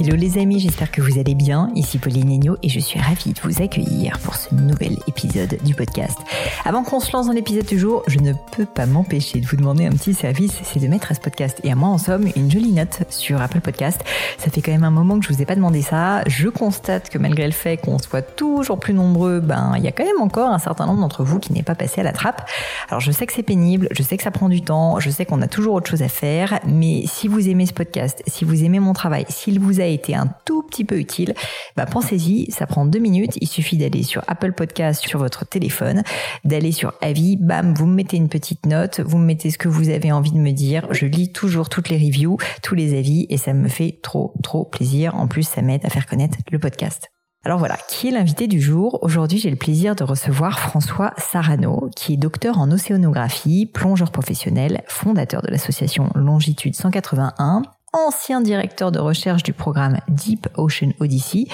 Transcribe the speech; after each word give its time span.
Hello 0.00 0.16
les 0.16 0.38
amis, 0.38 0.58
j'espère 0.58 0.90
que 0.90 1.02
vous 1.02 1.18
allez 1.18 1.34
bien. 1.34 1.70
Ici 1.74 1.98
Pauline 1.98 2.32
Agneau 2.32 2.56
et 2.62 2.70
je 2.70 2.80
suis 2.80 2.98
ravie 2.98 3.34
de 3.34 3.40
vous 3.44 3.62
accueillir 3.62 4.18
pour 4.20 4.36
ce 4.36 4.52
nouvel 4.54 4.96
épisode 5.06 5.58
du 5.64 5.74
podcast. 5.74 6.18
Avant 6.64 6.82
qu'on 6.82 6.98
se 6.98 7.12
lance 7.12 7.26
dans 7.26 7.34
l'épisode 7.34 7.66
du 7.66 7.78
jour, 7.78 8.02
je 8.06 8.18
ne 8.18 8.32
peux 8.56 8.64
pas 8.64 8.86
m'empêcher 8.86 9.38
de 9.38 9.46
vous 9.46 9.56
demander 9.56 9.84
un 9.84 9.90
petit 9.90 10.14
service, 10.14 10.58
c'est 10.64 10.80
de 10.80 10.88
mettre 10.88 11.12
à 11.12 11.14
ce 11.14 11.20
podcast 11.20 11.60
et 11.62 11.70
à 11.70 11.74
moi 11.74 11.90
en 11.90 11.98
somme 11.98 12.26
une 12.36 12.50
jolie 12.50 12.72
note 12.72 13.02
sur 13.10 13.42
Apple 13.42 13.60
Podcast. 13.60 14.00
Ça 14.38 14.50
fait 14.50 14.62
quand 14.62 14.72
même 14.72 14.84
un 14.84 14.90
moment 14.90 15.18
que 15.18 15.26
je 15.26 15.32
vous 15.32 15.42
ai 15.42 15.44
pas 15.44 15.56
demandé 15.56 15.82
ça. 15.82 16.22
Je 16.26 16.48
constate 16.48 17.10
que 17.10 17.18
malgré 17.18 17.44
le 17.44 17.52
fait 17.52 17.76
qu'on 17.76 17.98
soit 17.98 18.22
toujours 18.22 18.80
plus 18.80 18.94
nombreux, 18.94 19.40
ben 19.40 19.74
il 19.76 19.84
y 19.84 19.88
a 19.88 19.92
quand 19.92 20.06
même 20.06 20.22
encore 20.22 20.50
un 20.50 20.58
certain 20.58 20.86
nombre 20.86 21.00
d'entre 21.00 21.22
vous 21.22 21.38
qui 21.38 21.52
n'est 21.52 21.62
pas 21.62 21.74
passé 21.74 22.00
à 22.00 22.04
la 22.04 22.12
trappe. 22.12 22.48
Alors 22.88 23.00
je 23.00 23.12
sais 23.12 23.26
que 23.26 23.32
c'est 23.34 23.42
pénible, 23.42 23.88
je 23.90 24.02
sais 24.02 24.16
que 24.16 24.22
ça 24.22 24.30
prend 24.30 24.48
du 24.48 24.62
temps, 24.62 25.00
je 25.00 25.10
sais 25.10 25.26
qu'on 25.26 25.42
a 25.42 25.48
toujours 25.48 25.74
autre 25.74 25.90
chose 25.90 26.02
à 26.02 26.08
faire, 26.08 26.60
mais 26.66 27.04
si 27.06 27.28
vous 27.28 27.46
aimez 27.50 27.66
ce 27.66 27.74
podcast, 27.74 28.22
si 28.26 28.46
vous 28.46 28.64
aimez 28.64 28.80
mon 28.80 28.94
travail, 28.94 29.26
s'il 29.28 29.60
vous 29.60 29.81
a 29.82 29.86
été 29.86 30.14
un 30.14 30.28
tout 30.44 30.62
petit 30.62 30.84
peu 30.84 30.98
utile, 30.98 31.34
bah 31.76 31.86
pensez-y, 31.86 32.50
ça 32.50 32.66
prend 32.66 32.86
deux 32.86 32.98
minutes. 32.98 33.36
Il 33.40 33.48
suffit 33.48 33.76
d'aller 33.76 34.02
sur 34.02 34.22
Apple 34.26 34.52
Podcast 34.52 35.06
sur 35.06 35.18
votre 35.18 35.44
téléphone, 35.44 36.02
d'aller 36.44 36.72
sur 36.72 36.94
avis, 37.00 37.36
bam, 37.36 37.74
vous 37.74 37.86
me 37.86 37.94
mettez 37.94 38.16
une 38.16 38.28
petite 38.28 38.66
note, 38.66 39.00
vous 39.00 39.18
me 39.18 39.26
mettez 39.26 39.50
ce 39.50 39.58
que 39.58 39.68
vous 39.68 39.88
avez 39.88 40.12
envie 40.12 40.32
de 40.32 40.38
me 40.38 40.52
dire. 40.52 40.86
Je 40.90 41.06
lis 41.06 41.32
toujours 41.32 41.68
toutes 41.68 41.88
les 41.88 41.98
reviews, 41.98 42.38
tous 42.62 42.74
les 42.74 42.98
avis 42.98 43.26
et 43.28 43.36
ça 43.36 43.52
me 43.52 43.68
fait 43.68 43.98
trop, 44.02 44.34
trop 44.42 44.64
plaisir. 44.64 45.14
En 45.16 45.26
plus, 45.26 45.46
ça 45.46 45.62
m'aide 45.62 45.84
à 45.84 45.90
faire 45.90 46.06
connaître 46.06 46.38
le 46.50 46.58
podcast. 46.58 47.08
Alors 47.44 47.58
voilà, 47.58 47.76
qui 47.88 48.06
est 48.06 48.12
l'invité 48.12 48.46
du 48.46 48.60
jour? 48.60 49.00
Aujourd'hui, 49.02 49.38
j'ai 49.38 49.50
le 49.50 49.56
plaisir 49.56 49.96
de 49.96 50.04
recevoir 50.04 50.60
François 50.60 51.12
Sarano, 51.18 51.90
qui 51.96 52.12
est 52.12 52.16
docteur 52.16 52.58
en 52.58 52.70
océanographie, 52.70 53.66
plongeur 53.66 54.12
professionnel, 54.12 54.84
fondateur 54.86 55.42
de 55.42 55.48
l'association 55.48 56.10
Longitude 56.14 56.76
181, 56.76 57.62
ancien 57.92 58.40
directeur 58.40 58.92
de 58.92 58.98
recherche 58.98 59.42
du 59.42 59.52
programme 59.52 59.98
Deep 60.08 60.48
Ocean 60.56 60.92
Odyssey, 61.00 61.46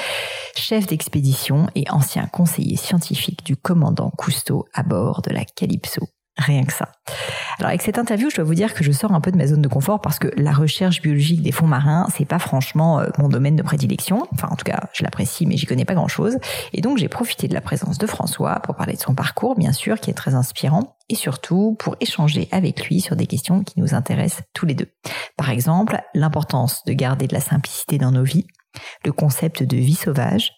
chef 0.56 0.86
d'expédition 0.86 1.68
et 1.74 1.84
ancien 1.90 2.26
conseiller 2.26 2.76
scientifique 2.76 3.44
du 3.44 3.56
commandant 3.56 4.10
Cousteau 4.10 4.66
à 4.74 4.82
bord 4.82 5.22
de 5.22 5.30
la 5.30 5.44
Calypso. 5.44 6.06
Rien 6.38 6.64
que 6.64 6.72
ça. 6.72 6.88
Alors 7.58 7.70
avec 7.70 7.82
cette 7.82 7.98
interview, 7.98 8.30
je 8.30 8.36
dois 8.36 8.44
vous 8.44 8.54
dire 8.54 8.72
que 8.72 8.84
je 8.84 8.92
sors 8.92 9.12
un 9.12 9.20
peu 9.20 9.32
de 9.32 9.36
ma 9.36 9.48
zone 9.48 9.60
de 9.60 9.68
confort 9.68 10.00
parce 10.00 10.20
que 10.20 10.28
la 10.36 10.52
recherche 10.52 11.02
biologique 11.02 11.42
des 11.42 11.50
fonds 11.50 11.66
marins, 11.66 12.06
c'est 12.16 12.24
pas 12.24 12.38
franchement 12.38 13.00
euh, 13.00 13.08
mon 13.18 13.28
domaine 13.28 13.56
de 13.56 13.62
prédilection. 13.62 14.28
Enfin, 14.32 14.48
en 14.48 14.54
tout 14.54 14.64
cas, 14.64 14.88
je 14.92 15.02
l'apprécie, 15.02 15.46
mais 15.46 15.56
j'y 15.56 15.66
connais 15.66 15.84
pas 15.84 15.94
grand 15.94 16.06
chose. 16.06 16.38
Et 16.72 16.80
donc, 16.80 16.98
j'ai 16.98 17.08
profité 17.08 17.48
de 17.48 17.54
la 17.54 17.60
présence 17.60 17.98
de 17.98 18.06
François 18.06 18.60
pour 18.60 18.76
parler 18.76 18.94
de 18.94 19.00
son 19.00 19.14
parcours, 19.14 19.56
bien 19.56 19.72
sûr, 19.72 19.98
qui 19.98 20.10
est 20.10 20.14
très 20.14 20.36
inspirant, 20.36 20.96
et 21.08 21.16
surtout 21.16 21.76
pour 21.80 21.96
échanger 22.00 22.48
avec 22.52 22.86
lui 22.86 23.00
sur 23.00 23.16
des 23.16 23.26
questions 23.26 23.64
qui 23.64 23.80
nous 23.80 23.94
intéressent 23.94 24.42
tous 24.54 24.66
les 24.66 24.74
deux. 24.74 24.88
Par 25.36 25.50
exemple, 25.50 26.00
l'importance 26.14 26.84
de 26.86 26.92
garder 26.92 27.26
de 27.26 27.34
la 27.34 27.40
simplicité 27.40 27.98
dans 27.98 28.12
nos 28.12 28.22
vies, 28.24 28.46
le 29.04 29.12
concept 29.12 29.62
de 29.62 29.76
vie 29.76 29.94
sauvage, 29.94 30.52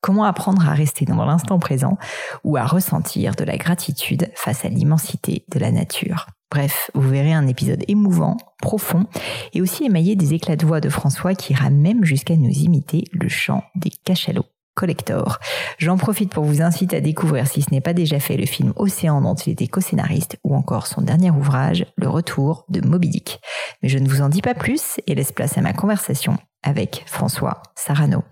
comment 0.00 0.24
apprendre 0.24 0.68
à 0.68 0.74
rester 0.74 1.04
dans 1.04 1.24
l'instant 1.24 1.58
présent 1.58 1.98
ou 2.44 2.56
à 2.56 2.64
ressentir 2.64 3.34
de 3.34 3.44
la 3.44 3.56
gratitude 3.56 4.30
face 4.34 4.64
à 4.64 4.68
l'immensité 4.68 5.44
de 5.52 5.58
la 5.58 5.70
nature. 5.70 6.26
Bref, 6.50 6.90
vous 6.94 7.08
verrez 7.08 7.32
un 7.32 7.48
épisode 7.48 7.84
émouvant, 7.88 8.36
profond, 8.62 9.06
et 9.52 9.60
aussi 9.60 9.84
émaillé 9.84 10.14
des 10.14 10.32
éclats 10.32 10.56
de 10.56 10.64
voix 10.64 10.80
de 10.80 10.88
François 10.88 11.34
qui 11.34 11.52
ira 11.52 11.70
même 11.70 12.04
jusqu'à 12.04 12.36
nous 12.36 12.50
imiter 12.50 13.04
le 13.12 13.28
chant 13.28 13.64
des 13.74 13.90
cachalots. 14.04 14.46
Collector. 14.76 15.38
J'en 15.78 15.96
profite 15.96 16.30
pour 16.30 16.44
vous 16.44 16.60
inciter 16.60 16.96
à 16.96 17.00
découvrir, 17.00 17.46
si 17.48 17.62
ce 17.62 17.70
n'est 17.70 17.80
pas 17.80 17.94
déjà 17.94 18.20
fait, 18.20 18.36
le 18.36 18.44
film 18.44 18.74
Océan 18.76 19.22
dont 19.22 19.34
il 19.34 19.54
était 19.54 19.68
co-scénariste 19.68 20.36
ou 20.44 20.54
encore 20.54 20.86
son 20.86 21.00
dernier 21.00 21.30
ouvrage, 21.30 21.86
Le 21.96 22.10
Retour 22.10 22.66
de 22.68 22.86
Moby 22.86 23.08
Dick. 23.08 23.40
Mais 23.82 23.88
je 23.88 23.96
ne 23.96 24.06
vous 24.06 24.20
en 24.20 24.28
dis 24.28 24.42
pas 24.42 24.52
plus 24.52 25.00
et 25.06 25.14
laisse 25.14 25.32
place 25.32 25.56
à 25.56 25.62
ma 25.62 25.72
conversation 25.72 26.36
avec 26.66 27.04
François 27.06 27.62
Sarano. 27.76 28.24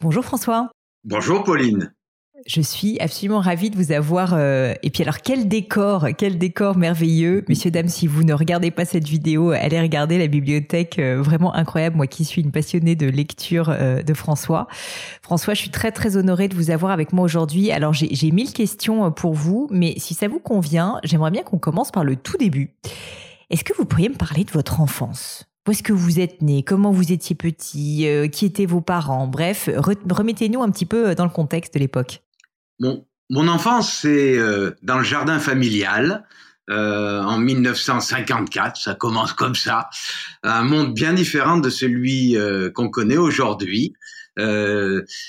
Bonjour 0.00 0.24
François. 0.24 0.70
Bonjour 1.04 1.42
Pauline. 1.42 1.92
Je 2.46 2.60
suis 2.60 2.98
absolument 2.98 3.40
ravie 3.40 3.70
de 3.70 3.76
vous 3.76 3.92
avoir. 3.92 4.34
Euh, 4.34 4.74
et 4.82 4.90
puis 4.90 5.02
alors, 5.02 5.18
quel 5.18 5.48
décor, 5.48 6.08
quel 6.18 6.38
décor 6.38 6.76
merveilleux. 6.76 7.44
Messieurs, 7.48 7.70
dames, 7.70 7.88
si 7.88 8.08
vous 8.08 8.24
ne 8.24 8.32
regardez 8.32 8.72
pas 8.72 8.84
cette 8.84 9.06
vidéo, 9.06 9.50
allez 9.50 9.80
regarder 9.80 10.18
la 10.18 10.26
bibliothèque 10.26 10.98
euh, 10.98 11.22
vraiment 11.22 11.54
incroyable. 11.54 11.96
Moi 11.96 12.08
qui 12.08 12.24
suis 12.24 12.42
une 12.42 12.50
passionnée 12.50 12.96
de 12.96 13.06
lecture 13.06 13.70
euh, 13.70 14.02
de 14.02 14.14
François. 14.14 14.66
François, 15.22 15.54
je 15.54 15.60
suis 15.60 15.70
très 15.70 15.92
très 15.92 16.16
honorée 16.16 16.48
de 16.48 16.54
vous 16.54 16.70
avoir 16.70 16.90
avec 16.90 17.12
moi 17.12 17.24
aujourd'hui. 17.24 17.70
Alors, 17.70 17.92
j'ai 17.92 18.30
mille 18.32 18.52
questions 18.52 19.12
pour 19.12 19.34
vous, 19.34 19.68
mais 19.70 19.94
si 19.98 20.14
ça 20.14 20.26
vous 20.26 20.40
convient, 20.40 20.98
j'aimerais 21.04 21.30
bien 21.30 21.42
qu'on 21.42 21.58
commence 21.58 21.92
par 21.92 22.02
le 22.02 22.16
tout 22.16 22.36
début. 22.36 22.74
Est-ce 23.50 23.62
que 23.62 23.72
vous 23.76 23.84
pourriez 23.84 24.08
me 24.08 24.16
parler 24.16 24.44
de 24.44 24.50
votre 24.50 24.80
enfance? 24.80 25.51
Où 25.66 25.70
est-ce 25.70 25.82
que 25.82 25.92
vous 25.92 26.18
êtes 26.20 26.42
né? 26.42 26.62
Comment 26.62 26.90
vous 26.90 27.12
étiez 27.12 27.36
petit? 27.36 28.06
Qui 28.32 28.46
étaient 28.46 28.66
vos 28.66 28.80
parents? 28.80 29.26
Bref, 29.28 29.68
remettez-nous 29.76 30.62
un 30.62 30.70
petit 30.70 30.86
peu 30.86 31.14
dans 31.14 31.24
le 31.24 31.30
contexte 31.30 31.74
de 31.74 31.78
l'époque. 31.78 32.20
Mon, 33.30 33.48
enfance, 33.48 33.92
c'est 34.00 34.36
euh, 34.38 34.72
dans 34.82 34.98
le 34.98 35.04
jardin 35.04 35.38
familial. 35.38 36.26
Euh, 36.70 37.20
en 37.22 37.38
1954, 37.38 38.76
ça 38.76 38.94
commence 38.94 39.32
comme 39.32 39.54
ça, 39.54 39.90
un 40.42 40.62
monde 40.62 40.94
bien 40.94 41.12
différent 41.12 41.56
de 41.56 41.68
celui 41.70 42.36
euh, 42.36 42.70
qu'on 42.70 42.88
connaît 42.88 43.16
aujourd'hui. 43.16 43.94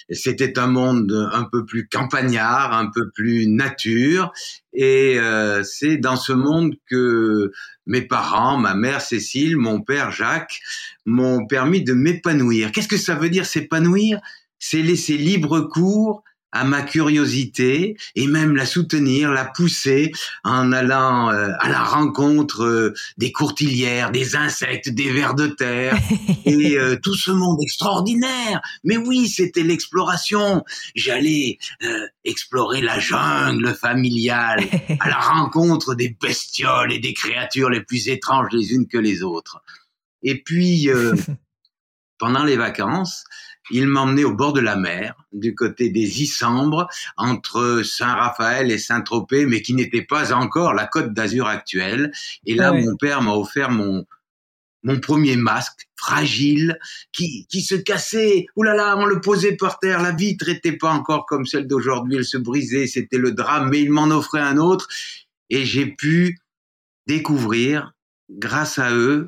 C'était 0.09 0.59
un 0.59 0.67
monde 0.67 1.29
un 1.31 1.43
peu 1.51 1.65
plus 1.65 1.87
campagnard, 1.87 2.73
un 2.73 2.89
peu 2.93 3.09
plus 3.11 3.47
nature, 3.47 4.31
et 4.73 5.17
c'est 5.63 5.97
dans 5.97 6.15
ce 6.15 6.33
monde 6.33 6.75
que 6.89 7.51
mes 7.85 8.01
parents, 8.01 8.57
ma 8.57 8.75
mère 8.75 9.01
Cécile, 9.01 9.57
mon 9.57 9.81
père 9.81 10.11
Jacques, 10.11 10.61
m'ont 11.05 11.45
permis 11.45 11.83
de 11.83 11.93
m'épanouir. 11.93 12.71
Qu'est-ce 12.71 12.87
que 12.87 12.97
ça 12.97 13.15
veut 13.15 13.29
dire 13.29 13.45
s'épanouir? 13.45 14.21
C'est 14.57 14.81
laisser 14.81 15.17
libre 15.17 15.59
cours 15.59 16.23
à 16.53 16.63
ma 16.63 16.83
curiosité 16.83 17.97
et 18.15 18.27
même 18.27 18.55
la 18.55 18.65
soutenir, 18.65 19.31
la 19.31 19.45
pousser 19.45 20.11
en 20.43 20.71
allant 20.71 21.31
euh, 21.31 21.49
à 21.59 21.67
la 21.67 21.83
rencontre 21.83 22.63
euh, 22.63 22.93
des 23.17 23.31
courtilières, 23.31 24.11
des 24.11 24.35
insectes, 24.35 24.89
des 24.89 25.11
vers 25.11 25.33
de 25.33 25.47
terre 25.47 25.97
et 26.45 26.77
euh, 26.77 26.95
tout 27.01 27.15
ce 27.15 27.31
monde 27.31 27.57
extraordinaire. 27.61 28.61
Mais 28.83 28.97
oui, 28.97 29.27
c'était 29.27 29.63
l'exploration. 29.63 30.63
J'allais 30.95 31.57
explorer 32.23 32.81
la 32.81 32.99
jungle 32.99 33.73
familiale 33.73 34.63
à 34.99 35.09
la 35.09 35.17
rencontre 35.17 35.95
des 35.95 36.15
bestioles 36.21 36.93
et 36.93 36.99
des 36.99 37.13
créatures 37.13 37.69
les 37.69 37.81
plus 37.81 38.09
étranges 38.09 38.49
les 38.51 38.73
unes 38.73 38.87
que 38.87 38.99
les 38.99 39.23
autres. 39.23 39.63
Et 40.21 40.41
puis, 40.41 40.89
pendant 42.19 42.43
les 42.43 42.55
vacances, 42.55 43.23
il 43.71 43.87
m'emmenait 43.87 44.23
au 44.23 44.33
bord 44.33 44.53
de 44.53 44.59
la 44.59 44.75
mer, 44.75 45.15
du 45.31 45.55
côté 45.55 45.89
des 45.89 46.21
Issambres, 46.21 46.87
entre 47.17 47.81
Saint-Raphaël 47.83 48.71
et 48.71 48.77
Saint-Tropez, 48.77 49.45
mais 49.45 49.61
qui 49.61 49.73
n'était 49.73 50.01
pas 50.01 50.33
encore 50.33 50.73
la 50.73 50.85
côte 50.85 51.13
d'Azur 51.13 51.47
actuelle. 51.47 52.11
Et 52.45 52.55
là, 52.55 52.73
mon 52.73 52.95
père 52.97 53.21
m'a 53.21 53.33
offert 53.33 53.69
mon, 53.69 54.05
mon 54.83 54.99
premier 54.99 55.37
masque 55.37 55.87
fragile 55.95 56.77
qui, 57.13 57.47
qui 57.47 57.61
se 57.61 57.75
cassait. 57.75 58.47
Ouh 58.55 58.63
là 58.63 58.75
là, 58.75 58.97
on 58.97 59.05
le 59.05 59.21
posait 59.21 59.55
par 59.55 59.79
terre. 59.79 60.01
La 60.01 60.11
vitre 60.11 60.47
n'était 60.47 60.77
pas 60.77 60.91
encore 60.91 61.25
comme 61.25 61.45
celle 61.45 61.67
d'aujourd'hui. 61.67 62.17
Elle 62.17 62.25
se 62.25 62.37
brisait. 62.37 62.87
C'était 62.87 63.17
le 63.17 63.31
drame. 63.31 63.69
Mais 63.69 63.81
il 63.81 63.91
m'en 63.91 64.09
offrait 64.09 64.41
un 64.41 64.57
autre. 64.57 64.87
Et 65.49 65.65
j'ai 65.65 65.85
pu 65.85 66.39
découvrir, 67.07 67.93
grâce 68.29 68.79
à 68.79 68.93
eux, 68.93 69.27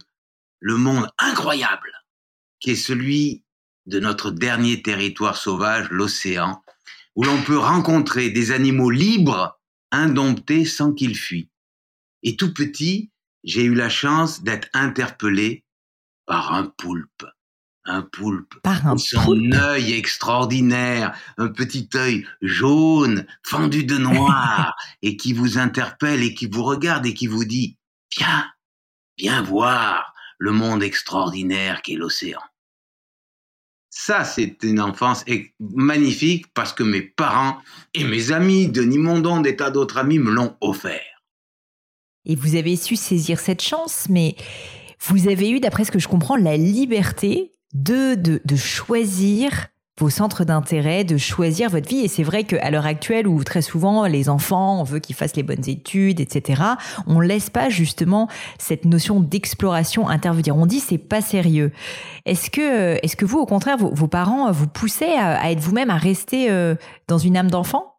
le 0.60 0.78
monde 0.78 1.08
incroyable 1.20 1.92
qui 2.60 2.72
est 2.72 2.76
celui 2.76 3.45
de 3.86 4.00
notre 4.00 4.32
dernier 4.32 4.82
territoire 4.82 5.38
sauvage, 5.38 5.90
l'océan, 5.90 6.64
où 7.16 7.24
l'on 7.24 7.42
peut 7.44 7.58
rencontrer 7.58 8.30
des 8.30 8.52
animaux 8.52 8.90
libres, 8.90 9.60
indomptés 9.92 10.66
sans 10.66 10.94
qu'ils 10.94 11.18
fuient. 11.18 11.50
Et 12.24 12.36
tout 12.36 12.54
petit, 12.54 13.12
j'ai 13.44 13.64
eu 13.64 13.76
la 13.76 13.90
chance 13.90 14.44
d'être 14.44 14.68
interpellé 14.74 15.64
par 16.26 16.54
un 16.54 16.66
poulpe. 16.66 17.26
Un 17.88 18.02
poulpe. 18.02 18.56
Par 18.64 18.88
un 18.88 18.98
Son 18.98 19.52
œil 19.54 19.94
extraordinaire, 19.94 21.16
un 21.38 21.50
petit 21.50 21.88
œil 21.94 22.26
jaune, 22.42 23.28
fendu 23.44 23.84
de 23.84 23.98
noir, 23.98 24.76
et 25.04 25.18
qui 25.18 25.34
vous 25.34 25.60
interpelle 25.60 26.24
et 26.24 26.34
qui 26.34 26.48
vous 26.48 26.64
regarde 26.64 27.06
et 27.06 27.14
qui 27.14 27.28
vous 27.28 27.46
dit, 27.46 27.78
viens, 28.18 28.48
viens 29.20 29.44
voir 29.44 30.14
le 30.40 30.52
monde 30.52 30.82
extraordinaire 30.82 31.84
qu'est 31.84 31.96
l'océan. 31.96 32.42
Ça, 33.98 34.26
c'est 34.26 34.58
une 34.64 34.82
enfance 34.82 35.24
magnifique 35.60 36.48
parce 36.54 36.74
que 36.74 36.84
mes 36.84 37.02
parents 37.02 37.58
et 37.94 38.04
mes 38.04 38.34
amis, 38.34 38.68
Denis 38.68 38.98
Mondon, 38.98 39.40
des 39.40 39.56
tas 39.56 39.72
d'autres 39.72 39.98
amis, 39.98 40.20
me 40.20 40.32
l'ont 40.32 40.58
offert. 40.60 41.24
Et 42.26 42.36
vous 42.36 42.56
avez 42.56 42.76
su 42.76 42.98
saisir 42.98 43.40
cette 43.40 43.62
chance, 43.62 44.08
mais 44.10 44.36
vous 45.00 45.30
avez 45.30 45.50
eu, 45.50 45.62
d'après 45.62 45.86
ce 45.86 45.92
que 45.92 46.00
je 46.00 46.10
comprends, 46.10 46.36
la 46.36 46.58
liberté 46.58 47.54
de, 47.74 48.16
de, 48.16 48.42
de 48.44 48.56
choisir 48.58 49.68
vos 49.98 50.10
centres 50.10 50.44
d'intérêt, 50.44 51.06
de 51.06 51.18
choisir 51.18 51.70
votre 51.70 51.88
vie. 51.88 52.02
Et 52.02 52.08
c'est 52.08 52.24
vrai 52.24 52.44
qu'à 52.44 52.70
l'heure 52.70 52.86
actuelle, 52.86 53.28
où 53.28 53.44
très 53.44 53.62
souvent 53.62 54.06
les 54.06 54.28
enfants, 54.28 54.80
on 54.82 54.84
veut 54.84 55.00
qu'ils 55.00 55.16
fassent 55.16 55.36
les 55.36 55.44
bonnes 55.44 55.68
études, 55.70 56.20
etc., 56.20 56.62
on 57.08 57.20
laisse 57.22 57.50
pas 57.50 57.70
justement 57.70 58.30
cette 58.60 58.86
notion 58.86 59.22
d'exploration 59.22 60.10
intervenir. 60.10 60.58
On 60.58 60.66
dit 60.66 60.82
c'est 60.82 60.98
pas 60.98 61.22
sérieux. 61.22 61.72
Est-ce 62.26 62.50
que, 62.50 63.00
est-ce 63.04 63.16
que 63.16 63.26
vous, 63.26 63.40
au 63.40 63.46
contraire, 63.46 63.78
vos, 63.78 64.08
parents 64.08 64.52
vous 64.52 64.68
poussaient 64.68 65.18
à, 65.18 65.52
être 65.52 65.60
vous-même, 65.60 65.90
à 65.90 65.98
rester 65.98 66.52
euh, 66.52 66.76
dans 67.08 67.18
une 67.18 67.38
âme 67.38 67.50
d'enfant? 67.50 67.98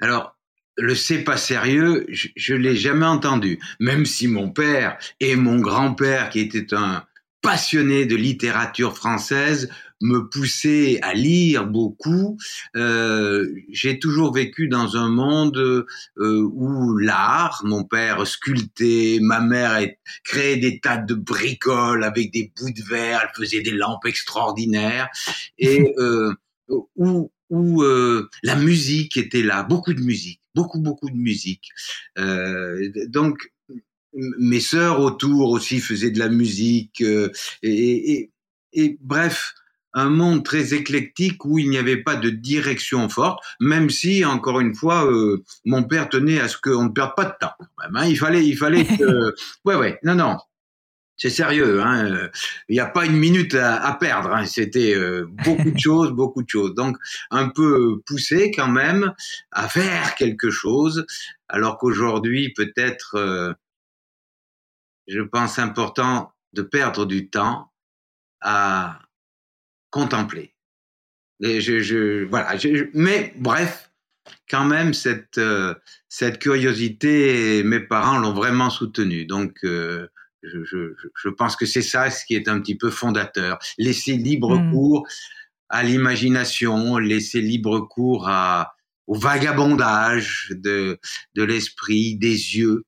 Alors, 0.00 0.36
le 0.76 0.94
c'est 0.94 1.22
pas 1.22 1.36
sérieux, 1.36 2.06
je, 2.08 2.28
je 2.36 2.54
l'ai 2.54 2.76
jamais 2.76 3.06
entendu. 3.06 3.58
Même 3.80 4.06
si 4.06 4.28
mon 4.28 4.50
père 4.50 4.98
et 5.20 5.36
mon 5.36 5.58
grand-père, 5.58 6.30
qui 6.30 6.40
était 6.40 6.74
un 6.74 7.04
passionné 7.44 8.06
de 8.06 8.16
littérature 8.16 8.96
française, 8.96 9.70
me 10.04 10.28
pousser 10.28 10.98
à 11.02 11.14
lire 11.14 11.66
beaucoup. 11.66 12.36
Euh, 12.76 13.50
j'ai 13.70 13.98
toujours 13.98 14.32
vécu 14.32 14.68
dans 14.68 14.96
un 14.96 15.08
monde 15.08 15.56
euh, 15.56 16.48
où 16.52 16.96
l'art, 16.98 17.62
mon 17.64 17.84
père 17.84 18.26
sculptait, 18.26 19.18
ma 19.22 19.40
mère 19.40 19.80
créait 20.22 20.58
des 20.58 20.78
tas 20.78 20.98
de 20.98 21.14
bricoles 21.14 22.04
avec 22.04 22.30
des 22.32 22.52
bouts 22.56 22.70
de 22.70 22.82
verre, 22.82 23.20
elle 23.22 23.34
faisait 23.34 23.62
des 23.62 23.72
lampes 23.72 24.04
extraordinaires, 24.04 25.08
et 25.58 25.94
euh, 25.98 26.34
où, 26.68 27.32
où 27.48 27.82
euh, 27.82 28.28
la 28.42 28.56
musique 28.56 29.16
était 29.16 29.42
là, 29.42 29.62
beaucoup 29.62 29.94
de 29.94 30.02
musique, 30.02 30.40
beaucoup 30.54 30.80
beaucoup 30.80 31.08
de 31.08 31.16
musique. 31.16 31.70
Euh, 32.18 32.90
donc 33.08 33.52
mes 34.38 34.60
sœurs 34.60 35.00
autour 35.00 35.50
aussi 35.50 35.80
faisaient 35.80 36.10
de 36.10 36.20
la 36.20 36.28
musique 36.28 37.00
et, 37.00 37.32
et, 37.62 38.30
et 38.72 38.96
bref 39.00 39.54
un 39.94 40.10
monde 40.10 40.44
très 40.44 40.74
éclectique 40.74 41.44
où 41.44 41.58
il 41.58 41.70
n'y 41.70 41.78
avait 41.78 42.02
pas 42.02 42.16
de 42.16 42.28
direction 42.28 43.08
forte, 43.08 43.42
même 43.60 43.90
si, 43.90 44.24
encore 44.24 44.60
une 44.60 44.74
fois, 44.74 45.06
euh, 45.06 45.42
mon 45.64 45.84
père 45.84 46.08
tenait 46.08 46.40
à 46.40 46.48
ce 46.48 46.58
qu'on 46.58 46.84
ne 46.84 46.88
perde 46.90 47.14
pas 47.16 47.24
de 47.24 47.34
temps. 47.40 47.54
Hein. 47.78 48.06
Il 48.06 48.18
fallait, 48.18 48.44
il 48.44 48.56
fallait 48.56 48.84
que... 48.84 49.34
ouais, 49.64 49.76
ouais, 49.76 49.98
non, 50.02 50.16
non. 50.16 50.36
C'est 51.16 51.30
sérieux, 51.30 51.80
hein. 51.80 52.28
Il 52.68 52.72
n'y 52.72 52.80
a 52.80 52.86
pas 52.86 53.06
une 53.06 53.16
minute 53.16 53.54
à, 53.54 53.96
perdre. 54.00 54.34
Hein. 54.34 54.46
C'était 54.46 54.94
euh, 54.96 55.26
beaucoup 55.44 55.70
de 55.70 55.78
choses, 55.78 56.10
beaucoup 56.10 56.42
de 56.42 56.48
choses. 56.48 56.74
Donc, 56.74 56.96
un 57.30 57.48
peu 57.48 58.00
poussé 58.04 58.50
quand 58.50 58.68
même 58.68 59.12
à 59.52 59.68
faire 59.68 60.16
quelque 60.16 60.50
chose, 60.50 61.06
alors 61.48 61.78
qu'aujourd'hui, 61.78 62.52
peut-être, 62.52 63.14
euh, 63.14 63.52
je 65.06 65.20
pense 65.20 65.60
important 65.60 66.32
de 66.52 66.62
perdre 66.62 67.06
du 67.06 67.30
temps 67.30 67.70
à 68.40 68.98
contempler. 69.94 70.52
Et 71.40 71.60
je, 71.60 71.78
je 71.78 72.24
voilà. 72.24 72.56
Je, 72.56 72.90
mais 72.94 73.32
bref, 73.36 73.92
quand 74.50 74.64
même 74.64 74.92
cette 74.92 75.38
euh, 75.38 75.74
cette 76.08 76.40
curiosité, 76.40 77.62
mes 77.62 77.78
parents 77.78 78.18
l'ont 78.18 78.34
vraiment 78.34 78.70
soutenue. 78.70 79.24
Donc 79.24 79.58
euh, 79.62 80.08
je, 80.42 80.64
je, 80.64 81.28
pense 81.28 81.54
que 81.54 81.64
c'est 81.64 81.82
ça 81.82 82.10
ce 82.10 82.26
qui 82.26 82.34
est 82.34 82.48
un 82.48 82.60
petit 82.60 82.76
peu 82.76 82.90
fondateur. 82.90 83.58
Laisser 83.78 84.16
libre 84.16 84.58
hmm. 84.58 84.72
cours 84.72 85.06
à 85.68 85.84
l'imagination, 85.84 86.98
laisser 86.98 87.40
libre 87.40 87.78
cours 87.80 88.28
à, 88.28 88.74
au 89.06 89.14
vagabondage 89.14 90.48
de, 90.50 90.98
de 91.36 91.42
l'esprit, 91.44 92.16
des 92.16 92.56
yeux. 92.56 92.82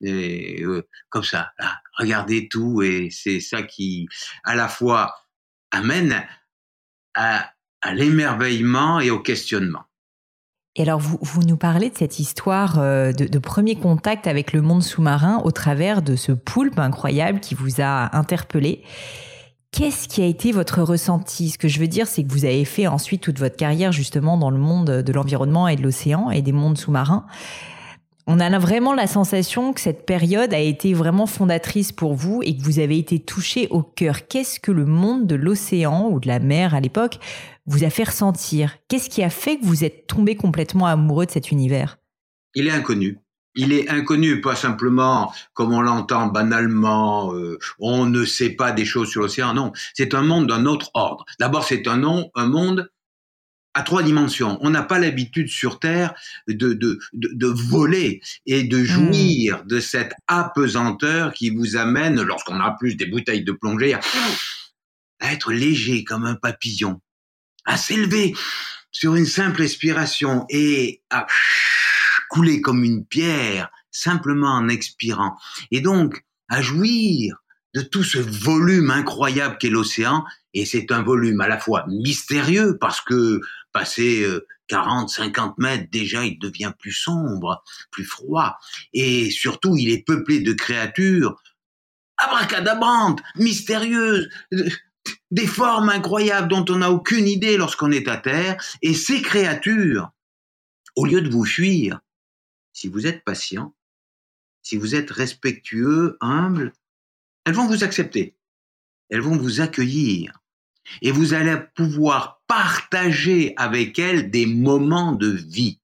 Et, 0.00 0.62
euh, 0.64 0.82
comme 1.10 1.24
ça, 1.24 1.52
là, 1.58 1.80
regardez 1.98 2.48
tout 2.48 2.82
et 2.82 3.08
c'est 3.10 3.40
ça 3.40 3.62
qui, 3.62 4.08
à 4.44 4.54
la 4.54 4.68
fois, 4.68 5.14
amène 5.70 6.26
à, 7.16 7.52
l'émerveillement 7.92 9.00
et 9.00 9.10
au 9.10 9.20
questionnement. 9.20 9.82
Et 10.74 10.82
alors, 10.82 10.98
vous, 11.00 11.18
vous, 11.22 11.42
nous 11.42 11.56
parlez 11.56 11.88
de 11.88 11.96
cette 11.96 12.18
histoire 12.18 12.78
euh, 12.78 13.12
de, 13.12 13.26
de, 13.26 13.38
premier 13.38 13.76
contact 13.76 14.26
avec 14.26 14.52
le 14.52 14.60
monde 14.60 14.82
sous-marin 14.82 15.40
au 15.44 15.50
travers 15.50 16.02
de 16.02 16.16
ce 16.16 16.32
poulpe 16.32 16.78
incroyable 16.78 17.40
qui 17.40 17.54
vous 17.54 17.80
a 17.80 18.14
interpellé. 18.16 18.82
Qu'est-ce 19.70 20.08
qui 20.08 20.22
a 20.22 20.26
été 20.26 20.52
votre 20.52 20.82
ressenti? 20.82 21.50
Ce 21.50 21.58
que 21.58 21.68
je 21.68 21.78
veux 21.78 21.86
dire, 21.86 22.06
c'est 22.06 22.24
que 22.24 22.32
vous 22.32 22.44
avez 22.44 22.64
fait 22.64 22.86
ensuite 22.86 23.22
toute 23.22 23.38
votre 23.38 23.56
carrière 23.56 23.92
justement 23.92 24.36
dans 24.36 24.50
le 24.50 24.58
monde 24.58 24.86
de 24.86 25.12
l'environnement 25.12 25.68
et 25.68 25.76
de 25.76 25.82
l'océan 25.82 26.30
et 26.30 26.42
des 26.42 26.52
mondes 26.52 26.78
sous-marins 26.78 27.26
on 28.26 28.40
a 28.40 28.58
vraiment 28.58 28.92
la 28.92 29.06
sensation 29.06 29.72
que 29.72 29.80
cette 29.80 30.04
période 30.04 30.52
a 30.52 30.58
été 30.58 30.94
vraiment 30.94 31.26
fondatrice 31.26 31.92
pour 31.92 32.14
vous 32.14 32.42
et 32.42 32.56
que 32.56 32.62
vous 32.62 32.80
avez 32.80 32.98
été 32.98 33.20
touché 33.20 33.68
au 33.70 33.82
cœur. 33.82 34.26
Qu'est-ce 34.26 34.58
que 34.58 34.72
le 34.72 34.84
monde 34.84 35.26
de 35.26 35.36
l'océan 35.36 36.08
ou 36.10 36.18
de 36.18 36.26
la 36.26 36.40
mer 36.40 36.74
à 36.74 36.80
l'époque 36.80 37.18
vous 37.66 37.84
a 37.84 37.90
fait 37.90 38.04
ressentir? 38.04 38.76
Qu'est-ce 38.88 39.10
qui 39.10 39.22
a 39.22 39.30
fait 39.30 39.58
que 39.58 39.64
vous 39.64 39.84
êtes 39.84 40.08
tombé 40.08 40.34
complètement 40.34 40.86
amoureux 40.86 41.26
de 41.26 41.30
cet 41.30 41.52
univers? 41.52 41.98
Il 42.54 42.66
est 42.66 42.72
inconnu. 42.72 43.18
Il 43.54 43.72
est 43.72 43.88
inconnu, 43.88 44.40
pas 44.40 44.56
simplement 44.56 45.32
comme 45.54 45.72
on 45.72 45.80
l'entend 45.80 46.26
banalement, 46.26 47.32
euh, 47.32 47.58
on 47.78 48.04
ne 48.04 48.24
sait 48.24 48.50
pas 48.50 48.72
des 48.72 48.84
choses 48.84 49.08
sur 49.08 49.22
l'océan, 49.22 49.54
non. 49.54 49.72
C'est 49.94 50.14
un 50.14 50.22
monde 50.22 50.48
d'un 50.48 50.66
autre 50.66 50.90
ordre. 50.92 51.24
D'abord, 51.40 51.64
c'est 51.64 51.88
un, 51.88 52.02
un 52.34 52.46
monde 52.46 52.90
à 53.76 53.82
trois 53.82 54.02
dimensions. 54.02 54.56
On 54.62 54.70
n'a 54.70 54.82
pas 54.82 54.98
l'habitude 54.98 55.50
sur 55.50 55.78
Terre 55.78 56.14
de, 56.48 56.72
de, 56.72 56.98
de, 57.12 57.46
voler 57.46 58.22
et 58.46 58.64
de 58.64 58.78
hmm. 58.78 58.84
jouir 58.84 59.64
de 59.66 59.80
cette 59.80 60.14
apesanteur 60.26 61.34
qui 61.34 61.50
vous 61.50 61.76
amène, 61.76 62.22
lorsqu'on 62.22 62.58
a 62.58 62.74
plus 62.80 62.96
des 62.96 63.04
bouteilles 63.04 63.44
de 63.44 63.52
plongée, 63.52 63.92
à, 63.92 64.00
être 65.20 65.52
léger 65.52 66.04
comme 66.04 66.24
un 66.24 66.36
papillon, 66.36 67.02
à 67.66 67.76
s'élever 67.76 68.34
sur 68.90 69.14
une 69.14 69.26
simple 69.26 69.62
expiration 69.62 70.46
et 70.48 71.02
à 71.10 71.26
couler 72.30 72.62
comme 72.62 72.82
une 72.82 73.04
pierre 73.04 73.70
simplement 73.90 74.54
en 74.54 74.70
expirant. 74.70 75.36
Et 75.70 75.82
donc, 75.82 76.24
à 76.48 76.62
jouir 76.62 77.36
de 77.74 77.82
tout 77.82 78.04
ce 78.04 78.16
volume 78.16 78.90
incroyable 78.90 79.58
qu'est 79.58 79.68
l'océan, 79.68 80.24
et 80.54 80.64
c'est 80.64 80.90
un 80.90 81.02
volume 81.02 81.42
à 81.42 81.48
la 81.48 81.58
fois 81.58 81.84
mystérieux 81.88 82.78
parce 82.80 83.02
que 83.02 83.42
passé 83.76 84.26
40, 84.68 85.10
50 85.10 85.58
mètres, 85.58 85.90
déjà 85.90 86.24
il 86.24 86.38
devient 86.38 86.72
plus 86.78 86.92
sombre, 86.92 87.62
plus 87.90 88.06
froid, 88.06 88.56
et 88.94 89.30
surtout 89.30 89.76
il 89.76 89.90
est 89.90 90.02
peuplé 90.02 90.40
de 90.40 90.54
créatures 90.54 91.42
abracadabrantes, 92.16 93.20
mystérieuses, 93.34 94.30
des 95.30 95.46
formes 95.46 95.90
incroyables 95.90 96.48
dont 96.48 96.64
on 96.70 96.76
n'a 96.76 96.90
aucune 96.90 97.28
idée 97.28 97.58
lorsqu'on 97.58 97.92
est 97.92 98.08
à 98.08 98.16
terre, 98.16 98.56
et 98.80 98.94
ces 98.94 99.20
créatures, 99.20 100.10
au 100.94 101.04
lieu 101.04 101.20
de 101.20 101.28
vous 101.28 101.44
fuir, 101.44 102.00
si 102.72 102.88
vous 102.88 103.06
êtes 103.06 103.24
patient, 103.24 103.74
si 104.62 104.78
vous 104.78 104.94
êtes 104.94 105.10
respectueux, 105.10 106.16
humble, 106.22 106.72
elles 107.44 107.52
vont 107.52 107.66
vous 107.66 107.84
accepter, 107.84 108.38
elles 109.10 109.20
vont 109.20 109.36
vous 109.36 109.60
accueillir, 109.60 110.32
et 111.02 111.10
vous 111.10 111.34
allez 111.34 111.58
pouvoir 111.74 112.35
partager 112.46 113.54
avec 113.56 113.98
elle 113.98 114.30
des 114.30 114.46
moments 114.46 115.12
de 115.12 115.28
vie. 115.28 115.80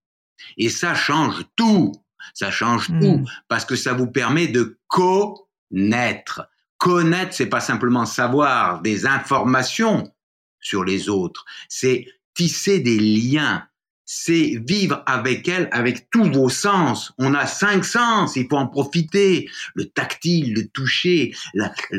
Et 0.57 0.69
ça 0.69 0.95
change 0.95 1.45
tout. 1.57 1.93
Ça 2.35 2.51
change 2.51 2.89
hmm. 2.89 3.01
tout 3.01 3.25
parce 3.49 3.65
que 3.65 3.77
ça 3.77 3.93
vous 3.93 4.07
permet 4.07 4.49
de 4.49 4.79
connaître. 4.89 6.49
Connaître, 6.79 7.35
c'est 7.35 7.47
pas 7.47 7.61
simplement 7.61 8.07
savoir 8.07 8.81
des 8.81 9.07
informations 9.07 10.13
sur 10.61 10.85
les 10.85 11.09
autres, 11.09 11.45
c'est 11.69 12.07
tisser 12.35 12.81
des 12.81 12.99
liens, 12.99 13.67
c'est 14.05 14.61
vivre 14.67 15.03
avec 15.07 15.49
elle 15.49 15.69
avec 15.73 16.11
tous 16.11 16.25
vos 16.25 16.49
sens. 16.49 17.13
On 17.19 17.35
a 17.35 17.47
cinq 17.47 17.85
sens, 17.85 18.37
il 18.37 18.47
faut 18.49 18.57
en 18.57 18.67
profiter. 18.67 19.49
Le 19.75 19.87
tactile, 19.87 20.55
le 20.55 20.69
toucher, 20.69 21.35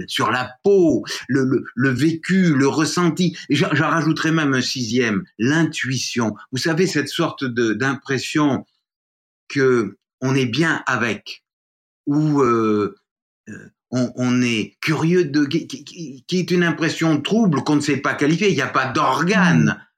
sur 0.07 0.31
la 0.31 0.51
peau, 0.63 1.05
le, 1.27 1.89
vécu, 1.89 2.53
le 2.53 2.67
ressenti. 2.67 3.37
J'en 3.49 3.89
rajouterai 3.89 4.31
même 4.31 4.53
un 4.53 4.61
sixième, 4.61 5.23
l'intuition. 5.39 6.35
Vous 6.51 6.57
savez, 6.57 6.87
cette 6.87 7.09
sorte 7.09 7.43
d'impression 7.45 8.65
que 9.47 9.97
on 10.21 10.35
est 10.35 10.45
bien 10.45 10.83
avec, 10.87 11.43
ou 12.05 12.41
euh, 12.41 12.95
euh, 13.49 13.69
on, 13.91 14.41
est 14.41 14.77
curieux 14.81 15.25
de, 15.25 15.45
qui, 15.45 15.67
qui, 16.25 16.39
est 16.39 16.49
une 16.49 16.63
impression 16.63 17.21
trouble 17.21 17.63
qu'on 17.63 17.75
ne 17.75 17.81
sait 17.81 17.97
pas 17.97 18.13
qualifier. 18.13 18.49
Il 18.49 18.55
n'y 18.55 18.61
a 18.61 18.67
pas 18.67 18.87
d'organe 18.87 19.65
mmh 19.65 19.92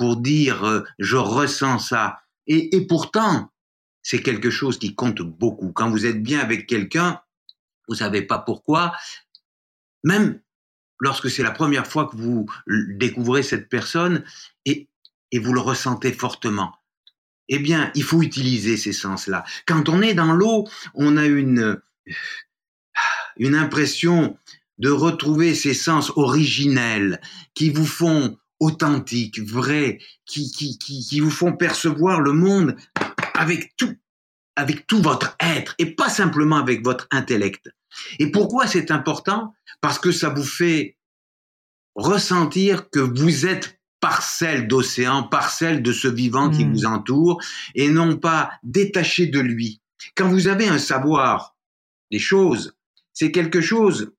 pour 0.00 0.16
dire 0.16 0.64
euh, 0.64 0.82
je 0.98 1.18
ressens 1.18 1.78
ça. 1.78 2.22
Et, 2.46 2.86
pourtant, 2.86 3.52
c'est 4.00 4.22
quelque 4.22 4.48
chose 4.48 4.78
qui 4.78 4.94
compte 4.94 5.20
beaucoup. 5.20 5.72
Quand 5.72 5.90
vous 5.90 6.06
êtes 6.06 6.22
bien 6.22 6.40
avec 6.40 6.66
quelqu'un, 6.66 7.20
vous 7.86 7.96
savez 7.96 8.22
pas 8.22 8.38
pourquoi, 8.38 8.96
même 10.02 10.40
lorsque 11.00 11.30
c'est 11.30 11.42
la 11.42 11.50
première 11.50 11.86
fois 11.86 12.06
que 12.06 12.16
vous 12.16 12.46
découvrez 12.66 13.42
cette 13.42 13.68
personne 13.68 14.24
et, 14.64 14.88
et 15.32 15.38
vous 15.38 15.52
le 15.52 15.60
ressentez 15.60 16.14
fortement. 16.14 16.74
Eh 17.48 17.58
bien, 17.58 17.92
il 17.94 18.02
faut 18.02 18.22
utiliser 18.22 18.78
ces 18.78 18.94
sens-là. 18.94 19.44
Quand 19.66 19.90
on 19.90 20.00
est 20.00 20.14
dans 20.14 20.32
l'eau, 20.32 20.66
on 20.94 21.18
a 21.18 21.26
une, 21.26 21.78
une 23.36 23.54
impression 23.54 24.38
de 24.78 24.88
retrouver 24.90 25.54
ces 25.54 25.74
sens 25.74 26.10
originels 26.16 27.20
qui 27.52 27.68
vous 27.68 27.86
font 27.86 28.38
authentiques, 28.60 29.40
vrais, 29.40 29.98
qui, 30.26 30.52
qui, 30.52 30.78
qui, 30.78 31.00
qui 31.00 31.20
vous 31.20 31.30
font 31.30 31.52
percevoir 31.52 32.20
le 32.20 32.32
monde 32.32 32.76
avec 33.34 33.74
tout, 33.76 33.96
avec 34.56 34.86
tout 34.86 35.00
votre 35.02 35.36
être 35.40 35.74
et 35.78 35.94
pas 35.94 36.08
simplement 36.08 36.56
avec 36.56 36.84
votre 36.84 37.08
intellect. 37.10 37.70
Et 38.18 38.30
pourquoi 38.30 38.66
c'est 38.66 38.90
important? 38.90 39.54
Parce 39.80 39.98
que 39.98 40.12
ça 40.12 40.28
vous 40.28 40.44
fait 40.44 40.96
ressentir 41.94 42.90
que 42.90 43.00
vous 43.00 43.46
êtes 43.46 43.80
parcelle 44.00 44.66
d'océan, 44.66 45.24
parcelle 45.24 45.82
de 45.82 45.92
ce 45.92 46.08
vivant 46.08 46.50
qui 46.50 46.64
hmm. 46.64 46.72
vous 46.72 46.86
entoure, 46.86 47.42
et 47.74 47.88
non 47.88 48.16
pas 48.16 48.52
détaché 48.62 49.26
de 49.26 49.40
lui. 49.40 49.80
Quand 50.14 50.28
vous 50.28 50.48
avez 50.48 50.68
un 50.68 50.78
savoir 50.78 51.56
des 52.10 52.18
choses, 52.18 52.74
c'est 53.12 53.30
quelque 53.30 53.60
chose 53.60 54.12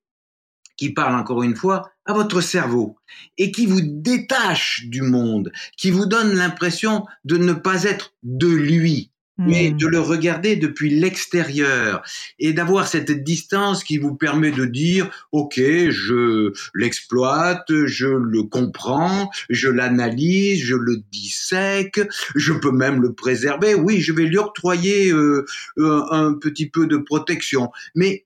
qui 0.82 0.92
parle 0.92 1.14
encore 1.14 1.44
une 1.44 1.56
fois 1.56 1.92
à 2.08 2.14
votre 2.14 2.42
cerveau 2.42 2.98
et 3.38 3.52
qui 3.52 3.68
vous 3.68 3.82
détache 3.84 4.86
du 4.88 5.04
monde, 5.04 5.52
qui 5.78 5.92
vous 5.92 6.08
donne 6.08 6.34
l'impression 6.34 7.06
de 7.24 7.38
ne 7.38 7.54
pas 7.54 7.84
être 7.84 8.16
de 8.24 8.48
lui, 8.48 9.12
mais 9.38 9.70
hmm. 9.70 9.78
de 9.78 9.86
le 9.86 10.00
regarder 10.00 10.56
depuis 10.56 10.90
l'extérieur 10.90 12.02
et 12.40 12.52
d'avoir 12.52 12.88
cette 12.88 13.12
distance 13.24 13.84
qui 13.84 14.00
vous 14.00 14.16
permet 14.16 14.50
de 14.50 14.66
dire 14.66 15.08
OK, 15.32 15.58
je 15.60 16.52
l'exploite, 16.74 17.86
je 17.86 18.08
le 18.08 18.42
comprends, 18.42 19.30
je 19.52 19.70
l'analyse, 19.70 20.64
je 20.64 20.76
le 20.76 20.98
dissèque, 21.12 22.02
je 22.34 22.54
peux 22.54 22.72
même 22.72 23.04
le 23.04 23.14
préserver. 23.14 23.76
Oui, 23.76 24.02
je 24.02 24.14
vais 24.14 24.26
lui 24.26 24.40
octroyer 24.40 25.12
euh, 25.12 25.46
un 25.78 26.34
petit 26.34 26.68
peu 26.68 26.88
de 26.88 26.98
protection, 26.98 27.70
mais 27.94 28.26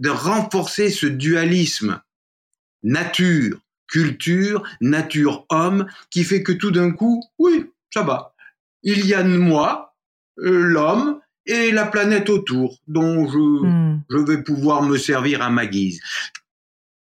de 0.00 0.10
renforcer 0.10 0.90
ce 0.90 1.06
dualisme 1.06 2.02
nature, 2.82 3.60
culture, 3.86 4.62
nature, 4.80 5.46
homme, 5.50 5.86
qui 6.10 6.24
fait 6.24 6.42
que 6.42 6.52
tout 6.52 6.70
d'un 6.70 6.90
coup, 6.90 7.22
oui, 7.38 7.70
ça 7.92 8.02
va. 8.02 8.34
Il 8.82 9.06
y 9.06 9.14
a 9.14 9.22
moi, 9.22 9.94
euh, 10.38 10.62
l'homme, 10.62 11.20
et 11.46 11.70
la 11.70 11.86
planète 11.86 12.30
autour, 12.30 12.78
dont 12.86 13.28
je, 13.28 13.38
hmm. 13.38 14.02
je 14.08 14.16
vais 14.16 14.42
pouvoir 14.42 14.82
me 14.82 14.96
servir 14.96 15.42
à 15.42 15.50
ma 15.50 15.66
guise. 15.66 16.00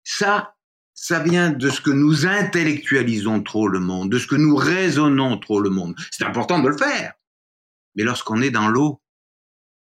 Ça, 0.03 0.55
ça 0.93 1.19
vient 1.19 1.49
de 1.49 1.69
ce 1.69 1.81
que 1.81 1.91
nous 1.91 2.25
intellectualisons 2.25 3.41
trop 3.43 3.67
le 3.67 3.79
monde, 3.79 4.09
de 4.09 4.19
ce 4.19 4.27
que 4.27 4.35
nous 4.35 4.55
raisonnons 4.55 5.37
trop 5.37 5.59
le 5.59 5.69
monde. 5.69 5.95
C'est 6.11 6.25
important 6.25 6.59
de 6.59 6.69
le 6.69 6.77
faire. 6.77 7.13
Mais 7.95 8.03
lorsqu'on 8.03 8.41
est 8.41 8.51
dans 8.51 8.67
l'eau, 8.67 9.01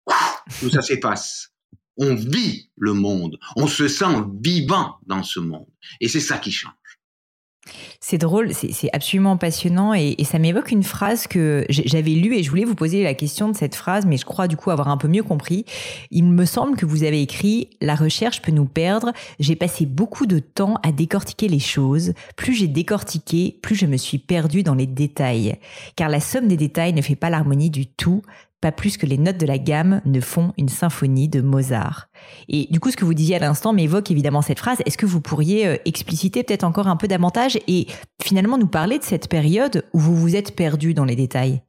tout 0.59 0.69
ça 0.69 0.81
s'efface 0.81 1.52
on 1.97 2.15
vit 2.15 2.69
le 2.77 2.93
monde, 2.93 3.37
on 3.55 3.67
se 3.67 3.87
sent 3.87 4.25
vivant 4.41 4.95
dans 5.05 5.23
ce 5.23 5.39
monde. 5.39 5.67
Et 6.01 6.07
c'est 6.07 6.19
ça 6.19 6.37
qui 6.37 6.51
change. 6.51 6.73
C'est 8.01 8.17
drôle, 8.17 8.53
c'est 8.53 8.89
absolument 8.91 9.37
passionnant 9.37 9.93
et, 9.93 10.21
ça 10.25 10.37
m'évoque 10.37 10.71
une 10.71 10.83
phrase 10.83 11.27
que 11.27 11.65
j'avais 11.69 12.11
lue 12.11 12.35
et 12.35 12.43
je 12.43 12.49
voulais 12.49 12.65
vous 12.65 12.75
poser 12.75 13.03
la 13.03 13.13
question 13.13 13.49
de 13.49 13.55
cette 13.55 13.75
phrase, 13.75 14.05
mais 14.05 14.17
je 14.17 14.25
crois 14.25 14.49
du 14.49 14.57
coup 14.57 14.71
avoir 14.71 14.89
un 14.89 14.97
peu 14.97 15.07
mieux 15.07 15.23
compris. 15.23 15.63
Il 16.11 16.25
me 16.25 16.45
semble 16.45 16.75
que 16.75 16.85
vous 16.85 17.03
avez 17.03 17.21
écrit⁇ 17.21 17.69
La 17.79 17.95
recherche 17.95 18.41
peut 18.41 18.51
nous 18.51 18.65
perdre, 18.65 19.13
j'ai 19.39 19.55
passé 19.55 19.85
beaucoup 19.85 20.25
de 20.25 20.39
temps 20.39 20.75
à 20.83 20.91
décortiquer 20.91 21.47
les 21.47 21.59
choses, 21.59 22.13
plus 22.35 22.53
j'ai 22.53 22.67
décortiqué, 22.67 23.57
plus 23.61 23.75
je 23.75 23.85
me 23.85 23.97
suis 23.97 24.17
perdu 24.17 24.63
dans 24.63 24.75
les 24.75 24.87
détails. 24.87 25.57
Car 25.95 26.09
la 26.09 26.19
somme 26.19 26.49
des 26.49 26.57
détails 26.57 26.93
ne 26.93 27.01
fait 27.01 27.15
pas 27.15 27.29
l'harmonie 27.29 27.69
du 27.69 27.87
tout, 27.87 28.23
pas 28.63 28.71
plus 28.71 28.95
que 28.95 29.05
les 29.05 29.17
notes 29.17 29.37
de 29.37 29.45
la 29.45 29.57
gamme 29.57 30.01
ne 30.05 30.21
font 30.21 30.53
une 30.57 30.69
symphonie 30.69 31.27
de 31.27 31.41
Mozart. 31.41 32.07
Et 32.47 32.67
du 32.71 32.79
coup, 32.79 32.91
ce 32.91 32.95
que 32.95 33.03
vous 33.03 33.13
disiez 33.13 33.35
à 33.35 33.39
l'instant 33.39 33.73
m'évoque 33.73 34.09
évidemment 34.09 34.41
cette 34.41 34.59
phrase. 34.59 34.77
Est-ce 34.85 34.97
que 34.97 35.05
vous 35.05 35.19
pourriez 35.19 35.67
euh, 35.67 35.75
expliciter 35.83 36.43
peut-être 36.43 36.63
encore 36.63 36.87
un 36.87 36.95
peu 36.95 37.09
davantage 37.09 37.59
et 37.67 37.87
finalement 38.23 38.57
nous 38.57 38.67
parler 38.67 38.99
de 38.99 39.03
cette 39.03 39.27
période 39.27 39.83
où 39.91 39.99
vous 39.99 40.15
vous 40.15 40.37
êtes 40.37 40.55
perdu 40.55 40.93
dans 40.93 41.03
les 41.03 41.17
détails? 41.17 41.61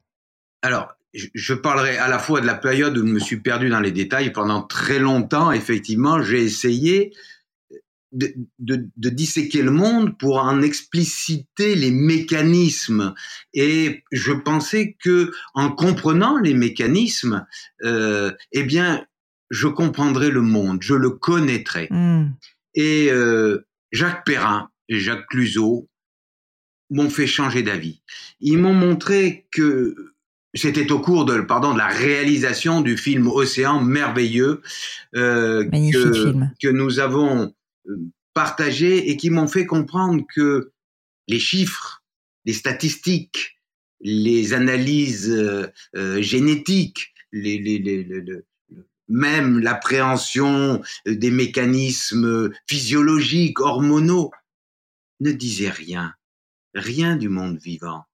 Alors, 0.63 0.87
je 1.13 1.55
parlerai 1.55 1.99
à 1.99 2.07
la 2.07 2.21
fois 2.21 2.41
de 2.41 2.47
la 2.47 2.55
période 2.55 2.97
où 2.97 3.05
je 3.05 3.13
me 3.13 3.19
suis 3.19 3.41
perdu 3.41 3.69
dans 3.69 3.81
les 3.81 3.91
détails. 3.91 4.31
Pendant 4.31 4.63
très 4.63 5.01
longtemps, 5.01 5.51
effectivement, 5.51 6.23
j'ai 6.23 6.45
essayé 6.45 7.13
de, 8.15 9.11
disséquer 9.11 9.63
le 9.63 9.71
monde 9.71 10.17
pour 10.19 10.39
en 10.39 10.63
expliciter 10.63 11.75
les 11.75 11.91
mécanismes. 11.91 13.15
Et 13.53 14.03
je 14.13 14.33
pensais 14.33 14.97
que 15.03 15.33
en 15.55 15.71
comprenant 15.71 16.39
les 16.39 16.55
mécanismes, 16.55 17.47
euh, 17.85 18.33
eh 18.53 18.63
bien, 18.63 19.05
je 19.51 19.69
comprendrais 19.69 20.31
le 20.31 20.43
monde, 20.43 20.79
je 20.83 20.95
le 20.95 21.11
connaîtrais. 21.11 21.89
Hmm. 21.91 22.31
Et 22.75 23.09
euh, 23.11 23.67
Jacques 23.93 24.25
Perrin 24.25 24.71
et 24.89 24.99
Jacques 24.99 25.27
Cluzot 25.29 25.89
m'ont 26.91 27.11
fait 27.11 27.27
changer 27.27 27.63
d'avis. 27.63 28.03
Ils 28.41 28.59
m'ont 28.59 28.75
montré 28.75 29.47
que 29.51 29.95
c'était 30.55 30.93
au 30.93 31.01
cours 31.01 31.25
de, 31.25 31.41
pardon, 31.41 31.73
de 31.73 31.79
la 31.79 31.89
réalisation 31.89 32.81
du 32.81 32.97
film 32.97 33.27
Océan 33.27 33.81
merveilleux 33.81 34.63
euh, 35.17 35.65
que, 35.65 36.35
que 36.63 36.69
nous 36.69 37.01
avons 37.01 37.53
partagés 38.35 39.11
et 39.11 39.17
qui 39.17 39.31
m'ont 39.31 39.49
fait 39.49 39.67
comprendre 39.67 40.25
que 40.35 40.73
les 41.29 41.39
chiffres, 41.39 42.05
les 42.45 42.53
statistiques, 42.53 43.61
les 44.01 44.53
analyses 44.53 45.31
euh, 45.31 45.67
euh, 45.97 46.21
génétiques, 46.21 47.15
les, 47.33 47.59
les, 47.59 47.79
les, 47.79 48.07
même 49.09 49.59
l'appréhension 49.59 50.83
des 51.07 51.31
mécanismes 51.31 52.51
physiologiques, 52.69 53.61
hormonaux, 53.61 54.31
ne 55.21 55.33
disaient 55.33 55.71
rien, 55.71 56.15
rien 56.75 57.17
du 57.17 57.29
monde 57.29 57.59
vivant. 57.59 58.05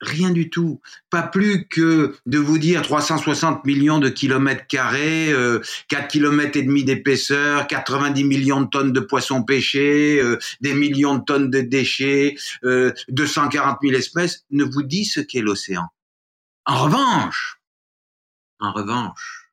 Rien 0.00 0.30
du 0.30 0.48
tout. 0.48 0.80
Pas 1.10 1.22
plus 1.22 1.66
que 1.66 2.16
de 2.26 2.38
vous 2.38 2.58
dire 2.58 2.82
360 2.82 3.64
millions 3.64 3.98
de 3.98 4.08
kilomètres 4.08 4.66
carrés, 4.68 5.32
euh, 5.32 5.60
4 5.88 6.06
kilomètres 6.06 6.56
et 6.56 6.62
demi 6.62 6.84
d'épaisseur, 6.84 7.66
90 7.66 8.22
millions 8.22 8.60
de 8.60 8.68
tonnes 8.68 8.92
de 8.92 9.00
poissons 9.00 9.42
pêchés, 9.42 10.20
euh, 10.22 10.38
des 10.60 10.74
millions 10.74 11.16
de 11.16 11.24
tonnes 11.24 11.50
de 11.50 11.62
déchets, 11.62 12.36
euh, 12.62 12.92
240 13.08 13.78
000 13.82 13.94
espèces, 13.94 14.44
ne 14.50 14.62
vous 14.62 14.84
dit 14.84 15.04
ce 15.04 15.18
qu'est 15.20 15.40
l'océan. 15.40 15.88
En 16.64 16.84
revanche, 16.84 17.60
en 18.60 18.72
revanche, 18.72 19.50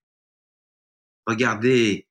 regardez 1.25 2.07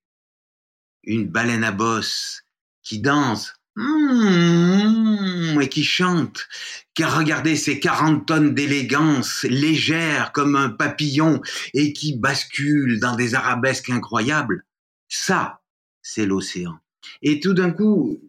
une 1.04 1.28
baleine 1.28 1.62
à 1.62 1.70
bosse 1.70 2.42
qui 2.82 2.98
danse 2.98 3.54
Mmh, 3.76 5.60
et 5.60 5.68
qui 5.68 5.82
chante, 5.82 6.48
car 6.94 7.18
regardez 7.18 7.56
ces 7.56 7.80
40 7.80 8.24
tonnes 8.26 8.54
d'élégance 8.54 9.42
légère 9.42 10.30
comme 10.30 10.54
un 10.54 10.68
papillon 10.68 11.40
et 11.72 11.92
qui 11.92 12.16
bascule 12.16 13.00
dans 13.00 13.16
des 13.16 13.34
arabesques 13.34 13.90
incroyables. 13.90 14.64
Ça, 15.08 15.60
c'est 16.02 16.26
l'océan. 16.26 16.78
Et 17.22 17.40
tout 17.40 17.52
d'un 17.52 17.72
coup, 17.72 18.20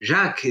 Jacques 0.00 0.48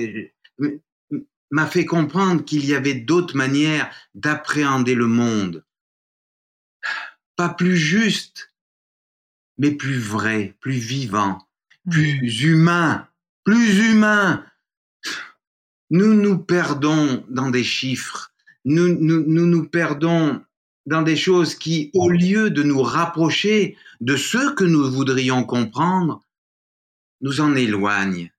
m'a 1.51 1.67
fait 1.67 1.85
comprendre 1.85 2.45
qu'il 2.45 2.65
y 2.65 2.75
avait 2.75 2.95
d'autres 2.95 3.35
manières 3.35 3.93
d'appréhender 4.13 4.95
le 4.95 5.07
monde. 5.07 5.65
Pas 7.35 7.49
plus 7.49 7.75
juste, 7.75 8.53
mais 9.57 9.71
plus 9.71 9.99
vrai, 9.99 10.55
plus 10.61 10.77
vivant, 10.77 11.45
plus 11.89 12.21
mmh. 12.21 12.47
humain 12.47 13.09
plus 13.45 13.91
humain. 13.91 14.45
Nous 15.91 16.13
nous 16.13 16.37
perdons 16.39 17.23
dans 17.29 17.49
des 17.49 17.63
chiffres, 17.63 18.33
nous, 18.65 18.97
nous 18.99 19.23
nous, 19.25 19.45
nous 19.45 19.69
perdons 19.69 20.43
dans 20.87 21.03
des 21.03 21.15
choses 21.15 21.55
qui, 21.55 21.91
au 21.93 22.09
lieu 22.09 22.49
de 22.49 22.63
nous 22.63 22.81
rapprocher 22.81 23.77
de 24.01 24.17
ce 24.17 24.53
que 24.53 24.63
nous 24.63 24.91
voudrions 24.91 25.43
comprendre, 25.43 26.25
nous 27.21 27.39
en 27.39 27.55
éloignent, 27.55 28.31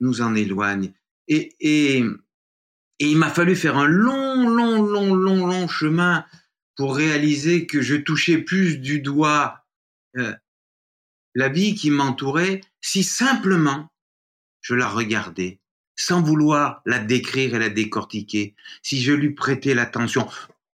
nous 0.00 0.20
en 0.20 0.34
éloignent. 0.34 0.92
Et, 1.28 1.54
et, 1.60 1.98
et 1.98 3.10
il 3.10 3.16
m'a 3.16 3.30
fallu 3.30 3.56
faire 3.56 3.78
un 3.78 3.86
long, 3.86 4.48
long, 4.48 4.82
long, 4.82 5.14
long, 5.14 5.46
long 5.46 5.68
chemin 5.68 6.24
pour 6.76 6.96
réaliser 6.96 7.66
que 7.66 7.80
je 7.80 7.96
touchais 7.96 8.38
plus 8.38 8.78
du 8.78 9.00
doigt 9.00 9.64
euh, 10.16 10.34
la 11.34 11.48
vie 11.48 11.74
qui 11.74 11.90
m'entourait 11.90 12.60
si 12.80 13.02
simplement 13.02 13.90
je 14.60 14.74
la 14.74 14.88
regardais, 14.88 15.60
sans 15.96 16.22
vouloir 16.22 16.82
la 16.86 16.98
décrire 16.98 17.54
et 17.54 17.58
la 17.58 17.68
décortiquer, 17.68 18.54
si 18.82 19.00
je 19.00 19.12
lui 19.12 19.34
prêtais 19.34 19.74
l'attention. 19.74 20.28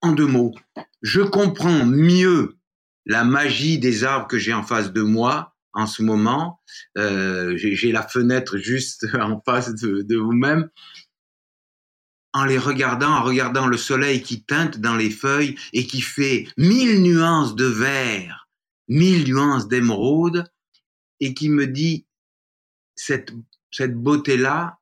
En 0.01 0.13
deux 0.13 0.27
mots, 0.27 0.55
je 1.01 1.21
comprends 1.21 1.85
mieux 1.85 2.57
la 3.05 3.23
magie 3.23 3.79
des 3.79 4.03
arbres 4.03 4.27
que 4.27 4.39
j'ai 4.39 4.53
en 4.53 4.63
face 4.63 4.91
de 4.91 5.01
moi 5.01 5.55
en 5.73 5.87
ce 5.87 6.03
moment. 6.03 6.61
Euh, 6.97 7.53
j'ai 7.57 7.91
la 7.91 8.07
fenêtre 8.07 8.57
juste 8.57 9.07
en 9.19 9.41
face 9.41 9.73
de, 9.75 10.01
de 10.01 10.17
vous-même. 10.17 10.69
En 12.33 12.45
les 12.45 12.57
regardant, 12.57 13.09
en 13.09 13.23
regardant 13.23 13.67
le 13.67 13.75
soleil 13.75 14.21
qui 14.21 14.43
teinte 14.43 14.79
dans 14.79 14.95
les 14.95 15.09
feuilles 15.09 15.55
et 15.73 15.85
qui 15.85 16.01
fait 16.01 16.47
mille 16.57 17.01
nuances 17.01 17.55
de 17.55 17.65
vert, 17.65 18.47
mille 18.87 19.27
nuances 19.27 19.67
d'émeraude, 19.67 20.45
et 21.19 21.33
qui 21.33 21.49
me 21.49 21.67
dit 21.67 22.07
cette, 22.95 23.31
cette 23.71 23.95
beauté-là, 23.95 24.77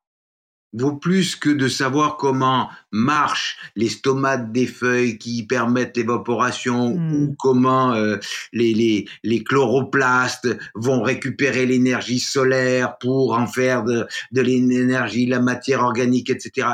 vaut 0.73 0.95
plus 0.95 1.35
que 1.35 1.49
de 1.49 1.67
savoir 1.67 2.17
comment 2.17 2.69
marchent 2.91 3.57
les 3.75 3.89
stomates 3.89 4.51
des 4.51 4.67
feuilles 4.67 5.17
qui 5.17 5.45
permettent 5.45 5.97
l'évaporation 5.97 6.93
ou 6.93 6.99
Hmm. 6.99 7.35
comment 7.37 7.93
euh, 7.93 8.17
les, 8.53 8.73
les, 8.73 9.07
les 9.23 9.43
chloroplastes 9.43 10.47
vont 10.75 11.01
récupérer 11.01 11.65
l'énergie 11.65 12.19
solaire 12.19 12.97
pour 12.99 13.33
en 13.33 13.47
faire 13.47 13.83
de, 13.83 14.05
de 14.31 14.41
l'énergie, 14.41 15.25
la 15.25 15.39
matière 15.39 15.81
organique, 15.81 16.29
etc. 16.29 16.67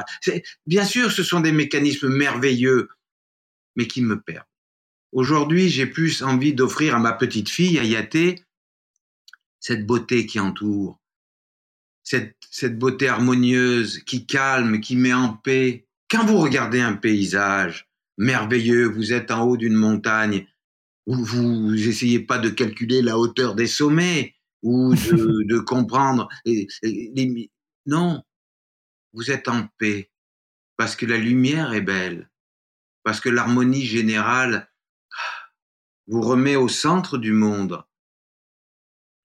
Bien 0.66 0.84
sûr, 0.84 1.12
ce 1.12 1.24
sont 1.24 1.40
des 1.40 1.52
mécanismes 1.52 2.10
merveilleux, 2.10 2.90
mais 3.76 3.88
qui 3.88 4.02
me 4.02 4.20
perdent. 4.20 4.46
Aujourd'hui, 5.12 5.70
j'ai 5.70 5.86
plus 5.86 6.22
envie 6.22 6.54
d'offrir 6.54 6.96
à 6.96 7.00
ma 7.00 7.14
petite 7.14 7.50
fille, 7.50 7.80
à 7.80 7.84
Yaté, 7.84 8.44
cette 9.60 9.86
beauté 9.86 10.26
qui 10.26 10.40
entoure, 10.40 11.00
cette, 12.06 12.38
cette 12.52 12.80
beauté 12.80 13.10
harmonieuse 13.10 14.00
qui 14.06 14.26
calme, 14.26 14.80
qui 14.80 14.96
met 14.96 15.12
en 15.14 15.34
paix. 15.34 15.88
Quand 16.10 16.26
vous 16.26 16.38
regardez 16.38 16.80
un 16.80 16.94
paysage 16.94 17.90
merveilleux, 18.18 18.86
vous 18.86 19.12
êtes 19.12 19.32
en 19.32 19.44
haut 19.44 19.58
d'une 19.58 19.74
montagne, 19.76 20.48
vous, 21.08 21.26
vous 21.26 21.88
essayez 21.88 22.20
pas 22.22 22.38
de 22.38 22.50
calculer 22.50 23.02
la 23.02 23.18
hauteur 23.20 23.56
des 23.56 23.68
sommets 23.68 24.36
ou 24.62 24.94
de, 24.96 25.44
de 25.50 25.60
comprendre 25.60 26.30
les, 26.46 26.68
les- 26.84 27.52
non, 27.88 28.24
vous 29.14 29.32
êtes 29.32 29.48
en 29.50 29.68
paix 29.78 30.10
parce 30.78 30.96
que 30.96 31.06
la 31.06 31.18
lumière 31.18 31.74
est 31.74 31.82
belle, 31.82 32.30
parce 33.04 33.20
que 33.20 33.30
l'harmonie 33.30 33.86
générale 33.86 34.70
vous 36.08 36.22
remet 36.22 36.56
au 36.56 36.68
centre 36.68 37.18
du 37.18 37.32
monde 37.32 37.84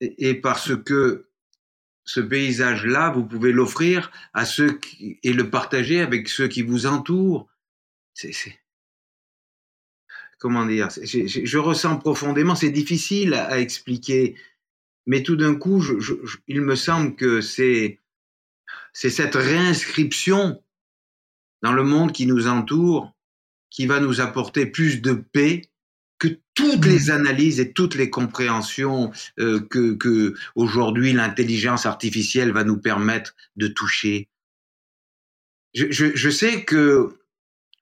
et, 0.00 0.30
et 0.30 0.34
parce 0.34 0.76
que 0.82 1.29
ce 2.11 2.19
paysage-là, 2.21 3.11
vous 3.11 3.25
pouvez 3.25 3.52
l'offrir 3.52 4.11
à 4.35 4.45
ceux 4.45 4.81
et 5.00 5.33
le 5.33 5.49
partager 5.49 6.00
avec 6.00 6.29
ceux 6.29 6.49
qui 6.49 6.62
vous 6.62 6.87
entourent. 6.87 7.49
Comment 10.40 10.67
dire 10.67 10.88
je, 10.90 11.59
ressens 11.59 11.99
profondément. 11.99 12.57
C'est 12.57 12.71
difficile 12.71 13.35
à, 13.35 13.61
expliquer, 13.61 14.35
mais 15.07 15.23
tout 15.23 15.37
d'un 15.37 15.55
coup, 15.55 15.85
il 16.49 16.62
me 16.62 16.75
semble 16.75 17.14
que 17.14 17.40
c'est 17.40 18.00
cette 18.93 19.37
réinscription 19.37 20.61
dans 21.62 21.73
le 21.73 21.85
monde 21.85 22.11
qui 22.11 22.26
nous 22.26 22.49
entoure 22.49 23.14
qui 23.71 23.87
va 23.87 24.00
nous 24.00 24.21
apporter 24.21 24.67
plus 24.67 25.00
de 25.00 25.12
paix 25.12 25.70
toutes 26.60 26.84
les 26.84 27.10
analyses 27.10 27.58
et 27.58 27.73
toutes 27.73 27.94
les 27.94 28.10
compréhensions 28.10 29.12
euh, 29.38 29.60
que, 29.60 29.94
que 29.94 30.34
aujourd'hui 30.54 31.12
l'intelligence 31.12 31.86
artificielle 31.86 32.52
va 32.52 32.64
nous 32.64 32.78
permettre 32.78 33.34
de 33.56 33.66
toucher. 33.66 34.28
Je, 35.75 35.86
je, 35.90 36.14
je 36.14 36.30
sais 36.30 36.64
que 36.64 37.16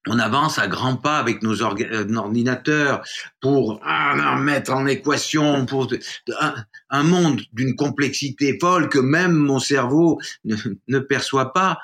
on 0.06 0.18
avance 0.18 0.58
à 0.58 0.68
grands 0.68 0.96
pas 0.96 1.18
avec 1.18 1.42
nos 1.42 1.60
euh, 1.62 2.14
ordinateurs 2.14 3.02
pour 3.40 3.80
ah, 3.84 4.36
mettre 4.38 4.72
en 4.72 4.86
équation 4.86 5.66
pour 5.66 5.92
un 6.90 7.02
monde 7.02 7.42
d'une 7.52 7.74
complexité 7.74 8.56
folle 8.60 8.88
que 8.88 9.00
même 9.00 9.34
mon 9.34 9.58
cerveau 9.58 10.20
ne, 10.44 10.56
ne 10.86 10.98
perçoit 10.98 11.52
pas. 11.52 11.78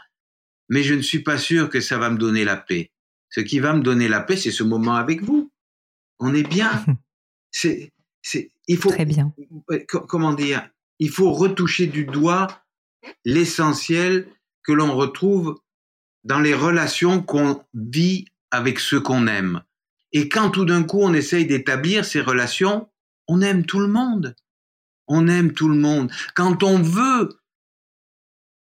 Mais 0.70 0.82
je 0.82 0.94
ne 0.94 1.02
suis 1.02 1.22
pas 1.22 1.36
sûr 1.36 1.68
que 1.68 1.80
ça 1.80 1.98
va 1.98 2.08
me 2.08 2.16
donner 2.16 2.44
la 2.44 2.56
paix. 2.56 2.92
Ce 3.28 3.40
qui 3.40 3.58
va 3.58 3.74
me 3.74 3.82
donner 3.82 4.08
la 4.08 4.20
paix, 4.20 4.36
c'est 4.36 4.52
ce 4.52 4.62
moment 4.62 4.94
avec 4.94 5.22
vous. 5.22 5.50
On 6.20 6.34
est 6.34 6.46
bien. 6.48 6.84
C'est, 7.56 7.92
c'est, 8.20 8.50
il 8.66 8.76
faut, 8.78 8.90
Très 8.90 9.04
bien. 9.04 9.32
comment 10.08 10.32
dire, 10.32 10.68
il 10.98 11.08
faut 11.08 11.30
retoucher 11.32 11.86
du 11.86 12.04
doigt 12.04 12.48
l'essentiel 13.24 14.28
que 14.64 14.72
l'on 14.72 14.94
retrouve 14.96 15.60
dans 16.24 16.40
les 16.40 16.52
relations 16.54 17.22
qu'on 17.22 17.62
vit 17.74 18.24
avec 18.50 18.80
ceux 18.80 19.00
qu'on 19.00 19.28
aime. 19.28 19.62
Et 20.10 20.28
quand 20.28 20.50
tout 20.50 20.64
d'un 20.64 20.82
coup 20.82 21.00
on 21.00 21.14
essaye 21.14 21.46
d'établir 21.46 22.04
ces 22.04 22.20
relations, 22.20 22.88
on 23.28 23.40
aime 23.40 23.64
tout 23.66 23.78
le 23.78 23.88
monde. 23.88 24.34
On 25.06 25.28
aime 25.28 25.52
tout 25.52 25.68
le 25.68 25.76
monde. 25.76 26.10
Quand 26.34 26.64
on 26.64 26.80
veut 26.82 27.38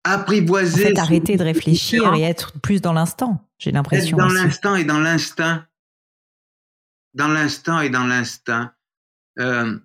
En 0.06 0.10
apprivoiser, 0.12 0.82
fait, 0.84 0.94
ce- 0.94 1.00
arrêter 1.00 1.36
de 1.36 1.42
réfléchir 1.42 2.14
et 2.14 2.22
être 2.22 2.52
plus 2.60 2.80
dans 2.80 2.92
l'instant, 2.92 3.44
j'ai 3.58 3.70
être 3.70 3.74
l'impression. 3.74 4.16
dans 4.16 4.26
aussi. 4.26 4.36
l'instant 4.36 4.76
et 4.76 4.84
dans 4.84 5.00
l'instinct, 5.00 5.66
dans 7.16 7.28
l'instant 7.28 7.80
et 7.80 7.90
dans 7.90 8.04
l'instinct. 8.04 8.72
Euh, 9.38 9.78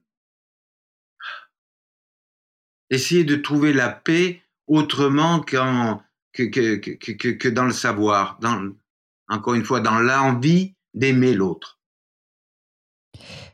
essayer 2.90 3.24
de 3.24 3.38
trouver 3.38 3.74
la 3.74 3.90
paix 3.90 4.44
autrement 4.68 5.40
que, 5.40 5.96
que, 6.34 6.76
que, 6.76 7.30
que, 7.30 7.48
dans 7.48 7.66
le 7.66 7.72
savoir, 7.72 8.38
encore 9.30 9.54
une 9.54 9.64
fois, 9.64 9.80
dans 9.80 10.00
l'envie 10.00 10.76
d'aimer 10.94 11.34
l'autre. 11.34 11.80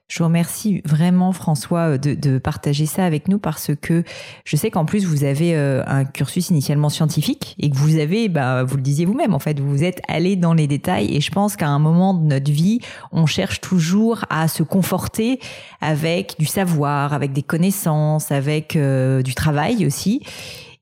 Je 0.08 0.20
vous 0.20 0.26
remercie 0.26 0.82
vraiment, 0.86 1.34
François, 1.34 1.98
de, 1.98 2.14
de 2.14 2.38
partager 2.38 2.86
ça 2.86 3.04
avec 3.04 3.28
nous 3.28 3.40
parce 3.40 3.72
que 3.82 4.04
je 4.46 4.56
sais 4.56 4.72
qu'en 4.72 4.86
plus, 4.86 5.06
vous 5.06 5.26
avez 5.26 5.54
euh, 5.54 5.84
un 5.86 6.06
cursus 6.06 6.50
initialement 6.50 6.88
scientifique 6.88 7.56
et 7.60 7.70
que 7.70 7.76
vous 7.76 8.00
avez, 8.00 8.30
bah, 8.30 8.64
vous 8.64 8.78
le 8.78 8.82
disiez 8.82 9.06
vous-même, 9.06 9.34
en 9.34 9.40
fait, 9.40 9.60
vous 9.60 9.84
êtes 9.84 10.02
allé 10.08 10.38
dans 10.38 10.54
les 10.54 10.66
détails 10.66 11.14
et 11.14 11.20
je 11.20 11.30
pense 11.30 11.58
qu'à 11.58 11.68
un 11.68 11.80
moment 11.80 12.14
de 12.14 12.26
notre 12.26 12.50
vie, 12.50 12.80
on 13.12 13.26
cherche 13.26 13.60
toujours 13.60 14.24
à 14.30 14.48
se 14.48 14.64
conforter 14.64 15.42
avec 15.82 16.36
du 16.40 16.46
savoir, 16.46 17.12
avec 17.12 17.34
des 17.34 17.44
connaissances, 17.44 18.32
avec 18.32 18.78
euh, 18.78 19.22
du 19.22 19.36
travail 19.36 19.86
aussi. 19.86 20.22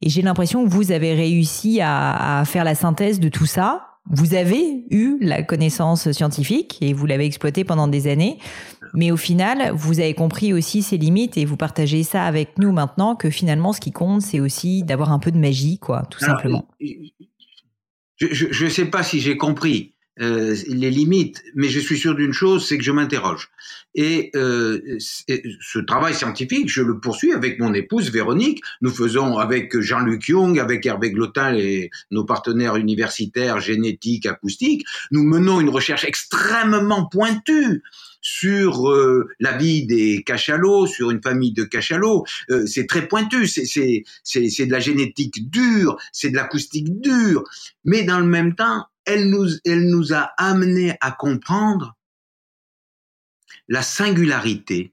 Et 0.03 0.09
j'ai 0.09 0.21
l'impression 0.21 0.63
que 0.63 0.69
vous 0.69 0.91
avez 0.91 1.15
réussi 1.15 1.81
à, 1.81 2.41
à 2.41 2.45
faire 2.45 2.63
la 2.63 2.75
synthèse 2.75 3.19
de 3.19 3.29
tout 3.29 3.47
ça. 3.47 3.87
Vous 4.07 4.35
avez 4.35 4.85
eu 4.91 5.17
la 5.19 5.41
connaissance 5.41 6.11
scientifique 6.11 6.77
et 6.81 6.93
vous 6.93 7.07
l'avez 7.07 7.25
exploitée 7.25 7.63
pendant 7.63 7.87
des 7.87 8.07
années. 8.07 8.37
Mais 8.95 9.11
au 9.11 9.17
final, 9.17 9.71
vous 9.73 9.99
avez 9.99 10.13
compris 10.13 10.53
aussi 10.53 10.81
ses 10.81 10.97
limites 10.97 11.37
et 11.37 11.45
vous 11.45 11.57
partagez 11.57 12.03
ça 12.03 12.23
avec 12.23 12.57
nous 12.57 12.71
maintenant 12.71 13.15
que 13.15 13.29
finalement, 13.29 13.73
ce 13.73 13.81
qui 13.81 13.91
compte, 13.91 14.21
c'est 14.21 14.39
aussi 14.39 14.83
d'avoir 14.83 15.11
un 15.11 15.19
peu 15.19 15.31
de 15.31 15.37
magie, 15.37 15.79
quoi, 15.79 16.03
tout 16.09 16.23
Alors, 16.23 16.37
simplement. 16.37 16.67
Je 18.17 18.63
ne 18.63 18.69
sais 18.69 18.85
pas 18.85 19.03
si 19.03 19.19
j'ai 19.19 19.37
compris 19.37 19.95
euh, 20.21 20.55
les 20.69 20.91
limites, 20.91 21.43
mais 21.55 21.67
je 21.67 21.79
suis 21.79 21.97
sûr 21.97 22.15
d'une 22.15 22.31
chose, 22.31 22.65
c'est 22.65 22.77
que 22.77 22.83
je 22.85 22.91
m'interroge. 22.91 23.49
Et 23.95 24.31
euh, 24.35 24.97
ce 24.97 25.79
travail 25.79 26.13
scientifique, 26.13 26.69
je 26.69 26.81
le 26.81 27.01
poursuis 27.01 27.33
avec 27.33 27.59
mon 27.59 27.73
épouse 27.73 28.11
Véronique. 28.11 28.61
Nous 28.79 28.91
faisons 28.91 29.37
avec 29.37 29.77
Jean-Luc 29.77 30.29
Young, 30.29 30.57
avec 30.57 30.85
Hervé 30.85 31.11
Glotin, 31.11 31.51
les, 31.51 31.89
nos 32.11 32.23
partenaires 32.23 32.77
universitaires 32.77 33.59
génétiques, 33.59 34.25
acoustiques, 34.25 34.85
nous 35.11 35.23
menons 35.23 35.59
une 35.59 35.69
recherche 35.69 36.05
extrêmement 36.05 37.07
pointue 37.07 37.83
sur 38.25 38.89
euh, 38.89 39.29
la 39.39 39.55
vie 39.55 39.85
des 39.85 40.23
cachalots, 40.23 40.87
sur 40.87 41.11
une 41.11 41.21
famille 41.21 41.53
de 41.53 41.63
cachalots. 41.63 42.25
Euh, 42.49 42.65
c'est 42.65 42.87
très 42.87 43.07
pointu, 43.07 43.45
c'est 43.45 43.61
de 43.63 44.71
la 44.71 44.79
génétique 44.79 45.51
dure, 45.51 45.95
c'est 46.11 46.31
de 46.31 46.35
l'acoustique 46.35 46.99
dure, 47.01 47.43
mais 47.83 48.01
dans 48.01 48.19
le 48.19 48.25
même 48.25 48.55
temps, 48.55 48.87
elle 49.05 49.29
nous, 49.29 49.47
elle 49.63 49.87
nous 49.89 50.11
a 50.11 50.31
amené 50.39 50.95
à 51.01 51.11
comprendre 51.11 51.95
la 53.67 53.83
singularité 53.83 54.91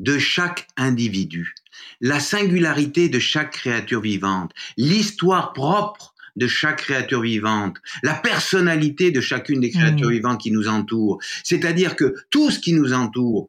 de 0.00 0.18
chaque 0.18 0.66
individu, 0.76 1.54
la 2.00 2.18
singularité 2.18 3.08
de 3.08 3.20
chaque 3.20 3.52
créature 3.52 4.00
vivante, 4.00 4.50
l'histoire 4.76 5.52
propre 5.52 6.15
de 6.36 6.46
chaque 6.46 6.78
créature 6.78 7.22
vivante, 7.22 7.76
la 8.02 8.14
personnalité 8.14 9.10
de 9.10 9.20
chacune 9.20 9.60
des 9.60 9.70
créatures 9.70 10.08
mmh. 10.08 10.12
vivantes 10.12 10.40
qui 10.40 10.50
nous 10.50 10.68
entourent. 10.68 11.18
C'est-à-dire 11.42 11.96
que 11.96 12.14
tout 12.30 12.50
ce 12.50 12.58
qui 12.58 12.72
nous 12.72 12.92
entoure, 12.92 13.48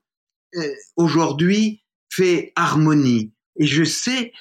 euh, 0.55 0.61
aujourd'hui, 0.95 1.83
fait 2.09 2.53
harmonie. 2.55 3.33
Et 3.57 3.67
je 3.67 3.83
sais 3.83 4.31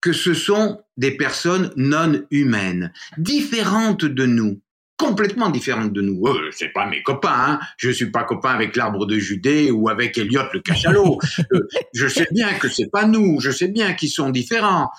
que 0.00 0.12
ce 0.12 0.34
sont 0.34 0.80
des 0.96 1.16
personnes 1.16 1.72
non 1.76 2.22
humaines, 2.30 2.92
différentes 3.18 4.04
de 4.04 4.24
nous, 4.24 4.60
complètement 4.96 5.50
différentes 5.50 5.92
de 5.92 6.00
nous. 6.00 6.26
Euh, 6.26 6.50
c'est 6.52 6.72
pas 6.72 6.86
mes 6.86 7.02
copains, 7.02 7.34
hein. 7.34 7.60
je 7.76 7.90
suis 7.90 8.10
pas 8.10 8.24
copain 8.24 8.50
avec 8.50 8.76
l'arbre 8.76 9.06
de 9.06 9.18
Judée 9.18 9.70
ou 9.70 9.88
avec 9.88 10.16
Elliot 10.16 10.42
le 10.52 10.60
cachalot. 10.60 11.18
Euh, 11.52 11.60
je 11.94 12.08
sais 12.08 12.26
bien 12.32 12.54
que 12.54 12.68
c'est 12.68 12.90
pas 12.90 13.06
nous, 13.06 13.40
je 13.40 13.50
sais 13.50 13.68
bien 13.68 13.92
qu'ils 13.92 14.10
sont 14.10 14.30
différents, 14.30 14.90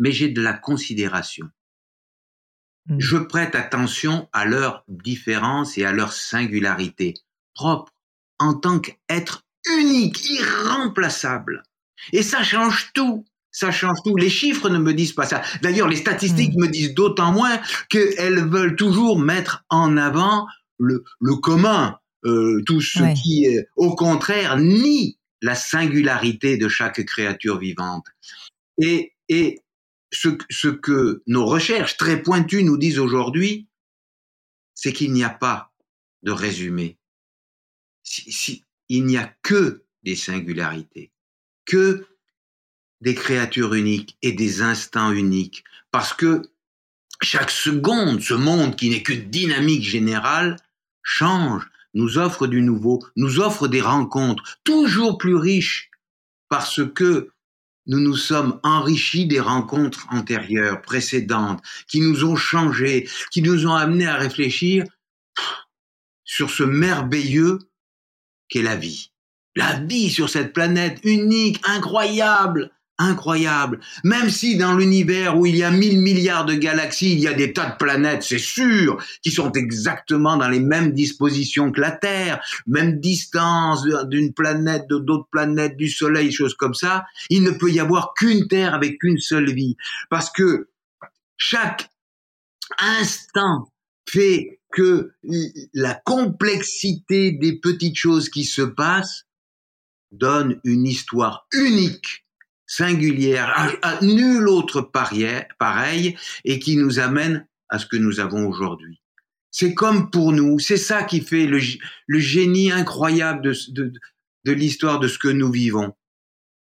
mais 0.00 0.10
j'ai 0.10 0.28
de 0.28 0.40
la 0.40 0.54
considération. 0.54 1.48
Mm. 2.86 2.96
Je 2.98 3.16
prête 3.18 3.54
attention 3.54 4.28
à 4.32 4.44
leurs 4.44 4.82
différences 4.88 5.78
et 5.78 5.84
à 5.84 5.92
leur 5.92 6.12
singularité 6.12 7.14
propre 7.54 7.92
en 8.40 8.54
tant 8.54 8.80
qu'être 8.80 9.44
unique, 9.78 10.24
irremplaçable. 10.28 11.62
Et 12.12 12.22
ça 12.22 12.42
change 12.42 12.92
tout. 12.94 13.24
Ça 13.52 13.70
change 13.70 13.98
tout. 14.04 14.16
Les 14.16 14.30
chiffres 14.30 14.70
ne 14.70 14.78
me 14.78 14.94
disent 14.94 15.12
pas 15.12 15.26
ça. 15.26 15.42
D'ailleurs, 15.60 15.88
les 15.88 15.96
statistiques 15.96 16.54
hmm. 16.54 16.62
me 16.62 16.68
disent 16.68 16.94
d'autant 16.94 17.32
moins 17.32 17.60
qu'elles 17.90 18.48
veulent 18.48 18.76
toujours 18.76 19.18
mettre 19.18 19.64
en 19.68 19.96
avant 19.96 20.46
le, 20.78 21.04
le 21.20 21.36
commun, 21.36 21.98
euh, 22.24 22.62
tout 22.64 22.80
ce 22.80 23.00
qui, 23.20 23.46
au 23.76 23.94
contraire, 23.94 24.56
nie 24.56 25.18
la 25.42 25.54
singularité 25.54 26.56
de 26.56 26.68
chaque 26.68 27.04
créature 27.04 27.58
vivante. 27.58 28.06
Et, 28.78 29.14
et 29.28 29.60
ce, 30.12 30.28
ce 30.50 30.68
que 30.68 31.22
nos 31.26 31.46
recherches 31.46 31.96
très 31.96 32.22
pointues 32.22 32.64
nous 32.64 32.78
disent 32.78 32.98
aujourd'hui, 32.98 33.68
c'est 34.74 34.92
qu'il 34.92 35.12
n'y 35.12 35.24
a 35.24 35.30
pas 35.30 35.72
de 36.22 36.32
résumé. 36.32 36.98
Si, 38.02 38.64
il 38.88 39.04
n'y 39.04 39.16
a 39.16 39.32
que 39.42 39.84
des 40.02 40.16
singularités, 40.16 41.12
que 41.64 42.06
des 43.00 43.14
créatures 43.14 43.74
uniques 43.74 44.18
et 44.22 44.32
des 44.32 44.62
instants 44.62 45.12
uniques, 45.12 45.64
parce 45.90 46.12
que 46.12 46.42
chaque 47.22 47.50
seconde, 47.50 48.20
ce 48.20 48.34
monde 48.34 48.76
qui 48.76 48.90
n'est 48.90 49.02
que 49.02 49.12
dynamique 49.12 49.84
générale, 49.84 50.56
change, 51.02 51.68
nous 51.94 52.18
offre 52.18 52.46
du 52.46 52.62
nouveau, 52.62 53.04
nous 53.16 53.40
offre 53.40 53.68
des 53.68 53.80
rencontres 53.80 54.60
toujours 54.64 55.18
plus 55.18 55.36
riches, 55.36 55.90
parce 56.48 56.80
que 56.94 57.30
nous 57.90 57.98
nous 57.98 58.16
sommes 58.16 58.60
enrichis 58.62 59.26
des 59.26 59.40
rencontres 59.40 60.06
antérieures, 60.12 60.80
précédentes, 60.80 61.60
qui 61.88 62.00
nous 62.00 62.24
ont 62.24 62.36
changé, 62.36 63.08
qui 63.32 63.42
nous 63.42 63.66
ont 63.66 63.74
amenés 63.74 64.06
à 64.06 64.14
réfléchir 64.14 64.84
sur 66.24 66.50
ce 66.50 66.62
merveilleux 66.62 67.58
qu'est 68.48 68.62
la 68.62 68.76
vie. 68.76 69.10
La 69.56 69.80
vie 69.80 70.08
sur 70.08 70.30
cette 70.30 70.52
planète 70.52 71.00
unique, 71.02 71.60
incroyable, 71.66 72.70
incroyable. 73.00 73.80
Même 74.04 74.30
si 74.30 74.56
dans 74.56 74.76
l'univers 74.76 75.36
où 75.38 75.46
il 75.46 75.56
y 75.56 75.64
a 75.64 75.70
mille 75.70 75.98
milliards 75.98 76.44
de 76.44 76.54
galaxies, 76.54 77.14
il 77.14 77.20
y 77.20 77.26
a 77.26 77.32
des 77.32 77.52
tas 77.52 77.70
de 77.70 77.76
planètes, 77.76 78.22
c'est 78.22 78.38
sûr, 78.38 79.02
qui 79.22 79.30
sont 79.30 79.50
exactement 79.52 80.36
dans 80.36 80.48
les 80.48 80.60
mêmes 80.60 80.92
dispositions 80.92 81.72
que 81.72 81.80
la 81.80 81.90
Terre, 81.90 82.40
même 82.66 83.00
distance 83.00 83.84
d'une 84.08 84.32
planète, 84.32 84.86
de 84.88 84.98
d'autres 84.98 85.28
planètes, 85.32 85.76
du 85.76 85.88
Soleil, 85.88 86.30
choses 86.30 86.54
comme 86.54 86.74
ça, 86.74 87.04
il 87.30 87.42
ne 87.42 87.50
peut 87.50 87.70
y 87.70 87.80
avoir 87.80 88.12
qu'une 88.14 88.46
Terre 88.46 88.74
avec 88.74 89.02
une 89.02 89.18
seule 89.18 89.50
vie. 89.52 89.76
Parce 90.10 90.30
que 90.30 90.68
chaque 91.36 91.88
instant 92.78 93.72
fait 94.06 94.60
que 94.72 95.12
la 95.72 95.94
complexité 95.94 97.32
des 97.32 97.58
petites 97.58 97.96
choses 97.96 98.28
qui 98.28 98.44
se 98.44 98.62
passent 98.62 99.24
donne 100.12 100.60
une 100.64 100.86
histoire 100.86 101.46
unique 101.52 102.24
singulière, 102.70 103.78
à, 103.82 103.98
nul 104.00 104.48
autre 104.48 104.80
pareil, 104.80 106.16
et 106.44 106.58
qui 106.60 106.76
nous 106.76 107.00
amène 107.00 107.44
à 107.68 107.80
ce 107.80 107.86
que 107.86 107.96
nous 107.96 108.20
avons 108.20 108.46
aujourd'hui. 108.46 109.02
C'est 109.50 109.74
comme 109.74 110.08
pour 110.10 110.30
nous, 110.30 110.60
c'est 110.60 110.76
ça 110.76 111.02
qui 111.02 111.20
fait 111.20 111.46
le, 111.46 111.58
génie 112.20 112.70
incroyable 112.70 113.42
de, 113.42 113.92
l'histoire 114.52 115.00
de 115.00 115.08
ce 115.08 115.18
que 115.18 115.26
nous 115.26 115.50
vivons. 115.50 115.92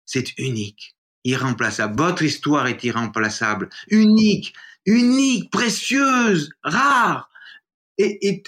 C'est 0.07 0.39
unique, 0.39 0.97
irremplaçable. 1.25 2.01
Votre 2.01 2.23
histoire 2.23 2.67
est 2.67 2.83
irremplaçable, 2.83 3.69
unique, 3.89 4.55
unique, 4.87 5.51
précieuse, 5.51 6.51
rare. 6.63 7.29
Et 7.99 8.43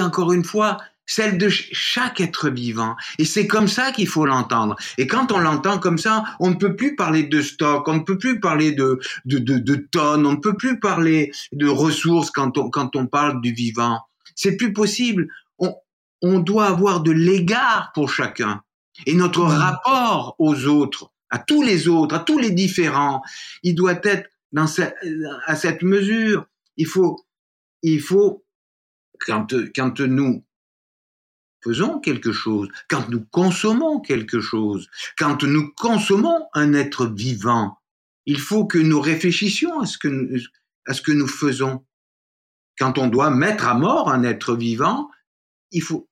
encore 0.00 0.32
une 0.32 0.44
fois, 0.44 0.78
celle 1.06 1.38
de 1.38 1.48
chaque 1.48 2.20
être 2.20 2.48
vivant. 2.48 2.96
Et 3.18 3.24
c'est 3.24 3.46
comme 3.46 3.68
ça 3.68 3.92
qu'il 3.92 4.08
faut 4.08 4.26
l'entendre. 4.26 4.76
Et 4.98 5.06
quand 5.06 5.32
on 5.32 5.38
l'entend 5.38 5.78
comme 5.78 5.98
ça, 5.98 6.24
on 6.40 6.50
ne 6.50 6.54
peut 6.54 6.76
plus 6.76 6.96
parler 6.96 7.24
de 7.24 7.42
stock, 7.42 7.86
on 7.88 7.94
ne 7.94 8.00
peut 8.00 8.18
plus 8.18 8.40
parler 8.40 8.72
de, 8.72 8.98
de, 9.24 9.38
de, 9.38 9.58
de 9.58 9.74
tonnes, 9.74 10.26
on 10.26 10.32
ne 10.32 10.36
peut 10.40 10.56
plus 10.56 10.78
parler 10.80 11.32
de 11.52 11.66
ressources 11.66 12.30
quand 12.30 12.56
on, 12.58 12.70
quand 12.70 12.96
on 12.96 13.06
parle 13.06 13.40
du 13.40 13.52
vivant. 13.52 14.00
C'est 14.34 14.56
plus 14.56 14.72
possible. 14.72 15.28
On, 15.58 15.74
on 16.22 16.38
doit 16.38 16.66
avoir 16.66 17.02
de 17.02 17.10
l'égard 17.10 17.90
pour 17.94 18.08
chacun. 18.10 18.62
Et 19.06 19.14
notre 19.14 19.42
rapport 19.42 20.36
aux 20.38 20.66
autres, 20.66 21.10
à 21.30 21.38
tous 21.38 21.62
les 21.62 21.88
autres, 21.88 22.14
à 22.14 22.20
tous 22.20 22.38
les 22.38 22.50
différents, 22.50 23.22
il 23.62 23.74
doit 23.74 23.98
être 24.02 24.28
dans 24.52 24.66
cette, 24.66 24.94
à 25.46 25.56
cette 25.56 25.82
mesure. 25.82 26.46
Il 26.76 26.86
faut, 26.86 27.24
il 27.82 28.00
faut, 28.00 28.44
quand, 29.26 29.52
quand 29.74 30.00
nous 30.00 30.44
faisons 31.62 32.00
quelque 32.00 32.32
chose, 32.32 32.68
quand 32.88 33.08
nous 33.08 33.24
consommons 33.24 34.00
quelque 34.00 34.40
chose, 34.40 34.88
quand 35.16 35.42
nous 35.42 35.72
consommons 35.74 36.46
un 36.54 36.74
être 36.74 37.06
vivant, 37.06 37.78
il 38.26 38.38
faut 38.38 38.66
que 38.66 38.78
nous 38.78 39.00
réfléchissions 39.00 39.80
à 39.80 39.86
ce 39.86 39.98
que 39.98 40.08
nous, 40.08 40.40
à 40.86 40.94
ce 40.94 41.02
que 41.02 41.12
nous 41.12 41.28
faisons. 41.28 41.84
Quand 42.78 42.98
on 42.98 43.08
doit 43.08 43.30
mettre 43.30 43.66
à 43.66 43.74
mort 43.74 44.10
un 44.10 44.22
être 44.22 44.56
vivant, 44.56 45.10
il 45.70 45.82
faut, 45.82 46.08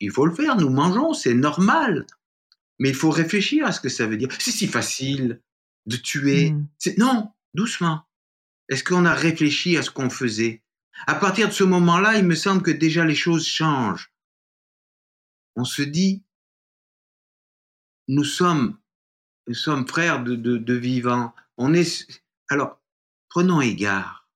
il 0.00 0.10
faut 0.10 0.26
le 0.26 0.34
faire. 0.34 0.56
Nous 0.56 0.70
mangeons, 0.70 1.14
c'est 1.14 1.34
normal. 1.34 2.06
Mais 2.78 2.90
il 2.90 2.94
faut 2.94 3.10
réfléchir 3.10 3.66
à 3.66 3.72
ce 3.72 3.80
que 3.80 3.88
ça 3.88 4.06
veut 4.06 4.16
dire. 4.16 4.28
C'est 4.38 4.50
si 4.50 4.66
facile 4.66 5.40
de 5.86 5.96
tuer. 5.96 6.50
Hmm. 6.50 6.66
Non, 6.98 7.30
doucement. 7.54 8.02
Est-ce 8.68 8.84
qu'on 8.84 9.04
a 9.04 9.14
réfléchi 9.14 9.76
à 9.76 9.82
ce 9.82 9.90
qu'on 9.90 10.10
faisait? 10.10 10.62
À 11.06 11.14
partir 11.14 11.48
de 11.48 11.52
ce 11.52 11.64
moment-là, 11.64 12.18
il 12.18 12.24
me 12.24 12.34
semble 12.34 12.62
que 12.62 12.70
déjà 12.70 13.04
les 13.04 13.14
choses 13.14 13.46
changent 13.46 14.12
on 15.56 15.64
se 15.64 15.82
dit, 15.82 16.22
nous 18.08 18.24
sommes, 18.24 18.76
nous 19.48 19.54
sommes 19.54 19.88
frères 19.88 20.22
de, 20.22 20.74
vivants. 20.74 21.34
On 21.56 21.74
est, 21.74 22.06
alors, 22.48 22.78
prenons 23.28 23.60
égard. 23.60 24.28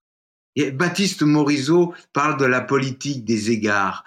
Baptiste 0.72 1.22
Morisot 1.22 1.94
parle 2.12 2.38
de 2.38 2.44
la 2.44 2.60
politique 2.60 3.24
des 3.24 3.50
égards, 3.50 4.04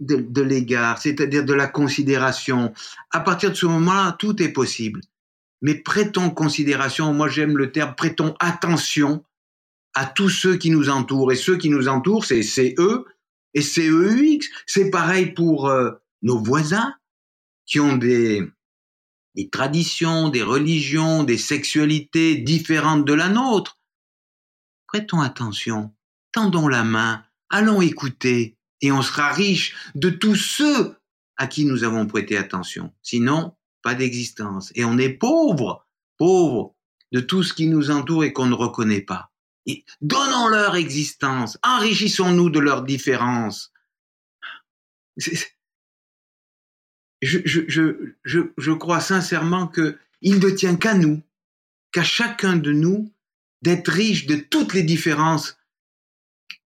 de, 0.00 0.42
l'égard, 0.42 0.98
c'est-à-dire 0.98 1.44
de 1.44 1.54
la 1.54 1.68
considération. 1.68 2.74
À 3.10 3.20
partir 3.20 3.50
de 3.50 3.54
ce 3.54 3.66
moment-là, 3.66 4.16
tout 4.18 4.42
est 4.42 4.50
possible. 4.50 5.00
Mais 5.62 5.74
prêtons 5.74 6.30
considération, 6.30 7.14
moi 7.14 7.28
j'aime 7.28 7.56
le 7.56 7.72
terme, 7.72 7.94
prêtons 7.94 8.34
attention 8.40 9.24
à 9.94 10.04
tous 10.04 10.28
ceux 10.28 10.56
qui 10.56 10.70
nous 10.70 10.90
entourent. 10.90 11.32
Et 11.32 11.36
ceux 11.36 11.56
qui 11.56 11.70
nous 11.70 11.88
entourent, 11.88 12.24
c'est 12.26 12.74
eux 12.78 13.06
et 13.54 13.62
c'est 13.62 13.88
EUX. 13.88 14.40
C'est 14.66 14.90
pareil 14.90 15.32
pour 15.32 15.68
euh, 15.68 15.92
nos 16.22 16.38
voisins 16.38 16.94
qui 17.66 17.80
ont 17.80 17.96
des, 17.96 18.48
traditions, 19.50 20.28
des 20.28 20.42
religions, 20.42 21.24
des 21.24 21.38
sexualités 21.38 22.36
différentes 22.36 23.04
de 23.04 23.12
la 23.12 23.28
nôtre. 23.28 23.78
Prêtons 24.86 25.20
attention, 25.20 25.94
tendons 26.32 26.68
la 26.68 26.84
main, 26.84 27.24
allons 27.50 27.82
écouter, 27.82 28.56
et 28.80 28.92
on 28.92 29.02
sera 29.02 29.32
riche 29.32 29.74
de 29.94 30.10
tous 30.10 30.36
ceux 30.36 30.96
à 31.36 31.46
qui 31.46 31.64
nous 31.64 31.84
avons 31.84 32.06
prêté 32.06 32.36
attention. 32.36 32.94
Sinon, 33.02 33.56
pas 33.82 33.94
d'existence. 33.94 34.72
Et 34.74 34.84
on 34.84 34.98
est 34.98 35.10
pauvre, 35.10 35.86
pauvre 36.16 36.74
de 37.12 37.20
tout 37.20 37.42
ce 37.42 37.54
qui 37.54 37.68
nous 37.68 37.90
entoure 37.90 38.24
et 38.24 38.32
qu'on 38.32 38.46
ne 38.46 38.54
reconnaît 38.54 39.02
pas. 39.02 39.30
Et 39.66 39.84
donnons 40.00 40.48
leur 40.48 40.76
existence, 40.76 41.58
enrichissons-nous 41.62 42.50
de 42.50 42.60
leurs 42.60 42.82
différences 42.82 43.72
je, 47.26 47.38
je, 47.44 48.14
je, 48.24 48.40
je, 48.56 48.72
crois 48.72 49.00
sincèrement 49.00 49.66
que 49.66 49.98
il 50.22 50.38
ne 50.38 50.50
tient 50.50 50.76
qu'à 50.76 50.94
nous, 50.94 51.22
qu'à 51.92 52.02
chacun 52.02 52.56
de 52.56 52.72
nous, 52.72 53.12
d'être 53.62 53.90
riche 53.90 54.26
de 54.26 54.36
toutes 54.36 54.74
les 54.74 54.82
différences 54.82 55.58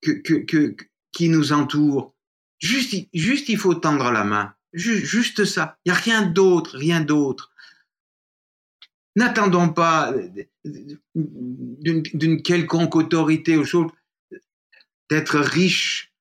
que, 0.00 0.12
que, 0.12 0.34
que, 0.34 0.76
qui 1.12 1.28
nous 1.28 1.52
entourent. 1.52 2.14
Juste, 2.58 2.94
juste, 3.12 3.48
il 3.48 3.58
faut 3.58 3.74
tendre 3.74 4.10
la 4.10 4.24
main. 4.24 4.54
Juste, 4.72 5.04
juste 5.04 5.44
ça. 5.44 5.78
Il 5.84 5.92
n'y 5.92 5.98
a 5.98 6.00
rien 6.00 6.22
d'autre, 6.22 6.76
rien 6.76 7.00
d'autre. 7.00 7.52
N'attendons 9.14 9.70
pas 9.70 10.14
d'une 11.14 12.42
quelconque 12.42 12.96
autorité 12.96 13.56
ou 13.56 13.64
chose 13.64 13.90
d'être 15.10 15.38
riche 15.38 16.12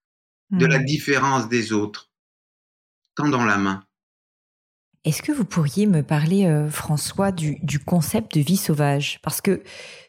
de 0.51 0.65
la 0.65 0.79
hmm. 0.79 0.85
différence 0.85 1.49
des 1.49 1.73
autres. 1.73 2.11
Tendons 3.15 3.43
la 3.43 3.57
main. 3.57 3.85
Est-ce 5.05 5.21
que 5.21 5.31
vous 5.31 5.45
pourriez 5.45 5.85
me 5.85 6.01
parler, 6.01 6.45
euh, 6.45 6.67
François, 6.67 7.31
du, 7.31 7.79
concept 7.85 8.35
de 8.35 8.41
vie 8.41 8.57
sauvage? 8.57 9.19
Parce 9.21 9.39
que 9.39 9.61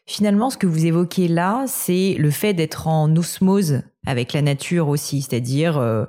finalement, 0.07 0.49
ce 0.49 0.57
que 0.57 0.65
vous 0.65 0.87
évoquez 0.87 1.27
là, 1.27 1.65
c'est 1.67 2.15
le 2.17 2.31
fait 2.31 2.55
d'être 2.55 2.87
en 2.87 3.15
osmose 3.15 3.83
avec 4.07 4.33
la 4.33 4.41
nature 4.41 4.87
aussi, 4.87 5.21
c'est-à-dire 5.21 5.77
euh, 5.77 6.05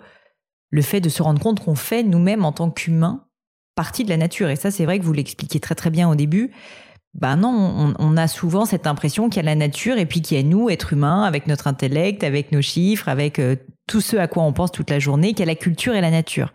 le 0.71 0.81
fait 0.81 1.03
de 1.03 1.11
se 1.11 1.23
rendre 1.23 1.41
compte 1.41 1.63
qu'on 1.63 1.75
fait 1.75 2.03
nous-mêmes 2.03 2.47
en 2.47 2.53
tant 2.53 2.71
qu'humains 2.71 3.27
partie 3.75 4.03
de 4.03 4.09
la 4.09 4.17
nature. 4.17 4.49
Et 4.49 4.57
ça, 4.57 4.73
c'est 4.73 4.85
vrai 4.87 4.99
que 4.99 5.05
vous 5.05 5.13
l'expliquez 5.13 5.61
très 5.61 5.77
très 5.77 5.91
bien 5.91 6.09
au 6.09 6.17
début. 6.17 6.51
Ben 7.15 7.37
non, 7.37 7.95
on, 7.99 8.17
a 8.17 8.29
souvent 8.29 8.65
cette 8.65 8.87
impression 8.87 9.29
qu'il 9.29 9.39
y 9.39 9.41
a 9.41 9.51
la 9.51 9.57
nature 9.57 9.99
et 9.99 10.07
puis 10.07 10.21
qu'il 10.21 10.37
y 10.37 10.41
a 10.41 10.43
nous, 10.45 10.71
êtres 10.71 10.93
humains, 10.93 11.25
avec 11.25 11.47
notre 11.47 11.67
intellect, 11.67 12.23
avec 12.23 12.53
nos 12.53 12.63
chiffres, 12.63 13.09
avec 13.09 13.39
euh, 13.41 13.57
tout 13.89 14.01
ce 14.01 14.17
à 14.17 14.29
quoi 14.29 14.45
on 14.45 14.53
pense 14.53 14.71
toute 14.71 14.91
la 14.91 15.01
journée, 15.01 15.29
qu'il 15.31 15.41
y 15.41 15.43
a 15.43 15.47
la 15.47 15.57
culture 15.57 15.95
et 15.95 16.01
la 16.01 16.11
nature. 16.11 16.53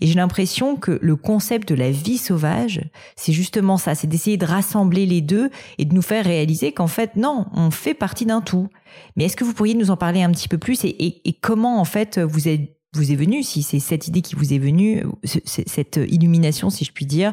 Et 0.00 0.06
j'ai 0.06 0.14
l'impression 0.14 0.76
que 0.76 0.98
le 1.02 1.16
concept 1.16 1.68
de 1.68 1.74
la 1.74 1.90
vie 1.90 2.18
sauvage, 2.18 2.82
c'est 3.16 3.32
justement 3.32 3.76
ça, 3.76 3.96
c'est 3.96 4.06
d'essayer 4.06 4.36
de 4.36 4.46
rassembler 4.46 5.04
les 5.04 5.22
deux 5.22 5.50
et 5.78 5.84
de 5.84 5.94
nous 5.94 6.02
faire 6.02 6.24
réaliser 6.24 6.70
qu'en 6.70 6.86
fait, 6.86 7.16
non, 7.16 7.46
on 7.54 7.72
fait 7.72 7.94
partie 7.94 8.26
d'un 8.26 8.42
tout. 8.42 8.68
Mais 9.16 9.24
est-ce 9.24 9.36
que 9.36 9.44
vous 9.44 9.54
pourriez 9.54 9.74
nous 9.74 9.90
en 9.90 9.96
parler 9.96 10.22
un 10.22 10.30
petit 10.30 10.48
peu 10.48 10.58
plus 10.58 10.84
et, 10.84 11.28
et 11.28 11.32
comment 11.32 11.80
en 11.80 11.84
fait 11.84 12.18
vous 12.18 12.46
êtes 12.46 12.77
vous 12.98 13.12
est 13.12 13.16
venue, 13.16 13.42
si 13.42 13.62
c'est 13.62 13.78
cette 13.78 14.08
idée 14.08 14.22
qui 14.22 14.34
vous 14.34 14.52
est 14.52 14.58
venue, 14.58 15.04
cette 15.24 15.98
illumination, 16.08 16.70
si 16.70 16.84
je 16.84 16.92
puis 16.92 17.06
dire, 17.06 17.32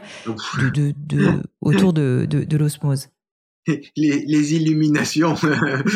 de, 0.73 0.93
autour 1.61 1.93
de, 1.93 2.25
de 2.29 2.57
l'osmose 2.57 3.09
les, 3.97 4.53
illuminations. 4.53 5.35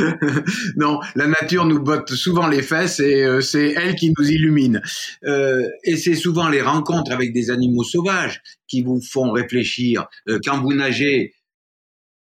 non, 0.76 1.00
la 1.16 1.28
nature 1.28 1.66
nous 1.66 1.82
botte 1.82 2.14
souvent 2.14 2.48
les 2.48 2.62
fesses 2.62 3.00
et 3.00 3.24
euh, 3.24 3.42
c'est 3.42 3.74
elle 3.74 3.96
qui 3.96 4.14
nous 4.18 4.30
illumine. 4.30 4.82
Euh, 5.26 5.68
et 5.84 5.98
c'est 5.98 6.16
souvent 6.16 6.50
les 6.50 6.62
rencontres 6.62 7.12
avec 7.12 7.34
des 7.34 7.52
animaux 7.52 7.84
sauvages 7.84 8.42
qui 8.68 8.82
vous 8.82 9.02
font 9.02 9.32
réfléchir. 9.32 10.08
Euh, 10.28 10.40
quand 10.44 10.62
vous 10.62 10.74
nagez 10.74 11.34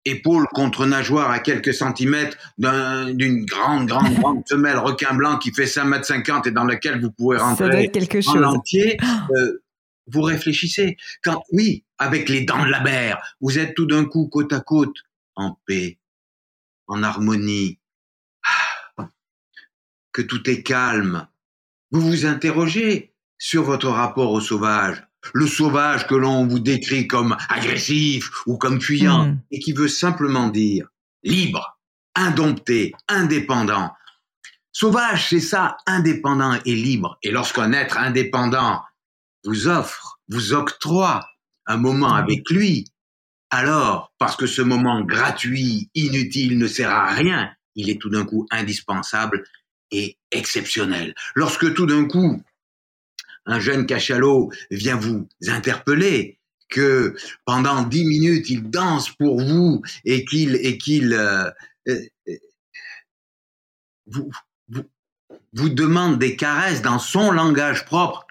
épaule 0.04 0.46
contre 0.52 0.86
nageoire 0.86 1.30
à 1.30 1.38
quelques 1.38 1.74
centimètres 1.74 2.36
d'une 2.58 3.44
grande, 3.44 3.86
grande, 3.86 4.14
grande 4.14 4.42
femelle 4.48 4.78
requin 4.78 5.14
blanc 5.14 5.38
qui 5.38 5.52
fait 5.52 5.66
5 5.66 5.84
mètres 5.84 6.06
50 6.06 6.46
et 6.46 6.50
dans 6.50 6.64
laquelle 6.64 7.00
vous 7.00 7.10
pouvez 7.10 7.38
rentrer 7.38 7.90
quelque 7.90 8.18
en 8.18 8.32
chose. 8.32 8.44
entier, 8.44 8.96
euh, 9.36 9.62
vous 10.06 10.22
réfléchissez. 10.22 10.96
Quand, 11.22 11.42
oui, 11.52 11.84
avec 11.98 12.28
les 12.28 12.44
dents 12.44 12.64
de 12.64 12.70
la 12.70 12.80
mer, 12.80 13.36
vous 13.40 13.58
êtes 13.58 13.74
tout 13.74 13.86
d'un 13.86 14.04
coup 14.04 14.28
côte 14.28 14.52
à 14.52 14.60
côte, 14.60 14.96
en 15.36 15.58
paix, 15.66 15.98
en 16.86 17.02
harmonie, 17.02 17.78
ah, 18.98 19.08
que 20.12 20.22
tout 20.22 20.48
est 20.50 20.62
calme. 20.62 21.28
Vous 21.90 22.00
vous 22.00 22.26
interrogez 22.26 23.14
sur 23.38 23.62
votre 23.62 23.88
rapport 23.88 24.32
au 24.32 24.40
sauvage 24.40 25.04
le 25.35 25.46
sauvage 25.46 26.06
que 26.06 26.14
l'on 26.14 26.46
vous 26.46 26.58
décrit 26.58 27.06
comme 27.06 27.37
agressif 27.48 28.30
ou 28.46 28.56
comme 28.56 28.80
fuyant, 28.80 29.26
hmm. 29.26 29.40
et 29.50 29.58
qui 29.58 29.72
veut 29.72 29.88
simplement 29.88 30.48
dire 30.48 30.87
libre, 31.22 31.78
indompté, 32.14 32.92
indépendant. 33.08 33.92
Sauvage, 34.72 35.28
c'est 35.28 35.40
ça, 35.40 35.76
indépendant 35.87 36.58
et 36.64 36.74
libre. 36.74 37.18
Et 37.22 37.30
lorsqu'un 37.30 37.72
être 37.72 37.98
indépendant 37.98 38.82
vous 39.44 39.68
offre, 39.68 40.18
vous 40.28 40.52
octroie 40.54 41.28
un 41.66 41.76
moment 41.76 42.14
avec 42.14 42.48
lui, 42.50 42.87
alors, 43.50 44.14
parce 44.18 44.35
que 44.35 44.46
ce 44.46 44.62
moment 44.62 45.02
gratuit, 45.02 45.90
inutile, 45.94 46.58
ne 46.58 46.66
sert 46.66 46.90
à 46.90 47.12
rien, 47.12 47.50
il 47.74 47.90
est 47.90 48.00
tout 48.00 48.08
d'un 48.08 48.24
coup 48.24 48.46
indispensable 48.50 49.44
et 49.90 50.16
exceptionnel. 50.30 51.14
Lorsque 51.35 51.74
tout 51.74 51.85
d'un 51.85 52.06
coup, 52.06 52.42
un 53.46 53.61
jeune 53.61 53.87
cachalot 53.87 54.50
vient 54.70 54.96
vous 54.96 55.28
interpeller, 55.48 56.38
que 56.72 57.14
pendant 57.44 57.83
dix 57.83 58.05
minutes 58.05 58.50
il 58.50 58.68
danse 58.70 59.11
pour 59.11 59.40
vous 59.40 59.83
et 60.05 60.24
qu'il 60.24 60.57
et 60.57 60.78
qu'il 60.78 61.12
euh, 61.12 61.50
euh, 61.88 62.00
vous, 64.07 64.31
vous, 65.52 65.68
demande 65.68 66.18
des 66.18 66.35
caresses 66.35 66.83
dans 66.83 66.98
son 66.98 67.31
langage 67.31 67.85
propre. 67.85 68.26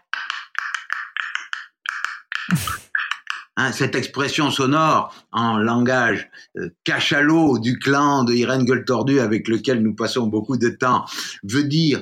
Hein, 3.58 3.72
cette 3.72 3.96
expression 3.96 4.50
sonore 4.50 5.14
en 5.32 5.58
langage 5.58 6.30
euh, 6.58 6.70
cachalot 6.84 7.60
du 7.60 7.78
clan 7.80 8.24
de 8.24 8.34
Irène 8.34 8.66
Gueule 8.66 8.86
avec 9.20 9.48
lequel 9.48 9.84
nous 9.84 9.94
passons 9.94 10.28
beaucoup 10.28 10.58
de 10.58 10.70
temps 10.70 11.06
veut 11.44 11.66
dire 11.66 12.02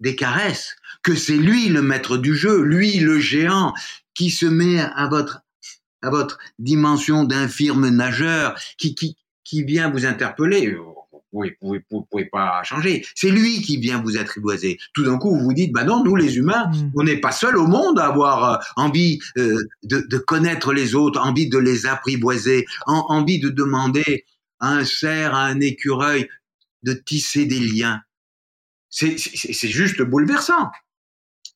des 0.00 0.16
caresses, 0.16 0.76
que 1.02 1.14
c'est 1.14 1.36
lui 1.36 1.68
le 1.68 1.82
maître 1.82 2.16
du 2.16 2.34
jeu, 2.34 2.62
lui 2.62 2.98
le 2.98 3.18
géant, 3.20 3.74
qui 4.14 4.30
se 4.30 4.46
met 4.46 4.80
à 4.80 5.06
votre, 5.08 5.40
à 6.02 6.10
votre 6.10 6.38
dimension 6.58 7.24
d'infirme 7.24 7.88
nageur, 7.88 8.58
qui, 8.78 8.94
qui, 8.94 9.16
qui 9.44 9.64
vient 9.64 9.90
vous 9.90 10.06
interpeller. 10.06 10.76
Vous 11.32 11.44
ne 11.44 11.78
pouvez, 12.10 12.24
pas 12.24 12.62
changer. 12.64 13.06
C'est 13.14 13.30
lui 13.30 13.62
qui 13.62 13.76
vient 13.76 14.02
vous 14.02 14.16
attriboiser. 14.16 14.78
Tout 14.94 15.04
d'un 15.04 15.16
coup, 15.16 15.30
vous 15.36 15.44
vous 15.44 15.52
dites, 15.52 15.72
bah 15.72 15.84
non, 15.84 16.02
nous 16.02 16.16
les 16.16 16.36
humains, 16.36 16.66
mm. 16.66 16.92
on 16.96 17.04
n'est 17.04 17.20
pas 17.20 17.30
seuls 17.30 17.56
au 17.56 17.68
monde 17.68 18.00
à 18.00 18.06
avoir 18.06 18.44
euh, 18.44 18.56
envie 18.76 19.20
euh, 19.38 19.56
de, 19.84 20.00
de, 20.00 20.18
connaître 20.18 20.72
les 20.72 20.96
autres, 20.96 21.20
envie 21.20 21.48
de 21.48 21.58
les 21.58 21.86
apprivoiser, 21.86 22.66
envie 22.86 23.38
de 23.38 23.48
demander 23.48 24.24
à 24.58 24.72
un 24.72 24.84
cerf, 24.84 25.34
à 25.34 25.44
un 25.44 25.60
écureuil, 25.60 26.28
de 26.82 26.92
tisser 26.92 27.46
des 27.46 27.60
liens. 27.60 28.00
C'est 28.90 29.68
juste 29.68 30.02
bouleversant. 30.02 30.70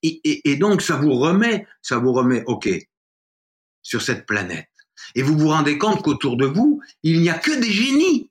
Et, 0.03 0.21
et, 0.25 0.51
et, 0.51 0.57
donc, 0.57 0.83
ça 0.83 0.97
vous 0.97 1.15
remet, 1.15 1.67
ça 1.83 1.99
vous 1.99 2.13
remet, 2.13 2.43
OK, 2.47 2.69
sur 3.83 4.03
cette 4.03 4.27
planète. 4.27 4.69
Et 5.15 5.23
vous 5.23 5.39
vous 5.39 5.49
rendez 5.49 5.79
compte 5.79 6.03
qu'autour 6.03 6.37
de 6.37 6.47
vous, 6.47 6.81
il 7.03 7.21
n'y 7.21 7.31
a 7.31 7.39
que 7.39 7.59
des 7.61 7.71
génies. 7.71 8.31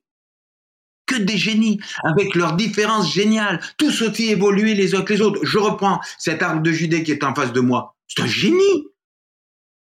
Que 1.05 1.15
des 1.15 1.37
génies, 1.37 1.79
avec 2.03 2.33
leurs 2.35 2.55
différences 2.55 3.13
géniales, 3.13 3.59
tous 3.77 4.01
aussi 4.03 4.29
évolués 4.29 4.73
les 4.73 4.95
uns 4.95 5.01
que 5.01 5.13
les 5.13 5.21
autres. 5.21 5.43
Je 5.43 5.57
reprends 5.57 5.99
cet 6.17 6.41
arbre 6.41 6.61
de 6.61 6.71
Judée 6.71 7.03
qui 7.03 7.11
est 7.11 7.23
en 7.23 7.35
face 7.35 7.51
de 7.51 7.59
moi. 7.59 7.97
C'est 8.07 8.23
un 8.23 8.27
génie. 8.27 8.87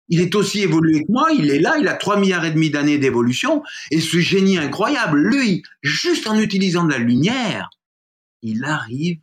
Il 0.09 0.21
est 0.21 0.35
aussi 0.35 0.61
évolué 0.61 1.01
que 1.01 1.11
moi, 1.11 1.29
il 1.33 1.49
est 1.49 1.59
là, 1.59 1.77
il 1.79 1.87
a 1.87 1.95
3 1.95 2.19
milliards 2.19 2.45
et 2.45 2.51
demi 2.51 2.69
d'années 2.69 2.97
d'évolution, 2.97 3.61
et 3.91 3.99
ce 3.99 4.19
génie 4.19 4.57
incroyable, 4.57 5.19
lui, 5.19 5.63
juste 5.81 6.27
en 6.27 6.39
utilisant 6.39 6.85
de 6.85 6.91
la 6.91 6.97
lumière, 6.97 7.69
il 8.41 8.63
arrive 8.63 9.21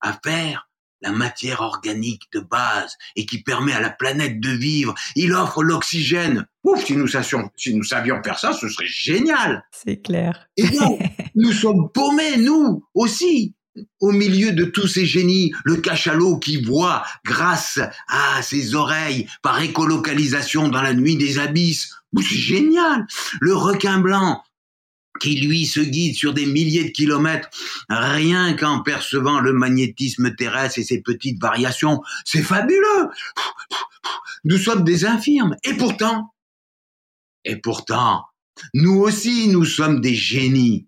à 0.00 0.18
faire 0.24 0.70
la 1.02 1.12
matière 1.12 1.60
organique 1.62 2.28
de 2.32 2.40
base 2.40 2.96
et 3.16 3.26
qui 3.26 3.42
permet 3.42 3.72
à 3.72 3.80
la 3.80 3.90
planète 3.90 4.40
de 4.40 4.50
vivre. 4.50 4.94
Il 5.16 5.32
offre 5.32 5.62
l'oxygène. 5.62 6.46
Ouf, 6.64 6.84
si 6.84 6.96
nous, 6.96 7.06
savions, 7.06 7.50
si 7.56 7.74
nous 7.74 7.84
savions 7.84 8.22
faire 8.22 8.38
ça, 8.38 8.52
ce 8.52 8.68
serait 8.68 8.86
génial. 8.86 9.64
C'est 9.72 10.00
clair. 10.02 10.48
Et 10.56 10.68
donc, 10.68 11.00
nous 11.34 11.52
sommes 11.52 11.90
paumés, 11.92 12.36
nous 12.36 12.84
aussi, 12.94 13.54
au 14.00 14.12
milieu 14.12 14.52
de 14.52 14.64
tous 14.64 14.88
ces 14.88 15.06
génies. 15.06 15.52
Le 15.64 15.76
cachalot 15.76 16.38
qui 16.38 16.62
voit, 16.62 17.04
grâce 17.24 17.80
à 18.08 18.42
ses 18.42 18.74
oreilles, 18.74 19.26
par 19.42 19.60
écolocalisation 19.62 20.68
dans 20.68 20.82
la 20.82 20.94
nuit 20.94 21.16
des 21.16 21.38
abysses. 21.38 21.94
C'est 22.18 22.24
génial. 22.24 23.06
Le 23.40 23.54
requin 23.54 23.98
blanc 24.00 24.42
qui 25.20 25.36
lui 25.40 25.66
se 25.66 25.80
guide 25.80 26.16
sur 26.16 26.34
des 26.34 26.46
milliers 26.46 26.84
de 26.84 26.90
kilomètres, 26.90 27.48
rien 27.88 28.54
qu'en 28.54 28.82
percevant 28.82 29.40
le 29.40 29.52
magnétisme 29.52 30.34
terrestre 30.34 30.78
et 30.78 30.84
ses 30.84 31.02
petites 31.02 31.40
variations. 31.40 32.02
C'est 32.24 32.42
fabuleux. 32.42 33.08
Nous 34.44 34.58
sommes 34.58 34.82
des 34.82 35.04
infirmes. 35.04 35.54
Et 35.64 35.74
pourtant, 35.74 36.34
et 37.44 37.56
pourtant, 37.56 38.24
nous 38.74 38.98
aussi, 39.00 39.48
nous 39.48 39.64
sommes 39.64 40.00
des 40.00 40.14
génies. 40.14 40.86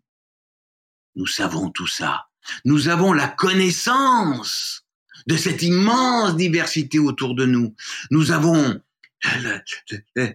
Nous 1.14 1.27
savons 1.27 1.71
tout 1.71 1.87
ça. 1.87 2.27
Nous 2.64 2.88
avons 2.88 3.12
la 3.12 3.29
connaissance 3.29 4.85
de 5.27 5.37
cette 5.37 5.62
immense 5.62 6.37
diversité 6.37 6.99
autour 6.99 7.35
de 7.35 7.47
nous. 7.47 7.75
Nous 8.11 8.33
avons 8.33 8.81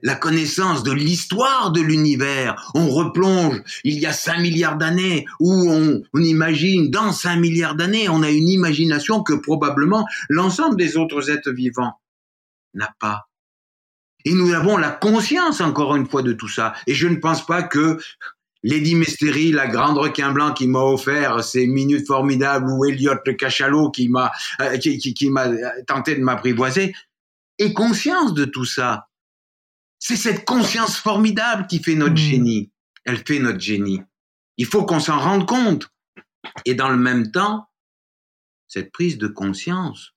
la, 0.03 0.15
connaissance 0.15 0.83
de 0.83 0.91
l'histoire 0.91 1.71
de 1.71 1.81
l'univers. 1.81 2.71
On 2.73 2.89
replonge 2.89 3.61
il 3.83 3.99
y 3.99 4.05
a 4.05 4.13
5 4.13 4.39
milliards 4.39 4.77
d'années, 4.77 5.25
où 5.39 5.69
on, 5.69 6.01
imagine 6.19 6.89
dans 6.89 7.11
5 7.11 7.37
milliards 7.37 7.75
d'années, 7.75 8.09
on 8.09 8.23
a 8.23 8.29
une 8.29 8.47
imagination 8.47 9.23
que 9.23 9.33
probablement 9.33 10.05
l'ensemble 10.29 10.77
des 10.77 10.97
autres 10.97 11.29
êtres 11.29 11.51
vivants 11.51 11.99
n'a 12.73 12.93
pas. 12.99 13.27
Et 14.25 14.33
nous 14.33 14.53
avons 14.53 14.77
la 14.77 14.89
conscience, 14.89 15.61
encore 15.61 15.95
une 15.95 16.07
fois, 16.07 16.21
de 16.21 16.33
tout 16.33 16.49
ça. 16.49 16.73
Et 16.85 16.93
je 16.93 17.07
ne 17.07 17.15
pense 17.15 17.45
pas 17.45 17.63
que 17.63 17.97
Lady 18.63 18.95
Mystery, 18.95 19.51
la 19.51 19.67
grande 19.67 19.97
requin 19.97 20.31
blanc 20.31 20.53
qui 20.53 20.67
m'a 20.67 20.81
offert 20.81 21.43
ces 21.43 21.67
minutes 21.67 22.07
formidables, 22.07 22.69
ou 22.69 22.85
Elliot 22.85 23.13
le 23.25 23.33
cachalot 23.33 23.91
qui 23.91 24.09
m'a 24.09 24.31
euh, 24.61 24.77
qui 24.77 25.29
m'a 25.29 25.47
tenté 25.85 26.15
de 26.15 26.21
m'apprivoiser, 26.21 26.93
ait 27.59 27.73
conscience 27.73 28.33
de 28.33 28.45
tout 28.45 28.65
ça. 28.65 29.09
C'est 29.99 30.15
cette 30.15 30.45
conscience 30.45 30.97
formidable 30.97 31.67
qui 31.67 31.81
fait 31.81 31.95
notre 31.95 32.13
Mmh. 32.13 32.17
génie. 32.17 32.71
Elle 33.05 33.23
fait 33.25 33.39
notre 33.39 33.59
génie. 33.59 34.01
Il 34.57 34.65
faut 34.65 34.85
qu'on 34.85 34.99
s'en 34.99 35.19
rende 35.19 35.47
compte. 35.47 35.89
Et 36.65 36.75
dans 36.75 36.89
le 36.89 36.97
même 36.97 37.31
temps, 37.31 37.69
cette 38.67 38.91
prise 38.91 39.17
de 39.17 39.27
conscience, 39.27 40.13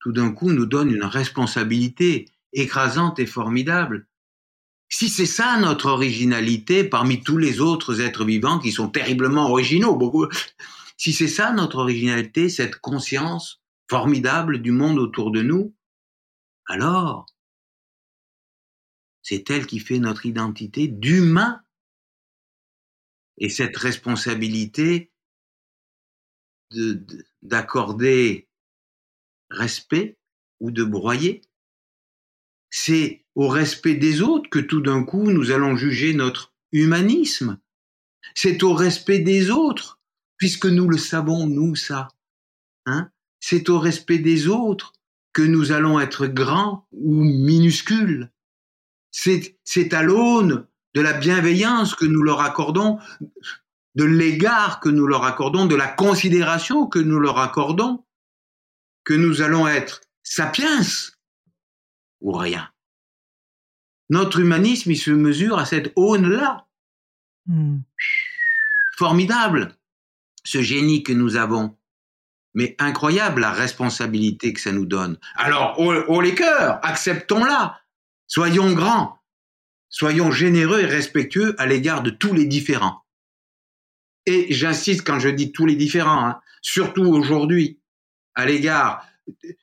tout 0.00 0.12
d'un 0.12 0.32
coup, 0.32 0.52
nous 0.52 0.66
donne 0.66 0.90
une 0.90 1.04
responsabilité 1.04 2.28
écrasante 2.52 3.18
et 3.18 3.26
formidable. 3.26 4.06
Si 4.88 5.08
c'est 5.08 5.26
ça 5.26 5.56
notre 5.58 5.86
originalité 5.86 6.84
parmi 6.84 7.22
tous 7.22 7.38
les 7.38 7.60
autres 7.60 8.00
êtres 8.00 8.24
vivants 8.24 8.58
qui 8.58 8.72
sont 8.72 8.88
terriblement 8.88 9.48
originaux, 9.48 9.94
beaucoup, 9.94 10.26
si 10.96 11.12
c'est 11.12 11.28
ça 11.28 11.52
notre 11.52 11.78
originalité, 11.78 12.48
cette 12.48 12.76
conscience 12.76 13.62
formidable 13.88 14.60
du 14.60 14.72
monde 14.72 14.98
autour 14.98 15.30
de 15.30 15.42
nous, 15.42 15.74
alors 16.70 17.26
c'est 19.22 19.50
elle 19.50 19.66
qui 19.66 19.80
fait 19.80 19.98
notre 19.98 20.24
identité 20.24 20.86
d'humain. 20.88 21.62
Et 23.38 23.48
cette 23.48 23.76
responsabilité 23.76 25.10
de- 26.70 26.92
de- 26.94 27.26
d'accorder 27.42 28.48
respect 29.50 30.16
ou 30.60 30.70
de 30.70 30.84
broyer, 30.84 31.42
c'est 32.70 33.24
au 33.34 33.48
respect 33.48 33.94
des 33.94 34.22
autres 34.22 34.48
que 34.48 34.58
tout 34.58 34.80
d'un 34.80 35.02
coup 35.02 35.30
nous 35.30 35.50
allons 35.50 35.76
juger 35.76 36.14
notre 36.14 36.54
humanisme. 36.72 37.58
C'est 38.34 38.62
au 38.62 38.74
respect 38.74 39.18
des 39.18 39.50
autres, 39.50 40.00
puisque 40.36 40.66
nous 40.66 40.88
le 40.88 40.98
savons, 40.98 41.46
nous, 41.46 41.74
ça. 41.74 42.08
Hein 42.86 43.10
c'est 43.40 43.68
au 43.70 43.78
respect 43.78 44.18
des 44.18 44.48
autres 44.48 44.92
que 45.32 45.42
nous 45.42 45.72
allons 45.72 46.00
être 46.00 46.26
grands 46.26 46.86
ou 46.92 47.22
minuscules. 47.22 48.30
C'est, 49.10 49.94
à 49.94 50.02
l'aune 50.02 50.66
de 50.94 51.00
la 51.00 51.12
bienveillance 51.12 51.94
que 51.94 52.04
nous 52.06 52.22
leur 52.22 52.40
accordons, 52.40 52.98
de 53.94 54.04
l'égard 54.04 54.80
que 54.80 54.88
nous 54.88 55.06
leur 55.06 55.24
accordons, 55.24 55.66
de 55.66 55.74
la 55.74 55.88
considération 55.88 56.86
que 56.86 56.98
nous 56.98 57.18
leur 57.18 57.38
accordons, 57.38 58.04
que 59.04 59.14
nous 59.14 59.42
allons 59.42 59.66
être 59.66 60.00
sapiens 60.22 60.82
ou 62.20 62.32
rien. 62.32 62.70
Notre 64.10 64.40
humanisme, 64.40 64.90
il 64.90 64.98
se 64.98 65.10
mesure 65.10 65.58
à 65.58 65.64
cette 65.64 65.92
aune-là. 65.96 66.66
Mmh. 67.46 67.78
Formidable, 68.96 69.76
ce 70.44 70.62
génie 70.62 71.02
que 71.02 71.12
nous 71.12 71.36
avons. 71.36 71.76
Mais 72.54 72.74
incroyable 72.78 73.40
la 73.40 73.52
responsabilité 73.52 74.52
que 74.52 74.60
ça 74.60 74.72
nous 74.72 74.86
donne. 74.86 75.18
Alors, 75.36 75.78
haut, 75.78 75.94
haut 76.08 76.20
les 76.20 76.34
cœurs, 76.34 76.80
acceptons-la. 76.82 77.80
Soyons 78.26 78.72
grands. 78.72 79.18
Soyons 79.88 80.30
généreux 80.30 80.80
et 80.80 80.86
respectueux 80.86 81.54
à 81.58 81.66
l'égard 81.66 82.02
de 82.02 82.10
tous 82.10 82.32
les 82.32 82.46
différents. 82.46 83.04
Et 84.26 84.52
j'insiste 84.52 85.04
quand 85.04 85.18
je 85.18 85.28
dis 85.28 85.52
tous 85.52 85.66
les 85.66 85.74
différents, 85.74 86.26
hein, 86.26 86.40
surtout 86.62 87.04
aujourd'hui, 87.04 87.80
à 88.34 88.46
l'égard 88.46 89.04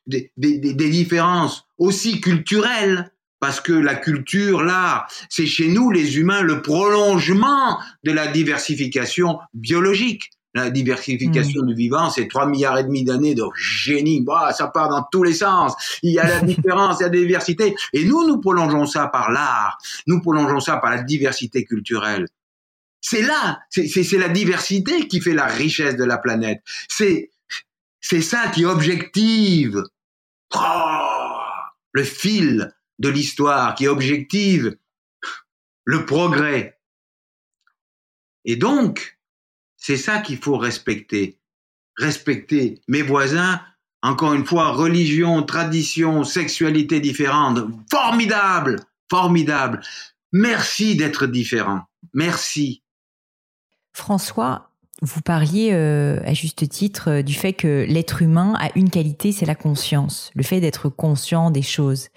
des, 0.06 0.32
différences 0.36 1.66
aussi 1.78 2.22
culturelles, 2.22 3.12
parce 3.40 3.62
que 3.62 3.74
la 3.74 3.96
culture, 3.96 4.64
là, 4.64 5.08
c'est 5.30 5.46
chez 5.46 5.68
nous, 5.68 5.92
les 5.92 6.18
humains, 6.18 6.42
le 6.42 6.62
prolongement 6.62 7.80
de 8.04 8.12
la 8.12 8.28
diversification 8.28 9.40
biologique. 9.54 10.32
La 10.58 10.72
diversification 10.72 11.62
du 11.62 11.76
vivant, 11.76 12.10
c'est 12.10 12.28
3 12.28 12.48
milliards 12.48 12.78
et 12.80 12.84
demi 12.84 13.04
d'années 13.04 13.36
de 13.36 13.44
génie. 13.56 14.22
Bah, 14.22 14.54
ça 14.54 14.68
part 14.68 14.90
dans 14.90 15.04
tous 15.12 15.24
les 15.24 15.34
sens. 15.34 15.76
Il 16.02 16.14
y 16.14 16.20
a 16.20 16.28
la 16.28 16.42
différence, 16.42 17.00
il 17.00 17.04
y 17.04 17.06
a 17.06 17.10
la 17.10 17.18
diversité. 17.18 17.76
Et 17.94 18.06
nous, 18.06 18.28
nous 18.28 18.40
prolongeons 18.40 18.86
ça 18.86 19.08
par 19.08 19.32
l'art. 19.32 19.78
Nous 20.08 20.20
prolongeons 20.22 20.60
ça 20.60 20.78
par 20.78 20.90
la 20.90 21.04
diversité 21.04 21.64
culturelle. 21.64 22.28
C'est 23.02 23.22
là, 23.22 23.60
c'est 23.70 24.18
la 24.18 24.30
diversité 24.30 25.08
qui 25.08 25.22
fait 25.22 25.34
la 25.34 25.46
richesse 25.46 25.96
de 25.96 26.04
la 26.04 26.18
planète. 26.18 26.62
C'est 26.90 27.30
c'est 28.02 28.22
ça 28.22 28.48
qui 28.48 28.66
objective 28.66 29.84
oh, 30.56 31.40
le 31.92 32.04
fil 32.04 32.74
de 33.00 33.10
l'histoire, 33.10 33.76
qui 33.76 33.88
objective 33.88 34.78
le 35.84 36.06
progrès. 36.06 36.80
Et 38.46 38.56
donc, 38.56 39.17
c'est 39.78 39.98
ça 39.98 40.20
qu'il 40.20 40.38
faut 40.38 40.58
respecter. 40.58 41.40
Respecter 41.98 42.82
mes 42.88 43.02
voisins, 43.02 43.62
encore 44.04 44.34
une 44.34 44.46
fois, 44.46 44.72
religion, 44.72 45.44
tradition, 45.44 46.24
sexualité 46.24 47.00
différente. 47.00 47.60
Formidable, 47.90 48.82
formidable. 49.10 49.82
Merci 50.32 50.96
d'être 50.96 51.26
différent. 51.26 51.82
Merci. 52.14 52.84
François, 53.94 54.72
vous 55.02 55.22
parliez 55.22 55.72
euh, 55.74 56.20
à 56.26 56.34
juste 56.34 56.68
titre 56.70 57.10
euh, 57.10 57.22
du 57.22 57.34
fait 57.34 57.54
que 57.54 57.86
l'être 57.88 58.22
humain 58.22 58.54
a 58.60 58.70
une 58.76 58.90
qualité, 58.90 59.32
c'est 59.32 59.46
la 59.46 59.56
conscience, 59.56 60.32
le 60.36 60.44
fait 60.44 60.60
d'être 60.60 60.90
conscient 60.90 61.52
des 61.52 61.62
choses. 61.62 62.10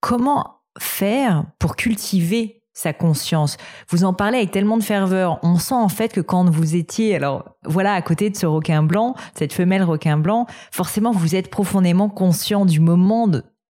Comment 0.00 0.60
faire 0.78 1.44
pour 1.58 1.76
cultiver 1.76 2.62
sa 2.74 2.92
conscience 2.92 3.56
Vous 3.88 4.04
en 4.04 4.12
parlez 4.12 4.38
avec 4.38 4.50
tellement 4.50 4.76
de 4.76 4.82
ferveur. 4.82 5.38
On 5.42 5.56
sent 5.58 5.74
en 5.74 5.88
fait 5.88 6.12
que 6.12 6.20
quand 6.20 6.50
vous 6.50 6.74
étiez, 6.74 7.14
alors 7.14 7.56
voilà, 7.64 7.94
à 7.94 8.02
côté 8.02 8.28
de 8.28 8.36
ce 8.36 8.46
requin 8.46 8.82
blanc, 8.82 9.14
cette 9.34 9.52
femelle 9.52 9.84
requin 9.84 10.18
blanc, 10.18 10.46
forcément 10.70 11.12
vous 11.12 11.36
êtes 11.36 11.50
profondément 11.50 12.08
conscient 12.08 12.66
du 12.66 12.80
moment 12.80 13.28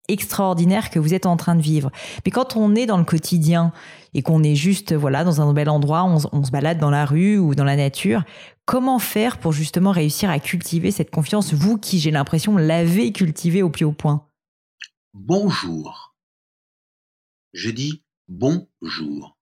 extraordinaire 0.08 0.90
que 0.90 0.98
vous 0.98 1.14
êtes 1.14 1.26
en 1.26 1.36
train 1.36 1.54
de 1.54 1.62
vivre. 1.62 1.90
Mais 2.24 2.30
quand 2.30 2.56
on 2.56 2.74
est 2.74 2.86
dans 2.86 2.98
le 2.98 3.04
quotidien 3.04 3.72
et 4.14 4.22
qu'on 4.22 4.42
est 4.42 4.54
juste 4.54 4.92
voilà 4.94 5.24
dans 5.24 5.40
un 5.40 5.52
bel 5.52 5.68
endroit, 5.68 6.04
on 6.04 6.44
se 6.44 6.50
balade 6.50 6.78
dans 6.78 6.90
la 6.90 7.04
rue 7.04 7.38
ou 7.38 7.54
dans 7.54 7.64
la 7.64 7.76
nature, 7.76 8.24
comment 8.64 8.98
faire 8.98 9.38
pour 9.38 9.52
justement 9.52 9.90
réussir 9.90 10.30
à 10.30 10.38
cultiver 10.38 10.90
cette 10.90 11.10
confiance, 11.10 11.52
vous 11.52 11.78
qui 11.78 11.98
j'ai 11.98 12.10
l'impression 12.10 12.56
l'avez 12.56 13.12
cultivée 13.12 13.62
au 13.62 13.70
plus 13.70 13.84
haut 13.84 13.92
point 13.92 14.26
Bonjour. 15.14 16.14
Je 17.52 17.70
dis 17.70 18.02
bonjour. 18.32 19.38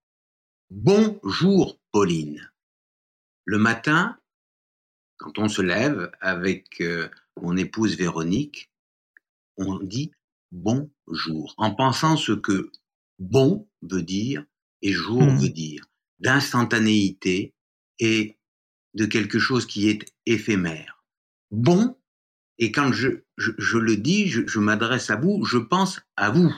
Bonjour, 0.71 1.79
Pauline. 1.93 2.51
Le 3.45 3.57
matin, 3.57 4.19
quand 5.17 5.39
on 5.39 5.49
se 5.49 5.63
lève 5.63 6.11
avec 6.21 6.81
euh, 6.81 7.09
mon 7.41 7.57
épouse 7.57 7.97
Véronique, 7.97 8.73
on 9.57 9.79
dit 9.79 10.11
bonjour, 10.51 11.55
en 11.57 11.73
pensant 11.73 12.17
ce 12.17 12.33
que 12.33 12.73
bon 13.21 13.69
veut 13.83 14.03
dire 14.03 14.45
et 14.83 14.93
jour 14.93 15.23
Hmm. 15.23 15.37
veut 15.37 15.51
dire, 15.51 15.87
d'instantanéité 16.19 17.55
et 18.01 18.39
de 18.95 19.07
quelque 19.07 19.39
chose 19.39 19.67
qui 19.67 19.89
est 19.89 20.13
éphémère. 20.27 21.05
Bon, 21.53 21.97
et 22.59 22.73
quand 22.73 22.93
je, 22.93 23.23
je, 23.37 23.53
je 23.57 23.79
le 23.79 23.97
dis, 23.97 24.27
je, 24.27 24.45
je 24.49 24.59
m'adresse 24.59 25.11
à 25.11 25.17
vous, 25.17 25.45
je 25.45 25.59
pense 25.59 26.01
à 26.17 26.31
vous. 26.31 26.53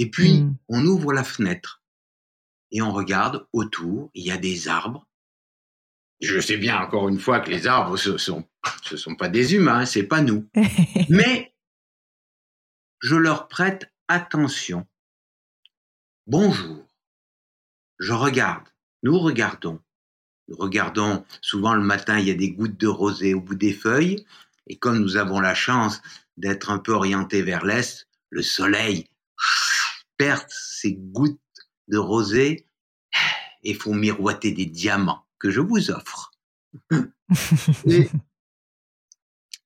Et 0.00 0.10
puis, 0.10 0.40
Hmm. 0.40 0.56
on 0.68 0.86
ouvre 0.86 1.12
la 1.12 1.24
fenêtre 1.24 1.82
et 2.70 2.80
on 2.80 2.90
regarde 2.90 3.46
autour, 3.52 4.10
il 4.14 4.24
y 4.24 4.30
a 4.30 4.38
des 4.38 4.66
arbres. 4.66 5.06
Je 6.22 6.40
sais 6.40 6.56
bien, 6.56 6.80
encore 6.80 7.10
une 7.10 7.18
fois, 7.20 7.40
que 7.40 7.50
les 7.50 7.66
arbres, 7.66 7.98
ce 7.98 8.16
sont, 8.16 8.48
ce 8.82 8.96
sont 8.96 9.14
pas 9.14 9.28
des 9.28 9.54
humains, 9.54 9.84
c'est 9.84 10.04
pas 10.04 10.22
nous. 10.22 10.48
Mais 11.10 11.54
je 13.00 13.14
leur 13.14 13.46
prête 13.48 13.92
attention. 14.08 14.86
Bonjour. 16.26 16.86
Je 17.98 18.14
regarde. 18.14 18.68
Nous 19.02 19.18
regardons. 19.18 19.82
Nous 20.48 20.56
regardons. 20.56 21.26
Souvent 21.42 21.74
le 21.74 21.82
matin, 21.82 22.18
il 22.18 22.26
y 22.26 22.30
a 22.30 22.34
des 22.34 22.52
gouttes 22.52 22.78
de 22.80 22.86
rosée 22.88 23.34
au 23.34 23.42
bout 23.42 23.54
des 23.54 23.74
feuilles. 23.74 24.24
Et 24.66 24.78
comme 24.78 24.98
nous 24.98 25.18
avons 25.18 25.40
la 25.40 25.54
chance 25.54 26.00
d'être 26.38 26.70
un 26.70 26.78
peu 26.78 26.92
orientés 26.92 27.42
vers 27.42 27.66
l'est, 27.66 28.08
le 28.30 28.40
soleil 28.42 29.10
perce 30.20 30.76
ces 30.82 30.92
gouttes 30.92 31.40
de 31.88 31.96
rosée 31.96 32.66
et 33.62 33.72
font 33.72 33.94
miroiter 33.94 34.52
des 34.52 34.66
diamants 34.66 35.24
que 35.38 35.50
je 35.50 35.60
vous 35.60 35.90
offre. 35.90 36.30
et, 37.86 38.10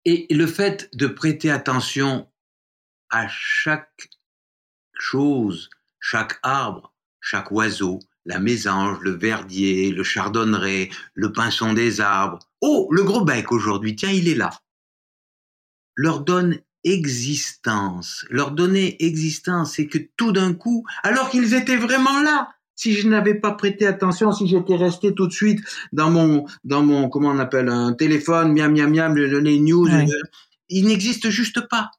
et 0.05 0.33
le 0.33 0.47
fait 0.47 0.88
de 0.95 1.09
prêter 1.09 1.51
attention 1.51 2.31
à 3.11 3.27
chaque 3.29 4.11
chose, 4.93 5.71
chaque 5.99 6.38
arbre, 6.45 6.94
chaque 7.21 7.50
oiseau, 7.50 7.98
la 8.25 8.38
mésange, 8.38 9.00
le 9.00 9.11
verdier, 9.11 9.90
le 9.90 10.05
chardonneret, 10.05 10.88
le 11.15 11.33
pinson 11.33 11.73
des 11.73 12.00
arbres. 12.00 12.38
Oh, 12.61 12.87
le 12.92 13.02
gros 13.02 13.25
bec 13.25 13.50
aujourd'hui, 13.50 13.96
tiens, 13.96 14.13
il 14.13 14.29
est 14.29 14.37
là. 14.37 14.50
Leur 15.96 16.21
donne 16.21 16.63
existence. 16.85 18.25
Leur 18.31 18.51
donner 18.53 19.03
existence, 19.05 19.75
c'est 19.75 19.87
que 19.87 19.99
tout 20.17 20.33
d'un 20.33 20.55
coup, 20.55 20.85
alors 21.03 21.31
qu'ils 21.31 21.55
étaient 21.55 21.77
vraiment 21.77 22.21
là, 22.21 22.51
si 22.77 22.93
je 22.95 23.09
n'avais 23.09 23.35
pas 23.35 23.53
prêté 23.53 23.87
attention, 23.87 24.33
si 24.33 24.47
j'étais 24.49 24.77
resté 24.77 25.15
tout 25.15 25.27
de 25.27 25.33
suite 25.33 25.61
dans 25.93 26.11
mon, 26.11 26.47
dans 26.65 26.83
mon, 26.83 27.09
comment 27.09 27.31
on 27.31 27.39
appelle, 27.39 27.69
un 27.69 27.93
téléphone, 27.93 28.53
miam, 28.53 28.73
miam, 28.73 28.91
miam, 28.93 29.17
les 29.17 29.59
news, 29.61 29.87
Ouais. 29.87 30.07
euh, 30.09 30.23
ils 30.69 30.87
n'existent 30.87 31.31
juste 31.31 31.69
pas. 31.69 31.91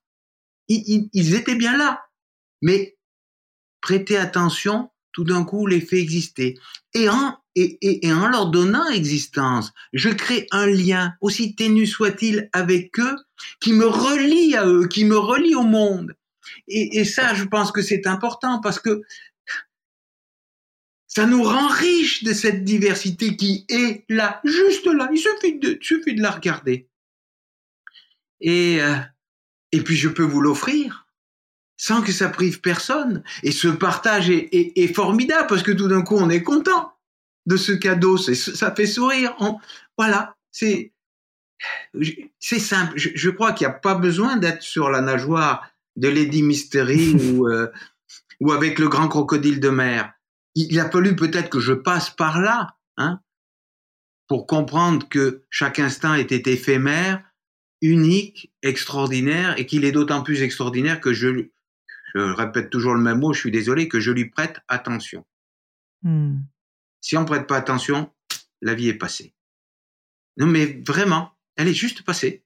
Ils, 0.68 0.84
ils- 0.88 1.10
ils 1.14 1.36
étaient 1.36 1.56
bien 1.56 1.78
là. 1.78 2.02
Mais 2.62 2.98
prêter 3.82 4.18
attention, 4.18 4.90
tout 5.12 5.24
d'un 5.24 5.44
coup, 5.46 5.66
les 5.68 5.80
fait 5.82 6.00
exister. 6.00 6.58
Et 6.94 7.08
en, 7.08 7.38
et, 7.56 8.14
en 8.14 8.28
leur 8.28 8.47
donnant 8.47 8.89
existence, 8.89 9.74
je 9.93 10.10
crée 10.10 10.47
un 10.51 10.68
lien, 10.68 11.14
aussi 11.22 11.56
ténu 11.56 11.86
soit-il, 11.86 12.49
avec 12.53 12.99
eux, 12.99 13.16
qui 13.60 13.74
me 13.74 13.86
relie 13.86 14.56
à 14.56 14.66
eux, 14.68 14.88
qui 14.88 15.06
me 15.06 15.18
relie 15.18 15.56
au 15.56 15.64
monde. 15.64 16.16
Et, 16.68 17.06
ça, 17.06 17.34
je 17.34 17.43
pense 17.43 17.72
que 17.72 17.82
c'est 17.82 18.08
important 18.08 18.60
parce 18.60 18.80
que 18.80 19.01
ça 21.08 21.26
nous 21.26 21.43
rend 21.43 21.68
riche 21.68 22.24
de 22.24 22.34
cette 22.34 22.66
diversité 22.66 23.38
qui 23.38 23.66
est 23.70 24.03
là, 24.10 24.41
juste 24.43 24.86
là. 24.86 25.10
Il 25.14 25.78
suffit 25.82 26.14
de, 26.14 26.22
la 26.22 26.32
regarder. 26.32 26.89
Et, 28.41 28.82
euh, 28.82 28.97
et 29.72 29.82
puis 29.82 29.95
je 29.95 30.10
peux 30.10 30.24
vous 30.24 30.41
l'offrir 30.41 31.06
sans 31.78 32.01
que 32.01 32.12
ça 32.12 32.30
prive 32.30 32.62
personne. 32.62 33.24
Et 33.43 33.51
ce 33.51 33.68
partage 33.68 34.30
est, 34.30 34.93
formidable 34.93 35.47
parce 35.47 35.64
que 35.64 35.72
tout 35.72 35.88
d'un 35.88 36.01
coup 36.01 36.16
on 36.16 36.30
est 36.30 36.43
content 36.43 36.95
de 37.46 37.58
ce 37.58 37.72
cadeau. 37.72 38.18
Ça 38.18 38.74
fait 38.76 38.88
sourire. 38.88 39.36
voilà, 39.98 40.36
c'est 40.52 40.91
c'est 42.39 42.60
simple. 42.60 42.93
Je, 42.98 43.10
je 43.16 43.30
crois 43.30 43.54
qu'il 43.54 43.66
n'y 43.66 43.74
a 43.74 43.78
pas 43.78 43.96
besoin 43.96 44.36
d'être 44.36 44.62
sur 44.62 44.89
la 44.89 45.02
nageoire 45.02 45.66
de 45.96 46.10
Lady 46.10 46.43
Mystery 46.43 47.14
ou 47.32 47.48
euh, 47.48 47.72
ou 48.39 48.52
avec 48.52 48.80
le 48.80 48.89
grand 48.89 49.08
crocodile 49.08 49.60
de 49.60 49.70
mer. 49.70 50.14
Il 50.56 50.80
a 50.80 50.89
fallu 50.89 51.16
peut-être 51.16 51.50
que 51.50 51.60
je 51.60 51.74
passe 51.74 52.10
par 52.10 52.39
là, 52.39 52.78
hein, 52.98 53.20
pour 54.28 54.48
comprendre 54.48 55.08
que 55.08 55.43
chaque 55.50 55.80
instant 55.80 56.14
était 56.14 56.52
éphémère, 56.52 57.24
unique, 57.82 58.54
extraordinaire, 58.62 59.60
et 59.60 59.66
qu'il 59.66 59.84
est 59.84 59.91
d'autant 59.91 60.24
plus 60.24 60.41
extraordinaire 60.41 61.02
que 61.02 61.14
je, 61.14 61.48
je 62.16 62.20
répète 62.20 62.70
toujours 62.70 62.93
le 62.93 63.02
même 63.02 63.20
mot, 63.20 63.34
je 63.34 63.39
suis 63.39 63.52
désolé, 63.52 63.89
que 63.89 64.00
je 64.00 64.12
lui 64.12 64.30
prête 64.30 64.60
attention. 64.68 65.26
Hmm. 66.04 66.38
Si 67.06 67.16
on 67.18 67.24
prête 67.24 67.45
pas 67.45 67.58
attention, 67.58 68.12
la 68.62 68.74
vie 68.74 68.88
est 68.88 68.97
passée. 68.97 69.36
Non, 70.38 70.47
mais 70.47 70.82
vraiment, 70.88 71.38
elle 71.56 71.68
est 71.68 71.74
juste 71.76 72.01
passée. 72.01 72.43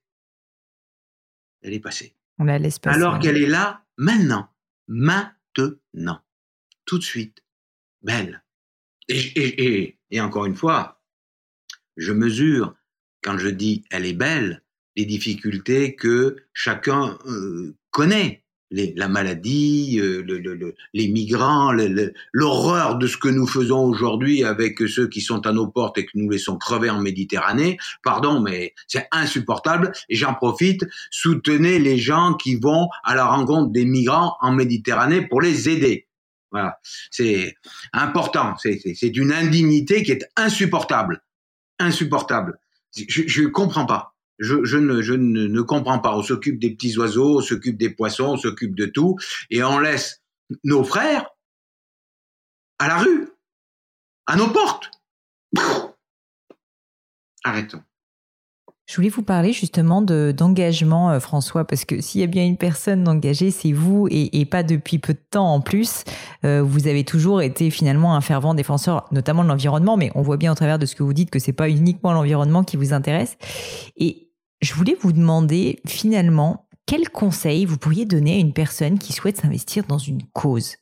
Elle 1.62 1.72
est 1.72 1.80
passée. 1.80 2.14
On 2.38 2.44
la 2.44 2.58
laisse 2.58 2.78
passer. 2.78 2.94
Alors 2.94 3.18
qu'elle 3.20 3.38
est 3.38 3.46
là 3.46 3.86
maintenant, 3.96 4.54
maintenant, 4.86 6.20
tout 6.84 6.98
de 6.98 7.02
suite, 7.02 7.42
belle. 8.02 8.44
Et, 9.08 9.18
et, 9.18 9.64
et, 9.64 9.98
et 10.10 10.20
encore 10.20 10.44
une 10.44 10.56
fois, 10.56 11.02
je 11.96 12.12
mesure 12.12 12.76
quand 13.22 13.38
je 13.38 13.48
dis 13.48 13.86
elle 13.88 14.04
est 14.04 14.12
belle, 14.12 14.62
les 14.94 15.06
difficultés 15.06 15.96
que 15.96 16.36
chacun 16.52 17.18
euh, 17.24 17.78
connaît. 17.90 18.39
La 18.70 19.08
maladie, 19.08 19.98
euh, 20.00 20.22
le, 20.22 20.38
le, 20.38 20.74
les 20.94 21.08
migrants, 21.08 21.72
l'horreur 22.32 22.98
de 22.98 23.06
ce 23.08 23.16
que 23.16 23.28
nous 23.28 23.46
faisons 23.46 23.80
aujourd'hui 23.84 24.44
avec 24.44 24.78
ceux 24.86 25.08
qui 25.08 25.20
sont 25.20 25.44
à 25.46 25.52
nos 25.52 25.66
portes 25.66 25.98
et 25.98 26.06
que 26.06 26.12
nous 26.14 26.30
laissons 26.30 26.56
crever 26.56 26.88
en 26.88 27.00
Méditerranée. 27.00 27.78
Pardon, 28.04 28.40
mais 28.40 28.74
c'est 28.86 29.08
insupportable. 29.10 29.92
Et 30.08 30.14
j'en 30.14 30.34
profite, 30.34 30.86
soutenez 31.10 31.80
les 31.80 31.98
gens 31.98 32.34
qui 32.34 32.54
vont 32.54 32.88
à 33.02 33.16
la 33.16 33.26
rencontre 33.26 33.72
des 33.72 33.84
migrants 33.84 34.36
en 34.40 34.52
Méditerranée 34.52 35.26
pour 35.26 35.40
les 35.40 35.68
aider. 35.68 36.06
Voilà, 36.52 36.78
c'est 37.10 37.54
important. 37.92 38.54
C'est 38.56 39.16
une 39.16 39.32
indignité 39.32 40.02
qui 40.02 40.12
est 40.12 40.28
insupportable, 40.36 41.22
insupportable. 41.78 42.58
Je 42.96 43.42
ne 43.42 43.48
comprends 43.48 43.86
pas. 43.86 44.09
Je, 44.40 44.76
ne, 44.76 45.60
comprends 45.60 45.98
pas. 45.98 46.16
On 46.16 46.22
s'occupe 46.22 46.58
des 46.58 46.70
petits 46.70 46.96
oiseaux, 46.98 47.38
on 47.38 47.42
s'occupe 47.42 47.76
des 47.76 47.90
poissons, 47.90 48.24
on 48.24 48.36
s'occupe 48.38 48.74
de 48.74 48.86
tout, 48.86 49.16
et 49.50 49.62
on 49.62 49.78
laisse 49.78 50.22
nos 50.64 50.82
frères 50.82 51.28
à 52.78 52.88
la 52.88 52.98
rue, 52.98 53.28
à 54.26 54.36
nos 54.36 54.48
portes. 54.48 54.90
Arrêtons. 57.44 57.82
Je 58.86 58.96
voulais 58.96 59.08
vous 59.08 59.22
parler 59.22 59.52
justement 59.52 60.02
de 60.02 60.34
d'engagement, 60.36 61.10
euh, 61.12 61.20
François, 61.20 61.64
parce 61.64 61.84
que 61.84 62.00
s'il 62.00 62.22
y 62.22 62.24
a 62.24 62.26
bien 62.26 62.44
une 62.44 62.56
personne 62.56 63.06
engagée, 63.06 63.52
c'est 63.52 63.70
vous, 63.70 64.08
et, 64.10 64.40
et, 64.40 64.44
pas 64.46 64.64
depuis 64.64 64.98
peu 64.98 65.12
de 65.12 65.20
temps 65.30 65.54
en 65.54 65.60
plus. 65.60 66.02
Euh, 66.44 66.60
vous 66.60 66.88
avez 66.88 67.04
toujours 67.04 67.40
été 67.40 67.70
finalement 67.70 68.16
un 68.16 68.20
fervent 68.20 68.52
défenseur, 68.52 69.06
notamment 69.12 69.44
de 69.44 69.48
l'environnement, 69.48 69.96
mais 69.96 70.10
on 70.16 70.22
voit 70.22 70.38
bien 70.38 70.50
au 70.50 70.56
travers 70.56 70.78
de 70.80 70.86
ce 70.86 70.96
que 70.96 71.04
vous 71.04 71.12
dites 71.12 71.30
que 71.30 71.38
c'est 71.38 71.52
pas 71.52 71.68
uniquement 71.68 72.12
l'environnement 72.12 72.64
qui 72.64 72.76
vous 72.76 72.92
intéresse. 72.92 73.36
Et 73.96 74.29
je 74.60 74.74
voulais 74.74 74.96
vous 75.00 75.12
demander 75.12 75.80
finalement 75.86 76.68
quel 76.86 77.08
conseil 77.08 77.64
vous 77.66 77.78
pourriez 77.78 78.04
donner 78.04 78.34
à 78.34 78.38
une 78.38 78.52
personne 78.52 78.98
qui 78.98 79.12
souhaite 79.12 79.36
s'investir 79.36 79.84
dans 79.86 79.98
une 79.98 80.26
cause, 80.32 80.76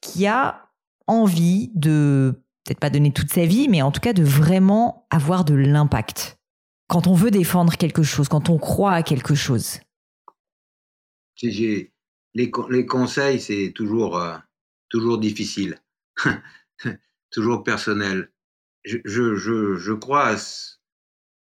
qui 0.00 0.26
a 0.26 0.68
envie 1.06 1.70
de 1.74 2.34
peut-être 2.64 2.80
pas 2.80 2.90
donner 2.90 3.12
toute 3.12 3.30
sa 3.30 3.44
vie, 3.44 3.68
mais 3.68 3.82
en 3.82 3.92
tout 3.92 4.00
cas 4.00 4.12
de 4.12 4.24
vraiment 4.24 5.06
avoir 5.10 5.44
de 5.44 5.54
l'impact? 5.54 6.38
Quand 6.88 7.06
on 7.06 7.14
veut 7.14 7.30
défendre 7.30 7.76
quelque 7.76 8.02
chose, 8.02 8.28
quand 8.28 8.50
on 8.50 8.58
croit 8.58 8.92
à 8.92 9.02
quelque 9.02 9.34
chose. 9.34 9.80
Les, 11.42 11.92
les 12.34 12.86
conseils, 12.86 13.40
c'est 13.40 13.72
toujours, 13.74 14.18
euh, 14.18 14.36
toujours 14.88 15.18
difficile, 15.18 15.78
toujours 17.30 17.62
personnel. 17.62 18.30
Je, 18.84 18.98
je, 19.04 19.36
je, 19.36 19.92
crois, 19.92 20.36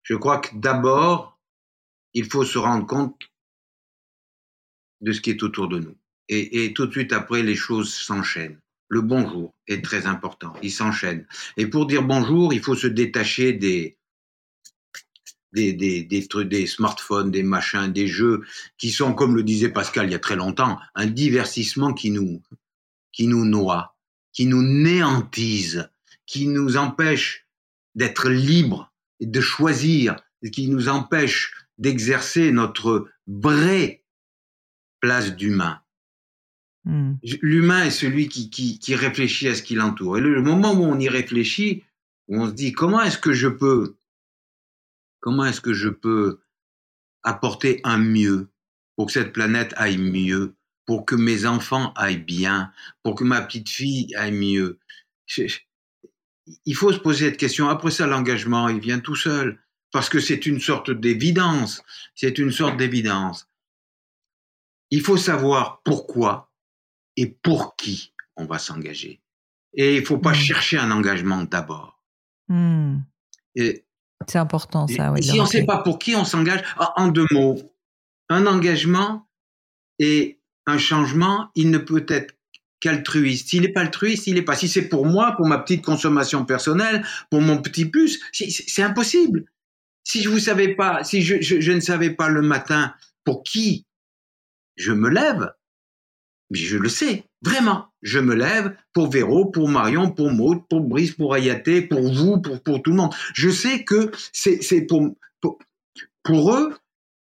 je 0.03 0.15
crois 0.15 0.39
que 0.39 0.57
d'abord, 0.57 1.38
il 2.15 2.31
faut 2.31 2.45
se 2.45 2.59
rendre 2.59 2.87
compte 2.87 3.21
de 5.01 5.13
ce 5.13 5.21
qui 5.21 5.31
est 5.31 5.43
autour 5.43 5.69
de 5.69 5.79
nous. 5.79 5.97
Et, 6.31 6.75
tout 6.75 6.87
de 6.87 6.93
suite 6.93 7.15
après, 7.15 7.43
les 7.43 7.55
choses 7.55 7.95
s'enchaînent. 7.95 8.61
Le 8.89 9.01
bonjour 9.01 9.55
est 9.67 9.83
très 9.83 10.07
important, 10.07 10.53
il 10.63 10.71
s'enchaîne. 10.71 11.27
Et 11.57 11.67
pour 11.67 11.87
dire 11.87 12.03
bonjour, 12.03 12.53
il 12.53 12.61
faut 12.61 12.75
se 12.75 12.87
détacher 12.87 13.55
des, 13.55 13.97
smartphones, 16.67 17.31
des 17.31 17.43
machins, 17.43 17.93
des 17.93 18.07
jeux 18.07 18.43
qui 18.77 18.91
sont, 18.91 19.15
comme 19.15 19.37
le 19.37 19.43
disait 19.43 19.71
Pascal 19.71 20.07
il 20.07 20.13
y 20.13 20.15
a 20.15 20.19
très 20.19 20.37
longtemps, 20.37 20.79
un 20.95 21.07
divertissement 21.07 21.95
qui 21.95 22.11
nous, 22.11 22.43
qui 23.13 23.27
nous 23.27 23.47
noie, 23.47 23.97
qui 24.33 24.47
nous 24.47 24.63
néantise, 24.63 25.91
qui 26.27 26.47
nous 26.47 26.77
empêche 26.77 27.47
d'être 27.95 28.29
libres 28.29 28.93
et 29.21 29.27
de 29.27 29.41
choisir, 29.41 30.17
qui 30.53 30.69
nous 30.69 30.89
empêche 30.89 31.68
d'exercer 31.79 32.53
notre 32.53 33.09
vraie 33.27 34.05
place 35.01 35.35
d'humain. 35.37 35.81
Hmm. 36.85 37.15
L'humain 37.43 37.85
est 37.85 37.91
celui 37.91 38.29
qui, 38.29 38.51
qui, 38.51 38.79
qui, 38.79 38.95
réfléchit 38.95 39.49
à 39.49 39.55
ce 39.55 39.63
qui 39.63 39.75
l'entoure. 39.75 40.19
Et 40.19 40.21
le, 40.21 40.43
moment 40.43 40.73
où 40.73 40.85
on 40.85 40.99
y 40.99 41.09
réfléchit, 41.09 41.85
où 42.29 42.41
on 42.41 42.47
se 42.47 42.53
dit 42.53 42.73
comment 42.73 43.03
est-ce 43.03 43.19
que 43.19 43.33
je 43.33 43.49
peux, 43.49 43.97
comment 45.21 45.45
est-ce 45.45 45.61
que 45.61 45.73
je 45.73 45.89
peux 45.89 46.41
apporter 47.23 47.81
un 47.85 47.99
mieux 47.99 48.49
pour 48.97 49.07
que 49.07 49.13
cette 49.13 49.33
planète 49.33 49.75
aille 49.77 49.99
mieux, 49.99 50.55
pour 50.87 51.05
que 51.05 51.15
mes 51.15 51.47
enfants 51.47 51.93
aillent 51.95 52.17
bien, 52.17 52.73
pour 53.03 53.15
que 53.15 53.25
ma 53.25 53.41
petite 53.43 53.69
fille 53.69 54.15
aille 54.17 54.33
mieux? 54.33 54.79
il 56.65 56.75
faut 56.75 56.93
se 56.93 56.99
poser 56.99 57.27
cette 57.27 57.37
question. 57.37 57.69
Après 57.69 57.91
ça, 57.91 58.07
l'engagement, 58.07 58.69
il 58.69 58.81
vient 58.81 59.01
tout 59.01 59.17
seul 59.17 59.59
parce 59.93 60.09
que 60.09 60.21
c'est 60.21 60.47
une 60.47 60.61
sorte 60.61 60.91
d'évidence. 60.91 61.83
C'est 62.15 62.39
une 62.39 62.53
sorte 62.53 62.77
d'évidence. 62.77 63.49
Il 64.91 65.03
faut 65.03 65.17
savoir 65.17 65.83
pourquoi 65.85 66.51
et 67.17 67.27
pour 67.27 67.77
qui 67.77 68.13
on 68.37 68.47
va 68.47 68.59
s'engager. 68.59 69.21
Et 69.75 69.97
il 69.97 70.05
faut 70.05 70.19
pas 70.19 70.33
mmh. 70.33 70.35
chercher 70.35 70.79
un 70.79 70.91
engagement 70.91 71.43
d'abord. 71.43 72.03
Mmh. 72.49 72.99
C'est 73.57 74.39
important 74.39 74.87
ça. 74.87 75.13
Oui, 75.13 75.23
si 75.23 75.39
on 75.39 75.45
ne 75.45 75.49
sait 75.49 75.65
pas 75.65 75.79
pour 75.79 75.99
qui 75.99 76.15
on 76.15 76.25
s'engage, 76.25 76.63
en 76.97 77.09
deux 77.09 77.27
mots, 77.31 77.61
un 78.29 78.47
engagement 78.47 79.29
et 79.99 80.41
un 80.67 80.79
changement, 80.79 81.51
il 81.55 81.71
ne 81.71 81.79
peut 81.79 82.07
être 82.09 82.35
qu'altruiste. 82.81 83.49
S'il 83.49 83.63
n'est 83.63 83.73
pas 83.73 83.81
altruiste, 83.81 84.27
il 84.27 84.35
n'est 84.35 84.43
pas. 84.43 84.55
Si 84.55 84.69
c'est 84.69 84.89
pour 84.89 85.07
moi, 85.07 85.35
pour 85.37 85.47
ma 85.47 85.59
petite 85.59 85.85
consommation 85.85 86.45
personnelle, 86.45 87.05
pour 87.31 87.41
mon 87.41 87.61
petit 87.61 87.87
plus, 87.87 88.21
c'est 88.33 88.83
impossible 88.83 89.47
si 90.09 90.23
je 90.23 90.31
vous 90.31 90.39
savais 90.39 90.75
pas, 90.75 91.05
si 91.05 91.21
je, 91.21 91.71
ne 91.71 91.81
savais 91.81 92.09
pas 92.09 92.31
le 92.31 92.41
matin 92.41 92.95
pour 93.25 93.43
qui 93.43 93.85
je 94.77 94.93
me 94.93 95.11
lève, 95.11 95.53
mais 96.51 96.59
je 96.59 96.79
le 96.79 96.89
sais, 96.89 97.25
vraiment, 97.43 97.89
je 98.01 98.19
me 98.19 98.35
lève 98.35 98.75
pour 98.95 99.11
Véro, 99.11 99.45
pour 99.45 99.69
Marion, 99.69 100.11
pour 100.11 100.31
Maud, 100.31 100.67
pour 100.71 100.81
Brice, 100.81 101.13
pour 101.13 101.35
Ayaté, 101.35 101.83
pour 101.83 102.11
vous, 102.11 102.41
pour, 102.41 102.63
pour 102.63 102.83
tout 102.83 102.91
le 102.91 102.97
monde. 102.97 103.15
Je 103.35 103.51
sais 103.51 103.85
que 103.85 104.11
c'est 104.33 104.87
pour, 104.87 105.15
pour, 105.43 105.59
pour, 106.23 106.55
eux 106.55 106.75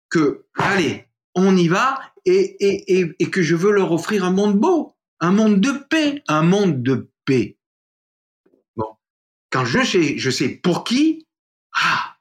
que, 0.09 0.45
allez, 0.55 1.07
on 1.35 1.57
y 1.57 1.67
va 1.67 1.99
et, 2.23 2.55
et, 2.65 2.99
et, 2.99 3.15
et 3.19 3.29
que 3.29 3.41
je 3.41 3.55
veux 3.55 3.73
leur 3.73 3.91
offrir 3.91 4.23
un 4.23 4.31
monde 4.31 4.57
beau, 4.57 4.95
un 5.19 5.31
monde 5.31 5.59
de 5.59 5.71
paix, 5.71 6.23
un 6.29 6.43
monde 6.43 6.81
de 6.83 7.09
paix. 7.25 7.57
Bon, 8.77 8.95
quand 9.51 9.65
je 9.65 9.83
sais, 9.83 10.17
je 10.17 10.29
sais 10.29 10.47
pour 10.47 10.85
qui, 10.85 11.27
ah, 11.73 12.16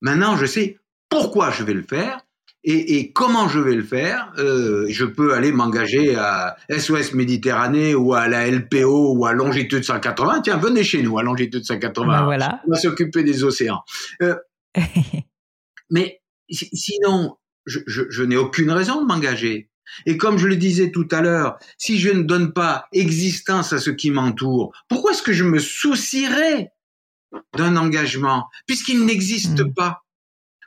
Maintenant, 0.00 0.36
je 0.36 0.46
sais 0.46 0.78
pourquoi 1.08 1.50
je 1.50 1.62
vais 1.62 1.74
le 1.74 1.82
faire 1.82 2.20
Et, 2.64 2.98
et, 2.98 3.12
comment 3.12 3.48
je 3.48 3.60
vais 3.60 3.74
le 3.74 3.82
faire 3.82 4.32
euh, 4.38 4.86
Je 4.88 5.04
peux 5.04 5.34
aller 5.34 5.52
m'engager 5.52 6.16
à 6.16 6.56
SOS 6.70 7.14
Méditerranée 7.14 7.94
ou 7.94 8.14
à 8.14 8.28
la 8.28 8.50
LPO 8.50 9.14
ou 9.14 9.26
à 9.26 9.32
longitude 9.32 9.84
180. 9.84 10.42
Tiens, 10.42 10.56
venez 10.56 10.84
chez 10.84 11.02
nous 11.02 11.18
à 11.18 11.22
longitude 11.22 11.64
180. 11.64 12.06
Ben 12.06 12.24
voilà. 12.24 12.60
On 12.66 12.72
va 12.72 12.78
s'occuper 12.78 13.22
des 13.22 13.44
océans. 13.44 13.82
Euh, 14.22 14.36
mais 15.90 16.20
sinon, 16.50 17.36
je, 17.66 17.80
je, 17.86 18.02
je 18.10 18.22
n'ai 18.22 18.36
aucune 18.36 18.70
raison 18.70 19.00
de 19.00 19.06
m'engager. 19.06 19.70
Et 20.04 20.16
comme 20.16 20.38
je 20.38 20.48
le 20.48 20.56
disais 20.56 20.90
tout 20.90 21.08
à 21.10 21.22
l'heure, 21.22 21.58
si 21.78 21.98
je 21.98 22.10
ne 22.10 22.22
donne 22.22 22.52
pas 22.52 22.88
existence 22.92 23.72
à 23.72 23.78
ce 23.78 23.90
qui 23.90 24.10
m'entoure, 24.10 24.72
pourquoi 24.88 25.12
est-ce 25.12 25.22
que 25.22 25.32
je 25.32 25.44
me 25.44 25.58
soucierais 25.58 26.72
d'un 27.56 27.76
engagement 27.76 28.46
puisqu'il 28.66 29.04
n'existe 29.04 29.60
hmm. 29.60 29.74
pas 29.74 30.04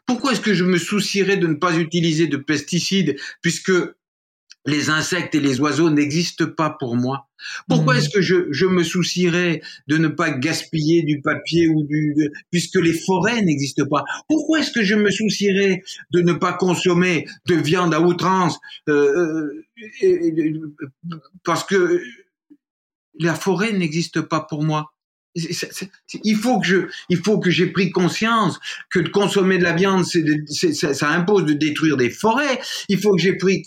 Pourquoi 0.06 0.34
est-ce 0.34 0.42
que 0.42 0.54
je 0.54 0.64
me 0.64 0.78
soucierais 0.78 1.38
de 1.38 1.48
ne 1.48 1.56
pas 1.56 1.78
utiliser 1.78 2.28
de 2.28 2.38
pesticides 2.38 3.18
puisque 3.42 3.72
les 4.66 4.90
insectes 4.90 5.36
et 5.36 5.40
les 5.40 5.60
oiseaux 5.60 5.90
n'existent 5.90 6.48
pas 6.48 6.70
pour 6.70 6.96
moi? 6.96 7.30
Pourquoi 7.68 7.94
mmh. 7.94 7.98
est-ce 7.98 8.10
que 8.10 8.22
je, 8.22 8.52
je, 8.52 8.66
me 8.66 8.84
soucierais 8.84 9.62
de 9.88 9.98
ne 9.98 10.08
pas 10.10 10.32
gaspiller 10.32 11.04
du 11.04 11.22
papier 11.22 11.68
ou 11.68 11.84
du 11.84 12.14
puisque 12.52 12.76
les 12.76 12.94
forêts 12.94 13.42
n'existent 13.42 13.86
pas? 13.86 14.04
Pourquoi 14.28 14.60
est-ce 14.60 14.72
que 14.72 14.84
je 14.84 14.96
me 14.96 15.10
soucierais 15.10 15.82
de 16.12 16.22
ne 16.22 16.34
pas 16.34 16.54
consommer 16.54 17.26
de 17.48 17.56
viande 17.56 17.94
à 17.94 18.02
outrance 18.02 18.60
euh, 18.90 19.64
euh 20.04 20.74
parce 21.44 21.64
que 21.64 22.02
la 23.20 23.36
forêt 23.36 23.74
n'existe 23.74 24.22
pas 24.22 24.42
pour 24.42 24.64
moi? 24.64 24.92
Il 25.36 26.36
faut 26.36 26.60
que 26.60 26.66
je, 26.66 26.78
il 27.10 27.18
faut 27.18 27.40
que 27.40 27.50
j'ai 27.50 27.68
pris 27.68 27.92
conscience 27.92 28.60
que 28.90 29.00
de 29.00 29.10
consommer 29.10 29.58
de 29.58 29.64
la 29.64 29.74
viande, 29.74 30.04
c'est, 30.06 30.74
ça, 30.74 30.94
ça, 30.94 31.10
impose 31.10 31.46
de 31.46 31.54
détruire 31.54 31.98
des 31.98 32.10
forêts. 32.10 32.60
Il 32.88 33.00
faut 33.00 33.16
que 33.16 33.22
j'ai 33.22 33.38
pris, 33.38 33.64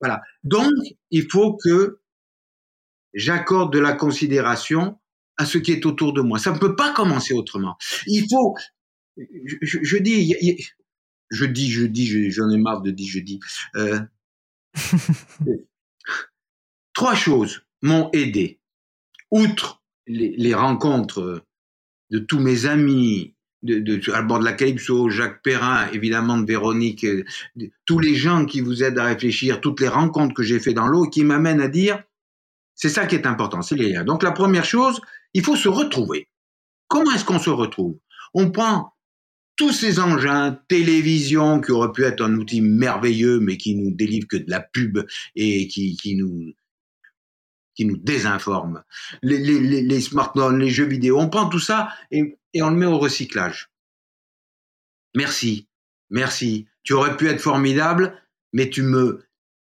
voilà. 0.00 0.22
Donc, 0.44 0.72
il 1.10 1.30
faut 1.30 1.56
que 1.56 2.00
j'accorde 3.14 3.72
de 3.72 3.78
la 3.78 3.92
considération 3.92 4.98
à 5.36 5.46
ce 5.46 5.58
qui 5.58 5.72
est 5.72 5.86
autour 5.86 6.12
de 6.12 6.20
moi. 6.20 6.38
Ça 6.38 6.52
ne 6.52 6.58
peut 6.58 6.76
pas 6.76 6.92
commencer 6.92 7.34
autrement. 7.34 7.76
Il 8.06 8.26
faut, 8.30 8.54
je, 9.16 9.78
je 9.82 9.96
dis, 9.96 10.34
je 11.30 11.44
dis, 11.44 11.70
je 11.70 11.84
dis, 11.84 12.30
j'en 12.30 12.50
ai 12.50 12.58
marre 12.58 12.82
de 12.82 12.90
dire, 12.90 13.08
je 13.10 13.20
dis. 13.20 13.40
Euh, 13.76 14.00
trois 16.94 17.14
choses 17.14 17.62
m'ont 17.82 18.10
aidé. 18.12 18.60
Outre 19.30 19.79
les, 20.06 20.54
rencontres 20.54 21.44
de 22.10 22.18
tous 22.18 22.40
mes 22.40 22.66
amis, 22.66 23.34
de, 23.62 23.78
de, 23.78 23.96
de 23.96 24.44
la 24.44 24.52
Calypso, 24.52 25.10
Jacques 25.10 25.42
Perrin, 25.42 25.88
évidemment 25.92 26.38
de 26.38 26.46
Véronique, 26.46 27.04
euh, 27.04 27.24
tous 27.84 27.98
les 27.98 28.14
gens 28.14 28.46
qui 28.46 28.60
vous 28.60 28.82
aident 28.82 28.98
à 28.98 29.04
réfléchir, 29.04 29.60
toutes 29.60 29.80
les 29.80 29.88
rencontres 29.88 30.34
que 30.34 30.42
j'ai 30.42 30.60
fait 30.60 30.74
dans 30.74 30.86
l'eau 30.86 31.04
qui 31.08 31.24
m'amènent 31.24 31.60
à 31.60 31.68
dire, 31.68 32.02
c'est 32.74 32.88
ça 32.88 33.06
qui 33.06 33.14
est 33.14 33.26
important, 33.26 33.62
c'est 33.62 33.76
les 33.76 33.92
liens. 33.92 34.04
Donc 34.04 34.22
la 34.22 34.32
première 34.32 34.64
chose, 34.64 35.00
il 35.34 35.44
faut 35.44 35.56
se 35.56 35.68
retrouver. 35.68 36.28
Comment 36.88 37.12
est-ce 37.12 37.24
qu'on 37.24 37.38
se 37.38 37.50
retrouve? 37.50 37.98
On 38.34 38.50
prend 38.50 38.94
tous 39.56 39.72
ces 39.72 40.00
engins, 40.00 40.58
télévision, 40.68 41.60
qui 41.60 41.70
aurait 41.72 41.92
pu 41.92 42.04
être 42.04 42.24
un 42.24 42.34
outil 42.36 42.62
merveilleux, 42.62 43.40
mais 43.40 43.58
qui 43.58 43.74
nous 43.74 43.90
délivre 43.90 44.26
que 44.26 44.38
de 44.38 44.50
la 44.50 44.60
pub 44.60 45.00
et 45.36 45.68
qui, 45.68 45.96
qui 45.98 46.16
nous 46.16 46.54
qui 47.80 47.86
nous 47.86 47.96
désinforment, 47.96 48.84
les, 49.22 49.38
les, 49.38 49.80
les, 49.80 50.00
smartphones, 50.02 50.58
les 50.58 50.68
jeux 50.68 50.84
vidéo, 50.84 51.18
on 51.18 51.30
prend 51.30 51.48
tout 51.48 51.58
ça 51.58 51.88
et, 52.10 52.38
et 52.52 52.60
on 52.60 52.68
le 52.68 52.76
met 52.76 52.84
au 52.84 52.98
recyclage. 52.98 53.70
Merci, 55.16 55.66
merci. 56.10 56.66
Tu 56.82 56.92
aurais 56.92 57.16
pu 57.16 57.28
être 57.28 57.40
formidable, 57.40 58.22
mais 58.52 58.68
tu 58.68 58.82
me 58.82 59.24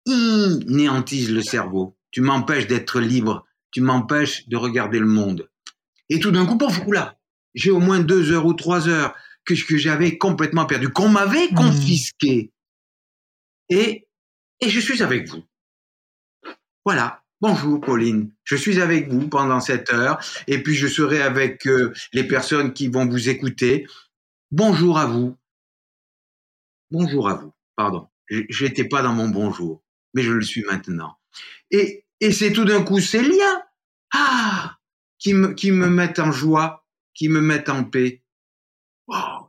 néantises 0.07 1.31
le 1.31 1.43
cerveau. 1.43 1.99
Tu 2.11 2.23
m'empêches 2.23 2.67
d'être 2.67 2.99
libre. 2.99 3.47
Tu 3.73 3.83
m'empêches 3.83 4.49
de 4.49 4.57
regarder 4.57 5.01
le 5.01 5.07
monde. 5.07 5.51
Et 6.09 6.19
tout 6.19 6.31
d'un 6.31 6.47
coup, 6.47 6.57
pouf, 6.57 6.81
là, 6.87 7.19
j'ai 7.55 7.71
au 7.71 7.79
moins 7.79 7.99
deux 7.99 8.33
heures 8.33 8.47
ou 8.47 8.55
trois 8.55 8.89
heures 8.89 9.15
que, 9.45 9.53
que 9.53 9.77
j'avais 9.77 10.17
complètement 10.17 10.65
perdu, 10.65 10.89
qu'on 10.89 11.11
m'avait 11.11 11.51
mmh. 11.51 11.55
confisqué. 11.55 12.55
Et, 13.69 14.09
et 14.61 14.71
je 14.71 14.81
suis 14.81 15.03
avec 15.03 15.29
vous. 15.29 15.45
Voilà. 16.87 17.23
Bonjour 17.41 17.81
Pauline, 17.81 18.33
je 18.43 18.57
suis 18.57 18.81
avec 18.81 19.09
vous 19.09 19.29
pendant 19.29 19.61
cette 19.61 19.93
heure 19.93 20.19
et 20.49 20.61
puis 20.61 20.75
je 20.75 20.89
serai 20.89 21.23
avec 21.23 21.69
euh, 21.69 21.93
les 22.13 22.27
personnes 22.27 22.73
qui 22.73 22.89
vont 22.89 23.07
vous 23.07 23.29
écouter. 23.29 23.87
Bonjour 24.51 24.99
à 24.99 25.07
vous. 25.07 25.37
Bonjour 26.91 27.29
à 27.29 27.35
vous, 27.35 27.53
pardon. 27.77 28.09
Je 28.29 28.65
n'étais 28.65 28.89
pas 28.89 29.03
dans 29.03 29.13
mon 29.13 29.29
bonjour, 29.29 29.85
mais 30.15 30.23
je 30.23 30.33
le 30.33 30.43
suis 30.43 30.65
maintenant. 30.65 31.17
Et, 31.71 32.05
et 32.21 32.33
c'est 32.33 32.53
tout 32.53 32.65
d'un 32.65 32.83
coup 32.83 32.99
ces 32.99 33.23
liens 33.23 33.63
ah, 34.13 34.77
qui, 35.21 35.33
me, 35.33 35.55
qui 35.55 35.71
me 35.71 35.89
mettent 35.89 36.19
en 36.19 36.33
joie, 36.33 36.85
qui 37.15 37.29
me 37.29 37.41
mettent 37.41 37.69
en 37.69 37.85
paix. 37.85 38.25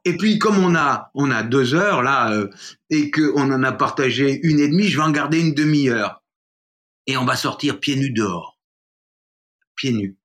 Et 0.06 0.16
puis 0.16 0.38
comme 0.38 0.64
on 0.64 0.76
a 0.76 1.10
on 1.16 1.32
a 1.32 1.42
deux 1.42 1.74
heures 1.74 2.04
là 2.04 2.32
euh, 2.34 2.52
et 2.92 3.10
qu'on 3.10 3.52
en 3.52 3.64
a 3.64 3.72
partagé 3.72 4.40
une 4.44 4.60
et 4.60 4.68
demie, 4.68 4.90
je 4.90 4.98
vais 4.98 5.04
en 5.04 5.12
garder 5.12 5.40
une 5.40 5.56
demi-heure 5.56 6.19
et 7.10 7.18
on 7.18 7.26
va 7.26 7.36
sortir 7.36 7.80
pieds 7.80 7.96
nus 7.96 8.12
dehors. 8.12 8.60
Pieds 9.76 9.94
nus. 9.94 10.20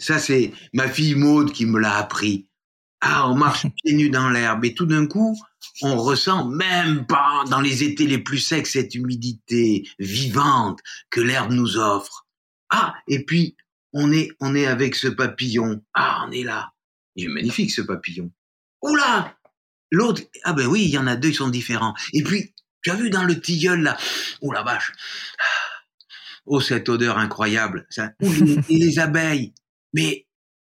Ça, 0.00 0.18
c'est 0.18 0.52
ma 0.72 0.88
fille 0.88 1.14
Maude 1.14 1.52
qui 1.52 1.64
me 1.64 1.78
l'a 1.78 1.96
appris. 1.96 2.48
Ah, 3.00 3.30
on 3.30 3.36
marche 3.36 3.66
pieds 3.84 3.94
nus 3.94 4.10
dans 4.10 4.28
l'herbe 4.28 4.64
et 4.64 4.74
tout 4.74 4.84
d'un 4.86 5.06
coup, 5.06 5.38
on 5.80 5.96
ressent 5.96 6.44
même 6.48 7.06
pas 7.06 7.44
dans 7.50 7.60
les 7.60 7.84
étés 7.84 8.08
les 8.08 8.18
plus 8.18 8.40
secs 8.40 8.66
cette 8.66 8.96
humidité 8.96 9.88
vivante 10.00 10.80
que 11.10 11.20
l'herbe 11.20 11.52
nous 11.52 11.76
offre. 11.76 12.26
Ah, 12.70 12.94
et 13.06 13.24
puis 13.24 13.56
on 13.92 14.10
est 14.10 14.30
on 14.40 14.56
est 14.56 14.66
avec 14.66 14.96
ce 14.96 15.06
papillon. 15.06 15.84
Ah, 15.94 16.24
on 16.26 16.32
est 16.32 16.42
là. 16.42 16.72
Il 17.14 17.26
est 17.26 17.28
magnifique 17.28 17.70
ce 17.70 17.82
papillon. 17.82 18.32
Oula 18.82 19.36
L'autre, 19.92 20.22
ah 20.42 20.52
ben 20.52 20.66
oui, 20.66 20.82
il 20.82 20.90
y 20.90 20.98
en 20.98 21.06
a 21.06 21.14
deux, 21.14 21.28
ils 21.28 21.34
sont 21.34 21.48
différents. 21.48 21.94
Et 22.12 22.22
puis, 22.22 22.52
tu 22.82 22.90
as 22.90 22.94
vu 22.94 23.08
dans 23.08 23.24
le 23.24 23.40
tilleul 23.40 23.82
là, 23.82 23.96
oh 24.42 24.52
la 24.52 24.62
vache, 24.62 24.92
Oh, 26.48 26.60
cette 26.60 26.88
odeur 26.88 27.18
incroyable. 27.18 27.86
Ça. 27.90 28.12
Et 28.20 28.76
les 28.76 28.98
abeilles. 28.98 29.52
Mais 29.92 30.26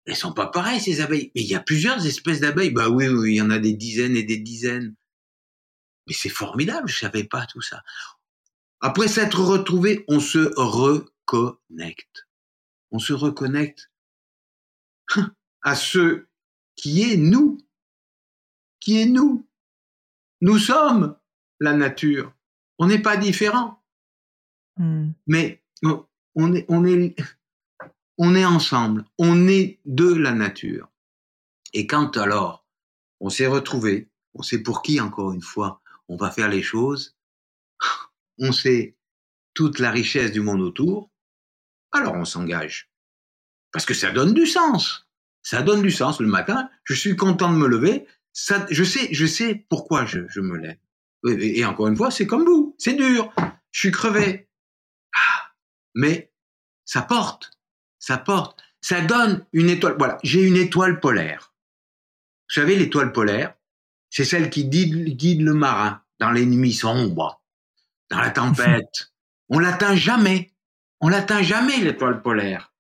elles 0.06 0.16
sont 0.16 0.34
pas 0.34 0.48
pareilles, 0.48 0.80
ces 0.80 1.02
abeilles. 1.02 1.32
Mais 1.36 1.42
il 1.42 1.48
y 1.48 1.56
a 1.56 1.62
plusieurs 1.62 2.06
espèces 2.06 2.42
d'abeilles. 2.42 2.72
Bah 2.72 2.90
oui, 2.90 3.08
oui, 3.08 3.34
il 3.34 3.36
y 3.36 3.42
en 3.42 3.50
a 3.50 3.60
des 3.60 3.74
dizaines 3.74 4.16
et 4.16 4.24
des 4.24 4.38
dizaines. 4.38 4.96
Mais 6.08 6.14
c'est 6.14 6.30
formidable, 6.30 6.90
je 6.90 6.98
savais 6.98 7.24
pas 7.24 7.46
tout 7.46 7.62
ça. 7.62 7.84
Après 8.82 9.08
s'être 9.08 9.40
retrouvé, 9.40 10.04
on 10.08 10.20
se 10.20 10.52
reconnecte. 10.58 12.28
On 12.92 13.00
se 13.00 13.14
reconnecte 13.14 13.92
à 15.62 15.76
ce 15.76 16.26
qui 16.76 17.04
est 17.04 17.18
nous. 17.18 17.60
Qui 18.80 19.00
est 19.00 19.06
nous. 19.06 19.48
Nous 20.42 20.58
sommes 20.58 21.16
la 21.60 21.74
nature. 21.74 22.34
On 22.80 22.88
n'est 22.88 23.02
pas 23.02 23.16
différents. 23.16 23.84
Hmm. 24.78 25.12
Mais 25.28 25.61
on 25.84 26.56
est, 26.56 26.66
on 26.70 26.86
est, 26.86 27.16
on 28.18 28.36
est 28.36 28.46
ensemble, 28.46 29.06
on 29.18 29.48
est 29.48 29.80
de 29.86 30.14
la 30.14 30.32
nature. 30.32 30.90
Et 31.74 31.88
quand 31.88 32.18
alors 32.18 32.66
on 33.20 33.30
s'est 33.30 33.48
retrouvé, 33.48 34.10
on 34.34 34.44
sait 34.44 34.62
pour 34.62 34.82
qui 34.82 35.00
encore 35.00 35.32
une 35.34 35.42
fois 35.42 35.82
on 36.08 36.18
va 36.18 36.32
faire 36.32 36.50
les 36.50 36.62
choses, 36.62 37.16
on 38.40 38.52
sait 38.52 38.96
toute 39.54 39.80
la 39.80 39.92
richesse 39.92 40.32
du 40.32 40.42
monde 40.42 40.62
autour, 40.62 41.10
alors 41.92 42.14
on 42.14 42.26
s'engage. 42.26 42.90
Parce 43.72 43.86
que 43.86 43.94
ça 43.94 44.12
donne 44.12 44.34
du 44.34 44.46
sens. 44.46 45.08
Ça 45.44 45.62
donne 45.62 45.82
du 45.82 45.92
sens 45.92 46.20
le 46.20 46.28
matin. 46.28 46.70
Je 46.84 46.94
suis 46.94 47.16
content 47.16 47.52
de 47.52 47.58
me 47.58 47.68
lever. 47.68 48.06
Ça, 48.34 48.66
je 48.70 48.84
sais, 48.84 49.14
je 49.14 49.26
sais 49.26 49.66
pourquoi 49.70 50.06
je, 50.06 50.20
je 50.30 50.42
me 50.42 50.58
lève. 50.58 50.78
et 51.26 51.66
encore 51.66 51.88
une 51.88 51.96
fois, 51.96 52.12
c'est 52.12 52.28
comme 52.28 52.46
vous. 52.46 52.76
C'est 52.78 52.94
dur. 52.94 53.34
Je 53.72 53.80
suis 53.80 53.92
crevé 53.92 54.50
mais 55.96 56.32
ça 56.86 57.02
porte, 57.02 57.52
ça 58.00 58.18
porte, 58.18 58.62
ça 58.82 59.02
donne 59.02 59.46
une 59.54 59.70
étoile. 59.70 59.96
Voilà, 59.98 60.18
j'ai 60.24 60.42
une 60.42 60.58
étoile 60.58 61.00
polaire. 61.00 61.54
Vous 62.50 62.56
savez, 62.62 62.76
l'étoile 62.76 63.14
polaire, 63.14 63.54
c'est 64.10 64.26
celle 64.26 64.50
qui 64.50 64.66
guide, 64.66 65.42
le 65.42 65.54
marin 65.54 66.04
dans 66.20 66.32
les 66.32 66.46
nuits 66.46 66.74
sombres, 66.74 67.42
dans 68.10 68.20
la 68.20 68.32
tempête. 68.32 69.14
On 69.50 69.60
l'atteint 69.60 69.96
jamais. 69.96 70.52
On 71.00 71.10
l'atteint 71.10 71.42
jamais, 71.42 71.78
l'étoile 71.78 72.22
polaire. 72.22 72.74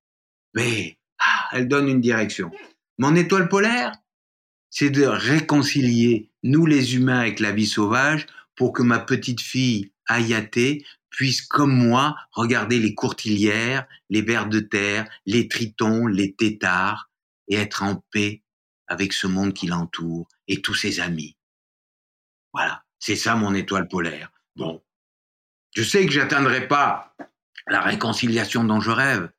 Mais 0.53 0.97
ah, 1.20 1.49
elle 1.53 1.68
donne 1.68 1.88
une 1.88 2.01
direction. 2.01 2.51
Mon 2.97 3.16
étoile 3.16 3.49
polaire, 3.49 3.93
c'est 4.70 4.89
de 4.89 5.05
réconcilier 5.05 6.32
nous 6.43 6.66
les 6.66 6.95
humains 6.95 7.20
avec 7.20 7.39
la 7.39 7.51
vie 7.51 7.68
sauvage 7.68 8.26
pour 8.55 8.74
que 8.74 8.84
ma 8.84 8.99
petite 8.99 9.41
fille 9.41 9.91
Ayaté 10.07 10.86
puisse, 11.12 11.41
comme 11.41 11.74
moi, 11.74 12.16
regarder 12.32 12.80
les 12.80 12.95
courtilières, 12.95 13.86
les 14.09 14.22
vers 14.22 14.47
de 14.47 14.59
terre, 14.59 15.07
les 15.26 15.47
tritons, 15.47 16.07
les 16.07 16.34
têtards, 16.34 17.12
et 17.47 17.55
être 17.55 17.84
en 17.84 18.03
paix 18.12 18.43
avec 18.88 19.14
ce 19.14 19.28
monde 19.28 19.53
qui 19.53 19.68
l'entoure 19.68 20.28
et 20.47 20.62
tous 20.62 20.74
ses 20.74 20.99
amis. 20.99 21.38
Voilà. 22.53 22.84
C'est 22.97 23.16
ça 23.16 23.36
mon 23.36 23.53
étoile 23.53 23.88
polaire. 23.88 24.32
Bon, 24.55 24.82
je 25.76 25.84
sais 25.84 26.05
que 26.05 26.12
j'atteindrai 26.12 26.68
pas 26.68 27.16
la 27.68 27.82
réconciliation 27.82 28.64
dont 28.64 28.80
je 28.80 28.91
rêve, 28.91 29.32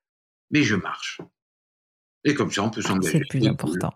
mais 0.50 0.62
je 0.62 0.74
marche. 0.74 1.20
Et 2.24 2.34
comme 2.34 2.50
ça, 2.50 2.62
on 2.62 2.70
peut 2.70 2.82
s'engager. 2.82 3.12
C'est 3.12 3.18
le 3.18 3.26
plus 3.28 3.46
important. 3.46 3.92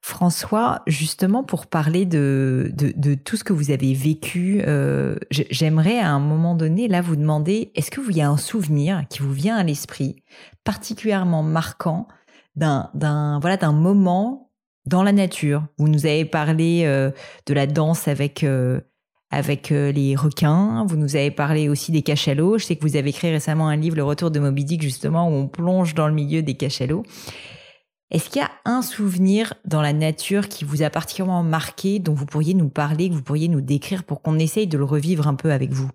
François, 0.00 0.82
justement 0.86 1.42
pour 1.42 1.66
parler 1.66 2.06
de, 2.06 2.70
de, 2.72 3.14
tout 3.14 3.36
ce 3.36 3.44
que 3.44 3.52
vous 3.52 3.70
avez 3.70 3.94
vécu, 3.94 4.62
euh, 4.66 5.16
j'aimerais 5.30 5.98
à 5.98 6.10
un 6.10 6.20
moment 6.20 6.54
donné 6.54 6.88
là 6.88 7.02
vous 7.02 7.16
demander, 7.16 7.72
est-ce 7.74 7.90
que 7.90 8.00
vous 8.00 8.12
y 8.12 8.20
a 8.20 8.28
un 8.28 8.36
souvenir 8.36 9.04
qui 9.10 9.20
vous 9.20 9.32
vient 9.32 9.56
à 9.56 9.64
l'esprit 9.64 10.22
particulièrement 10.64 11.42
marquant 11.42 12.06
d'un 12.54 12.90
voilà 13.40 13.56
d'un 13.56 13.72
moment 13.72 14.52
dans 14.86 15.02
la 15.02 15.12
nature? 15.12 15.66
Vous 15.78 15.88
nous 15.88 16.06
avez 16.06 16.24
parlé 16.24 16.82
euh, 16.84 17.10
de 17.46 17.54
la 17.54 17.66
danse 17.66 18.06
avec 18.06 18.44
euh, 18.44 18.80
avec 19.30 19.68
les 19.68 20.16
requins. 20.16 20.86
Vous 20.88 20.96
nous 20.96 21.16
avez 21.16 21.30
parlé 21.30 21.68
aussi 21.68 21.92
des 21.92 22.00
cachalots. 22.00 22.56
Je 22.56 22.64
sais 22.64 22.76
que 22.76 22.82
vous 22.82 22.96
avez 22.96 23.10
écrit 23.10 23.30
récemment 23.30 23.68
un 23.68 23.76
livre, 23.76 23.96
Le 23.96 24.04
Retour 24.04 24.30
de 24.30 24.40
Moby 24.40 24.64
Dick, 24.64 24.80
justement, 24.80 25.28
où 25.28 25.32
on 25.32 25.48
plonge 25.48 25.94
dans 25.94 26.08
le 26.08 26.14
milieu 26.14 26.42
des 26.42 26.54
cachalots. 26.54 27.02
Est-ce 28.10 28.30
qu'il 28.30 28.40
y 28.40 28.44
a 28.44 28.50
un 28.64 28.80
souvenir 28.80 29.52
dans 29.66 29.82
la 29.82 29.92
nature 29.92 30.48
qui 30.48 30.64
vous 30.64 30.82
a 30.82 30.88
particulièrement 30.88 31.42
marqué, 31.42 31.98
dont 31.98 32.14
vous 32.14 32.24
pourriez 32.24 32.54
nous 32.54 32.70
parler, 32.70 33.10
que 33.10 33.14
vous 33.14 33.22
pourriez 33.22 33.48
nous 33.48 33.60
décrire 33.60 34.04
pour 34.04 34.22
qu'on 34.22 34.38
essaye 34.38 34.66
de 34.66 34.78
le 34.78 34.84
revivre 34.84 35.28
un 35.28 35.34
peu 35.34 35.52
avec 35.52 35.72
vous? 35.72 35.90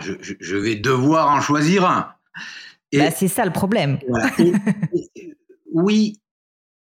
Je, 0.00 0.56
vais 0.56 0.76
devoir 0.76 1.30
en 1.30 1.40
choisir 1.40 1.84
un. 1.84 2.12
Bah, 2.92 3.10
c'est 3.10 3.28
ça 3.28 3.44
le 3.44 3.52
problème. 3.52 3.98
oui, 5.72 6.20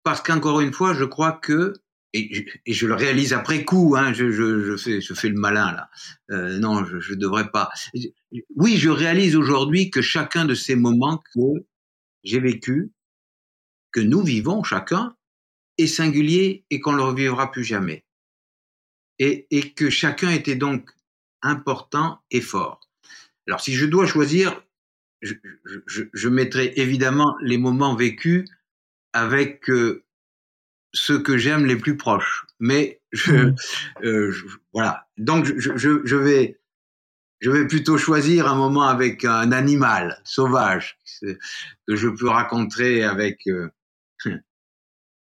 parce 0.03 0.21
qu'encore 0.21 0.61
une 0.61 0.71
fois, 0.71 0.93
je 0.93 1.03
crois 1.03 1.33
que, 1.33 1.73
et 2.13 2.45
je, 2.67 2.87
le 2.87 2.93
réalise 2.93 3.33
après 3.33 3.65
coup, 3.65 3.95
hein, 3.97 4.13
je, 4.13 4.77
fais, 4.77 5.01
je 5.01 5.13
fais 5.13 5.29
le 5.29 5.39
malin 5.39 5.73
là. 5.73 5.89
Euh, 6.29 6.57
non, 6.59 6.85
je 6.85 7.13
ne 7.13 7.19
devrais 7.19 7.49
pas. 7.51 7.69
Oui, 8.55 8.77
je 8.77 8.89
réalise 8.89 9.35
aujourd'hui 9.35 9.89
que 9.89 10.01
chacun 10.01 10.45
de 10.45 10.53
ces 10.53 10.75
moments 10.75 11.21
que 11.33 11.65
j'ai 12.23 12.39
vécu, 12.39 12.91
que 13.91 13.99
nous 13.99 14.21
vivons 14.21 14.63
chacun, 14.63 15.15
est 15.77 15.87
singulier 15.87 16.65
et 16.69 16.79
qu'on 16.79 16.93
ne 16.93 16.97
le 16.97 17.03
revivra 17.03 17.51
plus 17.51 17.63
jamais. 17.63 18.05
Et, 19.19 19.47
et 19.51 19.71
que 19.73 19.89
chacun 19.89 20.29
était 20.31 20.55
donc 20.55 20.89
important 21.41 22.21
et 22.31 22.41
fort. 22.41 22.79
Alors 23.47 23.61
si 23.61 23.73
je 23.73 23.85
dois 23.85 24.05
choisir, 24.05 24.63
je, 25.21 25.33
je, 25.85 26.03
je 26.13 26.29
mettrai 26.29 26.73
évidemment 26.75 27.35
les 27.41 27.57
moments 27.57 27.95
vécus 27.95 28.49
avec 29.13 29.69
euh, 29.69 30.03
ceux 30.93 31.19
que 31.19 31.37
j'aime 31.37 31.65
les 31.65 31.75
plus 31.75 31.97
proches. 31.97 32.45
Mais 32.59 33.01
je, 33.11 33.33
mmh. 33.33 33.55
euh, 34.03 34.33
voilà. 34.73 35.07
Donc 35.17 35.45
je, 35.45 35.77
je, 35.77 36.15
vais 36.15 36.59
je 37.41 37.49
vais 37.49 37.67
plutôt 37.67 37.97
choisir 37.97 38.47
un 38.47 38.55
moment 38.55 38.87
avec 38.87 39.25
un 39.25 39.51
animal 39.51 40.21
sauvage 40.23 40.99
que 41.21 41.95
je 41.95 42.07
peux 42.07 42.29
raconter 42.29 43.03
avec 43.03 43.47
euh, 43.47 43.69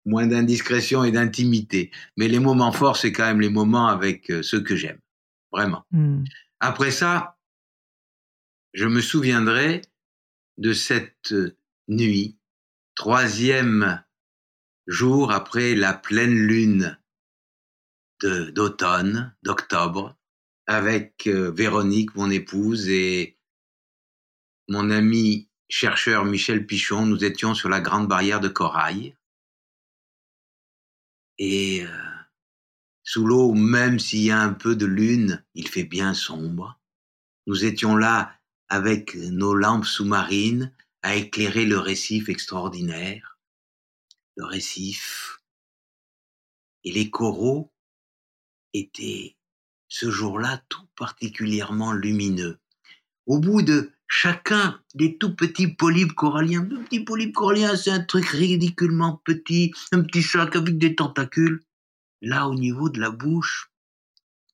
moins 0.06 0.26
d'indiscrétion 0.26 1.02
et 1.02 1.10
d'intimité. 1.10 1.90
Mais 2.16 2.28
les 2.28 2.38
moments 2.38 2.72
forts, 2.72 2.96
c'est 2.96 3.12
quand 3.12 3.26
même 3.26 3.40
les 3.40 3.50
moments 3.50 3.88
avec 3.88 4.30
euh, 4.30 4.42
ceux 4.42 4.62
que 4.62 4.76
j'aime, 4.76 5.00
vraiment. 5.52 5.84
Hmm. 5.90 6.22
Après 6.60 6.92
ça, 6.92 7.36
je 8.72 8.86
me 8.86 9.00
souviendrai 9.00 9.82
de 10.56 10.72
cette 10.72 11.34
nuit, 11.88 12.38
troisième 12.94 14.02
jour 14.86 15.32
après 15.32 15.74
la 15.74 15.94
pleine 15.94 16.34
lune 16.34 16.96
d'automne, 18.20 19.34
d'octobre, 19.42 20.16
avec 20.66 21.26
euh, 21.26 21.50
Véronique, 21.50 22.14
mon 22.14 22.30
épouse, 22.30 22.88
et 22.88 23.38
mon 24.68 24.90
ami 24.90 25.48
chercheur 25.68 26.24
Michel 26.24 26.66
Pichon. 26.66 27.06
Nous 27.06 27.24
étions 27.24 27.54
sur 27.54 27.68
la 27.68 27.80
grande 27.80 28.08
barrière 28.08 28.40
de 28.40 28.48
corail. 28.48 29.16
Et 31.38 31.84
euh, 31.84 32.14
sous 33.02 33.26
l'eau, 33.26 33.52
même 33.52 33.98
s'il 33.98 34.22
y 34.22 34.30
a 34.30 34.40
un 34.40 34.52
peu 34.52 34.76
de 34.76 34.86
lune, 34.86 35.44
il 35.54 35.68
fait 35.68 35.84
bien 35.84 36.14
sombre. 36.14 36.78
Nous 37.46 37.64
étions 37.64 37.96
là 37.96 38.38
avec 38.68 39.14
nos 39.14 39.54
lampes 39.54 39.84
sous-marines 39.84 40.72
à 41.02 41.16
éclairer 41.16 41.66
le 41.66 41.78
récif 41.78 42.28
extraordinaire. 42.28 43.38
Le 44.36 44.46
récif. 44.46 45.42
Et 46.84 46.92
les 46.92 47.10
coraux 47.10 47.72
étaient 48.72 49.36
ce 49.94 50.10
jour-là 50.10 50.60
tout 50.68 50.88
particulièrement 50.96 51.92
lumineux. 51.92 52.58
Au 53.26 53.38
bout 53.38 53.62
de 53.62 53.92
chacun 54.08 54.82
des 54.96 55.18
tout 55.18 55.36
petits 55.36 55.68
polypes 55.68 56.14
coralliens, 56.14 56.64
le 56.64 56.82
petit 56.82 56.98
polype 56.98 57.32
corallien, 57.32 57.76
c'est 57.76 57.92
un 57.92 58.02
truc 58.02 58.26
ridiculement 58.26 59.22
petit, 59.24 59.72
un 59.92 60.02
petit 60.02 60.24
sac 60.24 60.56
avec 60.56 60.78
des 60.78 60.96
tentacules. 60.96 61.62
Là, 62.22 62.48
au 62.48 62.56
niveau 62.56 62.88
de 62.88 62.98
la 62.98 63.10
bouche, 63.10 63.70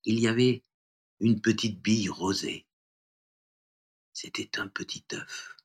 il 0.04 0.20
y 0.20 0.28
avait 0.28 0.62
une 1.20 1.40
petite 1.40 1.80
bille 1.80 2.10
rosée. 2.10 2.66
C'était 4.12 4.60
un 4.60 4.68
petit 4.68 5.04
œuf. 5.14 5.56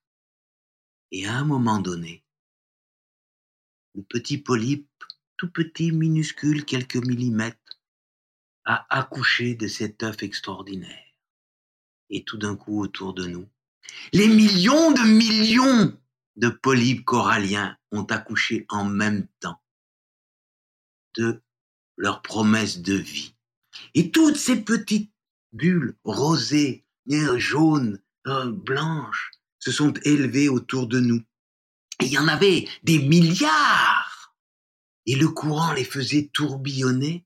Et 1.12 1.28
à 1.28 1.34
un 1.34 1.44
moment 1.44 1.80
donné, 1.80 2.24
le 3.94 4.04
petit 4.04 4.38
polype, 4.38 4.88
tout 5.36 5.52
petit, 5.52 5.92
minuscule, 5.92 6.64
quelques 6.64 6.96
millimètres, 7.06 7.60
a 8.66 8.86
accouché 8.90 9.56
de 9.56 9.68
cet 9.68 10.04
œuf 10.04 10.24
extraordinaire. 10.24 11.14
Et 12.10 12.24
tout 12.24 12.38
d'un 12.38 12.56
coup, 12.56 12.82
autour 12.82 13.14
de 13.14 13.26
nous, 13.26 13.48
les 14.14 14.28
millions 14.28 14.92
de 14.92 15.02
millions 15.02 15.98
de 16.36 16.50
polypes 16.50 17.06
coralliens 17.06 17.78
ont 17.92 18.04
accouché 18.04 18.66
en 18.70 18.86
même 18.86 19.28
temps 19.40 19.62
de 21.18 21.42
leur 21.98 22.22
promesse 22.22 22.80
de 22.80 22.96
vie. 22.96 23.36
Et 23.94 24.12
toutes 24.12 24.38
ces 24.38 24.62
petites 24.62 25.12
bulles 25.54 25.96
rosées, 26.04 26.86
jaunes, 27.38 28.02
euh, 28.28 28.52
blanches, 28.52 29.32
se 29.60 29.72
sont 29.72 29.94
élevées 30.04 30.50
autour 30.50 30.88
de 30.88 31.00
nous. 31.00 31.24
Et 32.02 32.06
il 32.06 32.12
y 32.12 32.18
en 32.18 32.28
avait 32.28 32.68
des 32.84 33.00
milliards. 33.00 34.36
Et 35.06 35.16
le 35.16 35.30
courant 35.30 35.74
les 35.74 35.86
faisait 35.86 36.30
tourbillonner 36.34 37.26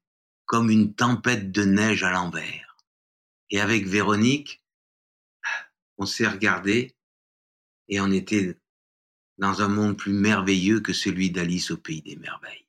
comme 0.50 0.72
une 0.72 0.95
tempête 0.95 1.52
de 1.52 1.64
neige 1.64 2.04
à 2.04 2.10
l'envers. 2.10 2.76
Et 3.52 3.62
avec 3.62 3.86
Véronique, 3.86 4.64
on 6.00 6.08
s'est 6.08 6.28
regardé 6.28 6.95
et 7.88 8.02
on 8.02 8.12
était 8.12 8.58
dans 9.38 9.62
un 9.62 9.68
monde 9.68 9.95
plus 9.95 10.12
merveilleux 10.12 10.80
que 10.80 10.91
celui 10.91 11.30
d'Alice 11.30 11.70
au 11.70 11.78
pays 11.78 12.02
des 12.02 12.16
merveilles. 12.16 12.66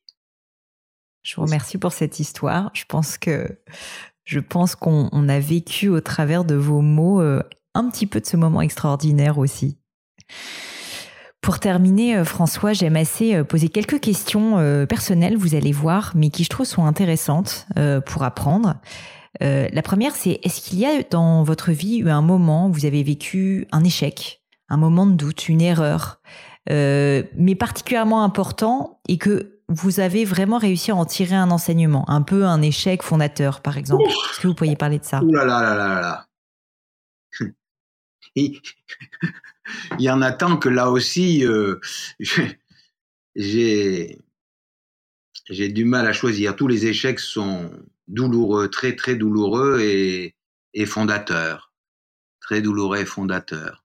Je 1.23 1.37
vous 1.37 1.43
remercie 1.43 1.79
pour 1.79 1.95
cette 1.95 2.21
histoire. 2.21 2.71
Je 2.75 2.85
pense 2.85 3.17
que 3.17 3.59
je 4.25 4.41
pense 4.41 4.77
qu'on 4.77 5.29
a 5.31 5.41
vécu 5.41 5.89
au 5.89 6.03
travers 6.03 6.45
de 6.45 6.57
vos 6.57 6.83
mots 6.83 7.23
euh, 7.23 7.43
un 7.75 7.89
petit 7.89 8.07
peu 8.07 8.21
de 8.21 8.27
ce 8.27 8.37
moment 8.37 8.61
extraordinaire 8.61 9.39
aussi. 9.39 9.79
Pour 11.41 11.59
terminer, 11.59 12.19
euh, 12.19 12.25
François, 12.25 12.75
j'aime 12.75 12.97
assez 12.97 13.35
euh, 13.35 13.45
poser 13.45 13.71
quelques 13.71 14.01
questions 14.01 14.59
euh, 14.59 14.85
personnelles, 14.85 15.37
vous 15.37 15.55
allez 15.55 15.73
voir, 15.73 16.13
mais 16.15 16.29
qui 16.29 16.45
je 16.45 16.51
trouve 16.51 16.67
sont 16.67 16.85
intéressantes 16.85 17.67
pour 18.07 18.23
apprendre. 18.23 18.77
la 19.41 19.83
première, 19.83 20.15
c'est 20.15 20.39
est-ce 20.43 20.61
qu'il 20.61 20.79
y 20.81 20.87
a 20.87 21.03
dans 21.11 21.43
votre 21.45 21.71
vie 21.73 21.99
eu 21.99 22.11
un 22.11 22.23
moment 22.23 22.69
où 22.69 22.73
vous 22.73 22.85
avez 22.85 23.03
vécu 23.03 23.67
un 23.73 23.85
échec, 23.85 24.43
un 24.69 24.77
moment 24.77 25.07
de 25.07 25.15
doute, 25.15 25.49
une 25.49 25.63
erreur, 25.63 26.21
mais 26.69 27.55
particulièrement 27.59 28.23
important 28.23 29.01
et 29.09 29.19
que 29.19 29.61
vous 29.69 30.01
avez 30.01 30.25
vraiment 30.25 30.59
réussi 30.59 30.91
à 30.91 30.97
en 30.97 31.05
tirer 31.05 31.37
un 31.37 31.51
enseignement, 31.51 32.09
un 32.11 32.23
peu 32.23 32.45
un 32.45 32.61
échec 32.61 33.03
fondateur, 33.03 33.61
par 33.63 33.79
exemple? 33.79 34.05
Est-ce 34.05 34.41
que 34.41 34.49
vous 34.49 34.55
pourriez 34.55 34.77
parler 34.77 34.99
de 34.99 35.05
ça? 35.05 35.23
Ouh 35.23 35.33
là. 35.33 36.27
Il 39.99 40.05
y 40.05 40.11
en 40.11 40.23
a 40.23 40.33
tant 40.33 40.57
que 40.57 40.69
là 40.69 40.91
aussi, 40.91 41.45
euh, 41.45 41.81
j'ai 43.35 44.19
du 45.49 45.85
mal 45.85 46.07
à 46.07 46.13
choisir. 46.13 46.57
Tous 46.57 46.69
les 46.69 46.87
échecs 46.87 47.21
sont 47.21 47.71
douloureux, 48.09 48.69
très 48.69 48.97
très 48.97 49.17
douloureux 49.17 49.81
et, 49.81 50.37
et 50.75 50.87
fondateurs, 50.87 51.73
très 52.41 52.61
douloureux 52.61 52.99
et 52.99 53.07
fondateurs. 53.07 53.85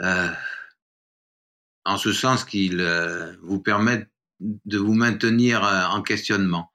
Euh, 0.00 0.30
en 1.84 1.96
ce 1.96 2.12
sens 2.12 2.44
qu'ils 2.44 2.80
euh, 2.80 3.36
vous 3.42 3.60
permettent 3.60 4.10
de 4.40 4.78
vous 4.78 4.94
maintenir 4.94 5.62
en 5.62 6.02
questionnement. 6.02 6.72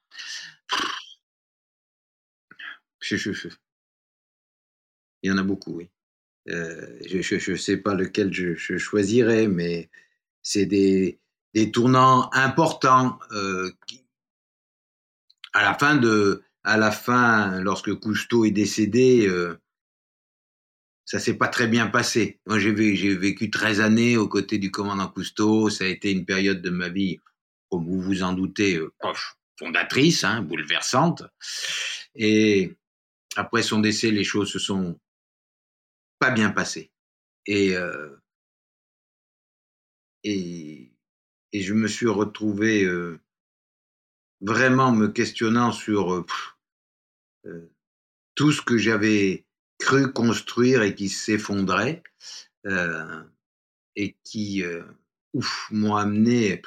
Il 5.22 5.30
y 5.30 5.32
en 5.32 5.38
a 5.38 5.44
beaucoup, 5.44 5.76
oui. 5.76 5.90
Euh, 6.50 6.98
je 7.08 7.52
ne 7.52 7.58
sais 7.58 7.78
pas 7.78 7.94
lequel 7.94 8.34
je, 8.34 8.78
choisirais, 8.78 9.48
mais 9.48 9.90
c'est 10.42 10.66
des, 10.66 11.20
tournants 11.72 12.30
importants 12.34 13.20
euh, 13.32 13.72
qui, 13.86 14.04
à 15.54 15.64
la 15.64 15.74
fin 15.74 15.96
de, 15.96 16.44
à 16.64 16.78
la 16.78 16.92
fin, 16.92 17.62
lorsque 17.62 17.94
Cousteau 17.96 18.46
est 18.46 18.52
décédé, 18.52 19.28
euh, 19.28 19.60
ça 21.06 21.20
s'est 21.20 21.34
pas 21.34 21.48
très 21.48 21.68
bien 21.68 21.88
passé. 21.88 22.40
Moi, 22.46 22.60
j'ai 22.60 22.72
vécu 22.72 23.50
13 23.50 23.82
années 23.82 24.18
aux 24.18 24.28
côtés 24.28 24.60
du 24.60 24.72
commandant 24.72 25.08
Cousteau. 25.08 25.70
Ça 25.70 25.84
a 25.84 25.88
été 25.88 26.12
une 26.12 26.26
période 26.26 26.62
de 26.62 26.70
ma 26.70 26.90
vie, 26.90 27.20
comme 27.70 27.86
vous 27.86 28.00
vous 28.00 28.24
en 28.24 28.34
doutez, 28.34 28.78
euh, 28.78 28.94
fondatrice, 29.60 30.24
hein, 30.24 30.42
bouleversante. 30.42 31.24
Et 32.16 32.76
après 33.36 33.62
son 33.62 33.80
décès, 33.80 34.12
les 34.12 34.24
choses 34.24 34.52
se 34.52 34.60
sont 34.60 35.00
pas 36.22 36.30
bien 36.30 36.52
passées. 36.52 36.92
Et, 37.48 37.76
euh, 37.76 38.16
et, 40.24 40.94
et, 41.52 41.62
je 41.62 41.74
me 41.74 41.88
suis 41.88 42.08
retrouvé 42.08 42.84
euh, 42.84 43.20
vraiment 44.40 44.92
me 44.92 45.08
questionnant 45.08 45.72
sur 45.72 46.14
euh, 46.14 47.72
tout 48.36 48.52
ce 48.52 48.62
que 48.62 48.78
j'avais 48.78 49.48
cru 49.80 50.14
construire 50.14 50.84
et 50.84 50.94
qui 50.94 51.10
s'effondrait 51.10 52.04
et 53.96 54.16
qui 54.24 54.64
m'ont 55.72 55.96
amené 55.96 56.62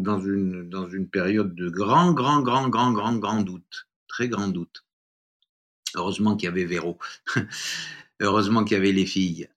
dans 0.00 0.20
une, 0.20 0.68
dans 0.68 0.88
une 0.88 1.08
période 1.08 1.54
de 1.54 1.70
grand, 1.70 2.12
grand, 2.12 2.42
grand, 2.42 2.68
grand, 2.68 2.90
grand, 2.90 3.16
grand 3.16 3.42
doute, 3.42 3.86
très 4.08 4.28
grand 4.28 4.48
doute. 4.48 4.84
Heureusement 5.94 6.36
qu'il 6.36 6.46
y 6.46 6.48
avait 6.48 6.64
Véro, 6.64 6.98
heureusement 8.20 8.64
qu'il 8.64 8.76
y 8.76 8.80
avait 8.80 8.92
les 8.92 9.06
filles. 9.06 9.48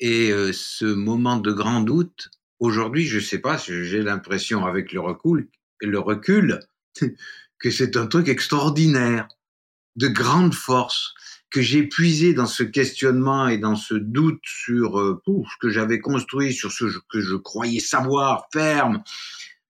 Et 0.00 0.30
euh, 0.32 0.52
ce 0.52 0.84
moment 0.84 1.36
de 1.36 1.52
grand 1.52 1.80
doute, 1.80 2.30
aujourd'hui, 2.58 3.06
je 3.06 3.20
sais 3.20 3.38
pas, 3.38 3.56
j'ai 3.58 4.02
l'impression 4.02 4.64
avec 4.64 4.92
le 4.92 5.00
recul, 5.00 5.48
le 5.80 5.98
recul, 5.98 6.60
que 7.58 7.70
c'est 7.70 7.96
un 7.96 8.06
truc 8.06 8.28
extraordinaire, 8.28 9.28
de 9.96 10.08
grande 10.08 10.54
force, 10.54 11.14
que 11.50 11.60
j'ai 11.60 11.82
puisé 11.82 12.32
dans 12.32 12.46
ce 12.46 12.62
questionnement 12.62 13.48
et 13.48 13.58
dans 13.58 13.74
ce 13.74 13.94
doute 13.94 14.40
sur 14.44 15.00
euh, 15.00 15.20
ce 15.26 15.56
que 15.60 15.68
j'avais 15.68 15.98
construit, 15.98 16.52
sur 16.52 16.70
ce 16.70 16.84
que 17.10 17.20
je 17.20 17.34
croyais 17.34 17.80
savoir, 17.80 18.46
ferme, 18.52 19.02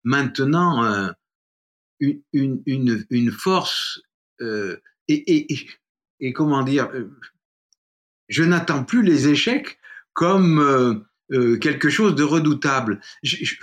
maintenant 0.05 0.84
euh, 0.84 1.11
une, 2.01 2.62
une, 2.66 3.07
une, 3.11 3.30
force 3.30 4.01
euh, 4.41 4.76
et, 5.07 5.53
et, 5.53 5.66
et, 6.20 6.32
comment 6.32 6.62
dire, 6.62 6.89
euh, 6.95 7.11
je 8.29 8.45
n'attends 8.45 8.85
plus 8.85 9.03
les 9.03 9.29
échecs 9.29 9.79
comme 10.12 10.61
euh, 10.61 10.95
euh, 11.33 11.59
quelque 11.59 11.91
chose 11.91 12.14
de 12.14 12.22
redoutable. 12.22 13.01
Je, 13.22 13.37
je, 13.43 13.55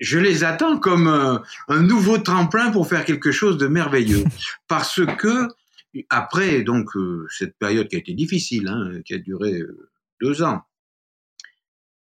je 0.00 0.18
les 0.18 0.44
attends 0.44 0.78
comme 0.78 1.08
un, 1.08 1.42
un, 1.68 1.80
nouveau 1.82 2.18
tremplin 2.18 2.70
pour 2.70 2.88
faire 2.88 3.04
quelque 3.04 3.32
chose 3.32 3.58
de 3.58 3.66
merveilleux, 3.66 4.24
parce 4.68 5.00
que 5.18 5.48
après, 6.10 6.62
donc, 6.62 6.96
euh, 6.96 7.26
cette 7.30 7.58
période 7.58 7.88
qui 7.88 7.96
a 7.96 7.98
été 7.98 8.14
difficile, 8.14 8.68
hein, 8.68 9.00
qui 9.04 9.14
a 9.14 9.18
duré 9.18 9.60
euh, 9.60 9.90
deux 10.20 10.42
ans, 10.42 10.62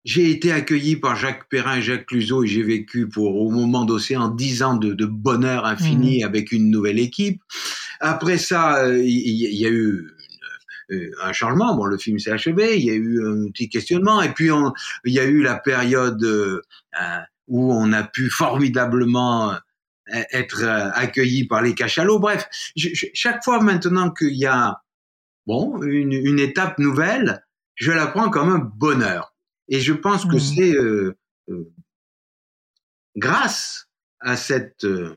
j'ai 0.04 0.32
été 0.32 0.52
accueilli 0.52 0.98
par 0.98 1.16
Jacques 1.16 1.48
Perrin 1.50 1.78
et 1.78 1.82
Jacques 1.82 2.08
Cluzot 2.08 2.44
et 2.44 2.48
j'ai 2.48 2.64
vécu 2.64 3.08
pour 3.08 3.38
au 3.38 3.50
moment 3.50 3.86
d'Océan 3.86 4.28
dix 4.28 4.62
ans 4.62 4.76
de, 4.76 4.94
de, 4.94 5.06
bonheur 5.06 5.66
infini 5.66 6.22
mmh. 6.22 6.26
avec 6.26 6.52
une 6.52 6.70
nouvelle 6.70 7.00
équipe. 7.00 7.42
Après 8.02 8.38
ça, 8.38 8.86
il 8.98 9.06
y, 9.08 9.62
y, 9.62 9.66
a 9.66 9.70
eu 9.70 10.12
un 10.90 11.34
changement. 11.34 11.76
Bon, 11.76 11.86
le 11.86 11.98
film 11.98 12.20
s'est 12.20 12.32
achevé. 12.32 12.78
Il 12.78 12.86
y 12.86 12.92
a 12.92 12.96
eu 12.96 13.26
un 13.26 13.50
petit 13.52 13.70
questionnement 13.70 14.22
et 14.22 14.34
puis 14.34 14.50
il 15.06 15.14
y 15.14 15.20
a 15.20 15.26
eu 15.26 15.42
la 15.42 15.56
période 15.56 16.24
euh, 16.24 16.62
où 17.48 17.74
on 17.74 17.92
a 17.94 18.04
pu 18.04 18.30
formidablement 18.30 19.58
être 20.08 20.64
euh, 20.64 20.90
accueilli 20.94 21.48
par 21.48 21.62
les 21.62 21.76
cachalots. 21.76 22.20
Bref, 22.20 22.48
je, 22.76 22.90
je, 22.94 23.08
chaque 23.14 23.44
fois 23.44 23.62
maintenant 23.62 24.12
qu'il 24.12 24.36
y 24.36 24.46
a 24.46 24.82
bon 25.46 25.82
une, 25.82 26.14
une, 26.14 26.40
étape 26.40 26.80
nouvelle, 26.80 27.46
je 27.76 27.92
la 27.92 28.08
prends 28.08 28.30
comme 28.30 28.50
un 28.50 28.60
bonheur. 28.60 29.34
Et 29.70 29.80
je 29.80 29.94
pense 29.94 30.26
que 30.26 30.36
mmh. 30.36 30.40
c'est 30.40 30.76
euh, 30.76 31.18
euh, 31.50 31.72
grâce 33.16 33.88
à 34.20 34.36
cet 34.36 34.84
euh, 34.84 35.16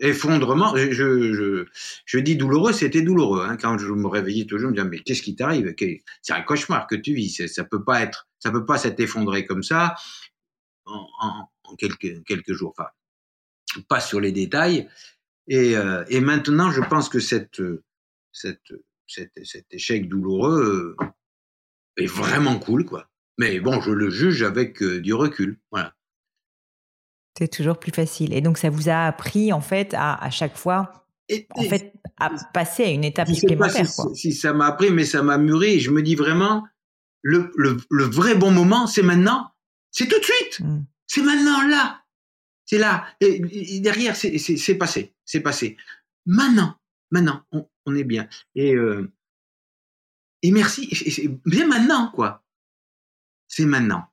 effondrement, 0.00 0.76
je, 0.76 0.90
je, 0.92 1.66
je, 2.04 2.18
dis 2.18 2.36
douloureux, 2.36 2.72
c'était 2.72 3.02
douloureux. 3.02 3.44
Hein, 3.44 3.56
quand 3.56 3.78
je 3.78 3.86
me 3.86 4.08
réveillais 4.08 4.46
toujours, 4.46 4.70
je 4.70 4.72
me 4.72 4.76
disais 4.76 4.88
mais 4.88 4.98
qu'est-ce 5.00 5.22
qui 5.22 5.36
t'arrive? 5.36 5.74
C'est 6.22 6.32
un 6.32 6.42
cauchemar 6.42 6.86
que 6.86 6.96
tu 6.96 7.14
vis. 7.14 7.46
Ça 7.48 7.64
peut 7.64 7.84
pas 7.84 8.02
être, 8.02 8.28
ça 8.38 8.50
peut 8.50 8.64
pas 8.64 8.78
s'être 8.78 9.00
effondré 9.00 9.46
comme 9.46 9.62
ça 9.62 9.94
en, 10.86 11.48
quelques 11.78 12.24
quelques 12.24 12.52
jours. 12.52 12.74
Enfin, 12.76 12.90
pas 13.88 14.00
sur 14.00 14.20
les 14.20 14.32
détails. 14.32 14.88
Et, 15.48 15.76
euh, 15.76 16.04
et 16.08 16.20
maintenant, 16.20 16.70
je 16.70 16.80
pense 16.80 17.08
que 17.08 17.20
cette, 17.20 17.62
cette, 18.32 18.72
cette, 19.06 19.32
cet 19.44 19.66
échec 19.72 20.08
douloureux 20.08 20.96
euh, 21.00 21.06
est 21.96 22.06
vraiment 22.06 22.58
cool, 22.58 22.84
quoi. 22.84 23.08
Mais 23.38 23.58
bon, 23.58 23.80
je 23.80 23.90
le 23.90 24.10
juge 24.10 24.42
avec 24.42 24.82
euh, 24.82 25.00
du 25.00 25.14
recul. 25.14 25.58
Voilà. 25.70 25.94
C'est 27.40 27.48
toujours 27.48 27.80
plus 27.80 27.90
facile. 27.90 28.34
Et 28.34 28.42
donc, 28.42 28.58
ça 28.58 28.68
vous 28.68 28.90
a 28.90 29.06
appris, 29.06 29.50
en 29.50 29.62
fait, 29.62 29.94
à, 29.94 30.22
à 30.22 30.28
chaque 30.28 30.58
fois, 30.58 31.06
et, 31.30 31.46
en 31.54 31.62
fait, 31.62 31.94
à 32.18 32.30
passer 32.52 32.84
à 32.84 32.90
une 32.90 33.02
étape 33.02 33.30
supplémentaire. 33.30 33.88
Si, 34.14 34.34
ça 34.34 34.52
m'a 34.52 34.66
appris, 34.66 34.90
mais 34.90 35.06
ça 35.06 35.22
m'a 35.22 35.38
mûri. 35.38 35.76
Et 35.76 35.80
je 35.80 35.90
me 35.90 36.02
dis 36.02 36.16
vraiment, 36.16 36.66
le, 37.22 37.50
le, 37.56 37.78
le 37.88 38.04
vrai 38.04 38.34
bon 38.34 38.50
moment, 38.50 38.86
c'est 38.86 39.02
maintenant. 39.02 39.52
C'est 39.90 40.06
tout 40.06 40.18
de 40.18 40.24
suite. 40.24 40.60
Mm. 40.60 40.84
C'est 41.06 41.22
maintenant, 41.22 41.66
là. 41.66 42.02
C'est 42.66 42.76
là. 42.76 43.06
Et, 43.22 43.76
et 43.76 43.80
derrière, 43.80 44.14
c'est 44.14 44.74
passé. 44.74 45.14
C'est 45.24 45.40
passé. 45.40 45.78
Maintenant, 46.26 46.74
maintenant, 47.10 47.40
on, 47.52 47.66
on, 47.86 47.94
est 47.96 48.04
bien. 48.04 48.28
Et, 48.54 48.74
euh, 48.74 49.10
et 50.42 50.50
merci. 50.50 50.94
C'est 50.94 51.28
bien 51.46 51.66
maintenant, 51.66 52.12
quoi. 52.14 52.44
C'est 53.48 53.64
maintenant. 53.64 54.04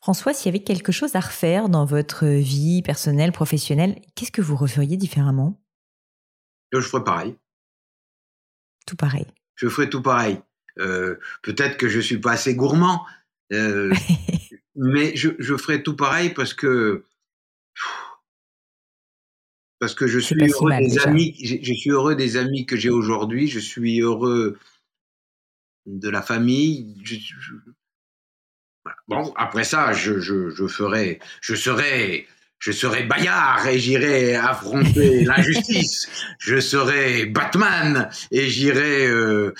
François, 0.00 0.32
s'il 0.32 0.46
y 0.46 0.48
avait 0.48 0.64
quelque 0.64 0.92
chose 0.92 1.14
à 1.14 1.20
refaire 1.20 1.68
dans 1.68 1.84
votre 1.84 2.26
vie 2.26 2.82
personnelle, 2.82 3.32
professionnelle, 3.32 4.00
qu'est-ce 4.14 4.32
que 4.32 4.40
vous 4.40 4.56
referiez 4.56 4.96
différemment? 4.96 5.60
Je 6.72 6.80
ferais 6.80 7.04
pareil. 7.04 7.36
Tout 8.86 8.96
pareil. 8.96 9.26
Je 9.56 9.68
ferais 9.68 9.90
tout 9.90 10.00
pareil. 10.00 10.40
Euh, 10.78 11.16
Peut-être 11.42 11.76
que 11.76 11.88
je 11.88 12.00
suis 12.00 12.18
pas 12.18 12.32
assez 12.32 12.54
gourmand, 12.54 13.04
euh, 13.52 13.92
mais 14.74 15.14
je, 15.16 15.30
je 15.38 15.56
ferais 15.56 15.82
tout 15.82 15.96
pareil 15.96 16.30
parce 16.30 16.54
que 16.54 17.04
parce 19.78 19.94
que 19.94 20.06
je 20.06 20.18
suis 20.18 20.36
heureux 20.50 20.68
mal, 20.68 20.84
des 20.84 20.90
déjà. 20.90 21.08
amis, 21.08 21.36
je, 21.42 21.56
je, 21.60 21.74
suis 21.74 21.90
heureux 21.90 22.14
des 22.14 22.36
amis 22.36 22.66
que 22.66 22.76
j'ai 22.76 22.90
aujourd'hui, 22.90 23.48
je 23.48 23.58
suis 23.58 24.00
heureux 24.00 24.58
de 25.86 26.08
la 26.08 26.22
famille. 26.22 26.96
Je. 27.02 27.16
Bon, 29.08 29.32
après 29.36 29.64
ça, 29.64 29.92
je, 29.92 30.20
je, 30.20 30.50
je 30.50 30.66
ferai, 30.66 31.20
je 31.40 31.54
serai, 31.54 32.26
je 32.58 32.72
serai 32.72 33.04
Bayard 33.04 33.66
et 33.66 33.78
j'irai 33.78 34.36
affronter 34.36 35.24
l'injustice. 35.24 36.08
Je 36.38 36.60
serai 36.60 37.26
Batman 37.26 38.08
et 38.30 38.48
j'irai, 38.48 39.06
euh, 39.06 39.54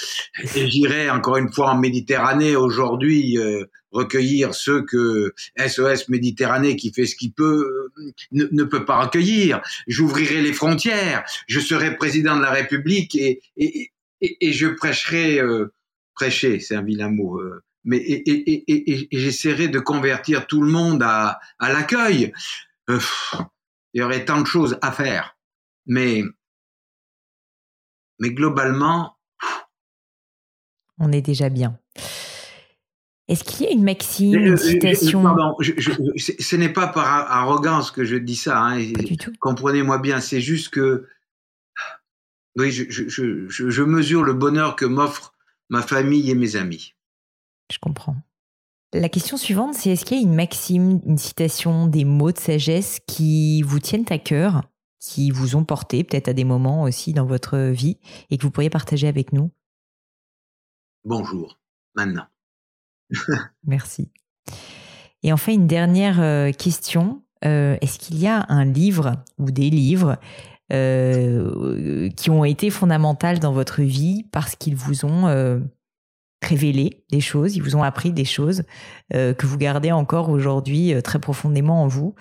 et 0.54 0.68
j'irai 0.68 1.10
encore 1.10 1.36
une 1.36 1.52
fois 1.52 1.72
en 1.72 1.78
Méditerranée 1.78 2.56
aujourd'hui. 2.56 3.38
Euh, 3.38 3.64
recueillir 3.92 4.54
ceux 4.54 4.82
que 4.82 5.34
SOS 5.58 6.08
Méditerranée, 6.08 6.76
qui 6.76 6.92
fait 6.92 7.06
ce 7.06 7.16
qu'il 7.16 7.32
peut, 7.32 7.88
ne, 8.32 8.46
ne, 8.52 8.64
peut 8.64 8.84
pas 8.84 9.04
recueillir. 9.04 9.60
J'ouvrirai 9.86 10.42
les 10.42 10.52
frontières, 10.52 11.24
je 11.48 11.60
serai 11.60 11.96
président 11.96 12.36
de 12.36 12.42
la 12.42 12.50
République 12.50 13.16
et, 13.16 13.40
et, 13.56 13.90
et, 14.20 14.48
et 14.48 14.52
je 14.52 14.68
prêcherai, 14.68 15.40
euh, 15.40 15.72
prêcher, 16.14 16.60
c'est 16.60 16.76
un 16.76 16.82
vilain 16.82 17.10
mot, 17.10 17.40
euh, 17.40 17.62
mais 17.84 17.98
et, 17.98 19.08
j'essaierai 19.12 19.68
de 19.68 19.78
convertir 19.78 20.46
tout 20.46 20.62
le 20.62 20.70
monde 20.70 21.02
à, 21.02 21.40
à 21.58 21.72
l'accueil. 21.72 22.32
Euh, 22.88 22.98
il 23.94 24.00
y 24.00 24.02
aurait 24.02 24.24
tant 24.24 24.40
de 24.40 24.46
choses 24.46 24.78
à 24.82 24.92
faire, 24.92 25.36
mais 25.86 26.22
mais 28.18 28.32
globalement, 28.32 29.16
on 30.98 31.10
est 31.12 31.22
déjà 31.22 31.48
bien. 31.48 31.78
Est-ce 33.26 33.44
qu'il 33.44 33.64
y 33.64 33.68
a 33.68 33.72
une 33.72 33.84
maxime, 33.84 34.34
une 34.34 34.56
citation 34.56 35.22
Pardon, 35.22 35.54
je, 35.60 35.72
je, 35.78 35.92
ce 36.16 36.56
n'est 36.56 36.72
pas 36.72 36.88
par 36.88 37.06
arrogance 37.06 37.90
que 37.90 38.04
je 38.04 38.16
dis 38.16 38.36
ça. 38.36 38.60
Hein, 38.60 38.92
Comprenez-moi 39.38 39.98
bien, 39.98 40.20
c'est 40.20 40.40
juste 40.40 40.70
que 40.70 41.06
oui, 42.56 42.72
je, 42.72 42.84
je, 42.90 43.82
mesure 43.82 44.24
le 44.24 44.34
bonheur 44.34 44.74
que 44.74 44.84
m'offre 44.84 45.32
ma 45.68 45.80
famille 45.80 46.30
et 46.30 46.34
mes 46.34 46.56
amis. 46.56 46.94
Je 47.70 47.78
comprends. 47.78 48.16
La 48.92 49.08
question 49.08 49.36
suivante, 49.36 49.74
c'est 49.74 49.90
est-ce 49.90 50.04
qu'il 50.04 50.16
y 50.16 50.20
a 50.20 50.22
une 50.24 50.34
maxime, 50.34 51.00
une 51.06 51.18
citation, 51.18 51.86
des 51.86 52.04
mots 52.04 52.32
de 52.32 52.38
sagesse 52.38 52.98
qui 53.06 53.62
vous 53.62 53.78
tiennent 53.78 54.06
à 54.10 54.18
cœur, 54.18 54.62
qui 54.98 55.30
vous 55.30 55.54
ont 55.54 55.64
porté 55.64 56.02
peut-être 56.02 56.28
à 56.28 56.32
des 56.32 56.44
moments 56.44 56.82
aussi 56.82 57.12
dans 57.12 57.24
votre 57.24 57.56
vie 57.56 57.98
et 58.30 58.36
que 58.36 58.42
vous 58.42 58.50
pourriez 58.50 58.70
partager 58.70 59.06
avec 59.06 59.32
nous? 59.32 59.52
Bonjour, 61.04 61.60
maintenant. 61.94 62.26
Merci. 63.64 64.10
Et 65.22 65.32
enfin, 65.32 65.52
une 65.52 65.68
dernière 65.68 66.56
question. 66.56 67.22
est-ce 67.42 67.98
qu'il 67.98 68.18
y 68.18 68.26
a 68.26 68.44
un 68.48 68.64
livre 68.64 69.22
ou 69.38 69.52
des 69.52 69.70
livres 69.70 70.18
qui 70.68 72.30
ont 72.30 72.44
été 72.44 72.70
fondamentaux 72.70 73.38
dans 73.40 73.52
votre 73.52 73.82
vie 73.82 74.24
parce 74.32 74.56
qu'ils 74.56 74.76
vous 74.76 75.04
ont 75.04 75.28
révélé 76.42 77.04
des 77.10 77.20
choses, 77.20 77.56
ils 77.56 77.62
vous 77.62 77.76
ont 77.76 77.82
appris 77.82 78.12
des 78.12 78.24
choses 78.24 78.62
que 79.10 79.46
vous 79.46 79.58
gardez 79.58 79.92
encore 79.92 80.30
aujourd'hui 80.30 80.94
très 81.02 81.18
profondément 81.18 81.82
en 81.82 81.86
vous. 81.86 82.14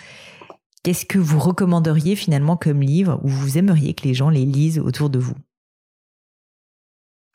Qu'est-ce 0.83 1.05
que 1.05 1.19
vous 1.19 1.39
recommanderiez 1.39 2.15
finalement 2.15 2.55
comme 2.55 2.81
livre 2.81 3.19
ou 3.23 3.27
vous 3.27 3.57
aimeriez 3.57 3.93
que 3.93 4.03
les 4.03 4.13
gens 4.13 4.29
les 4.29 4.45
lisent 4.45 4.79
autour 4.79 5.09
de 5.09 5.19
vous? 5.19 5.35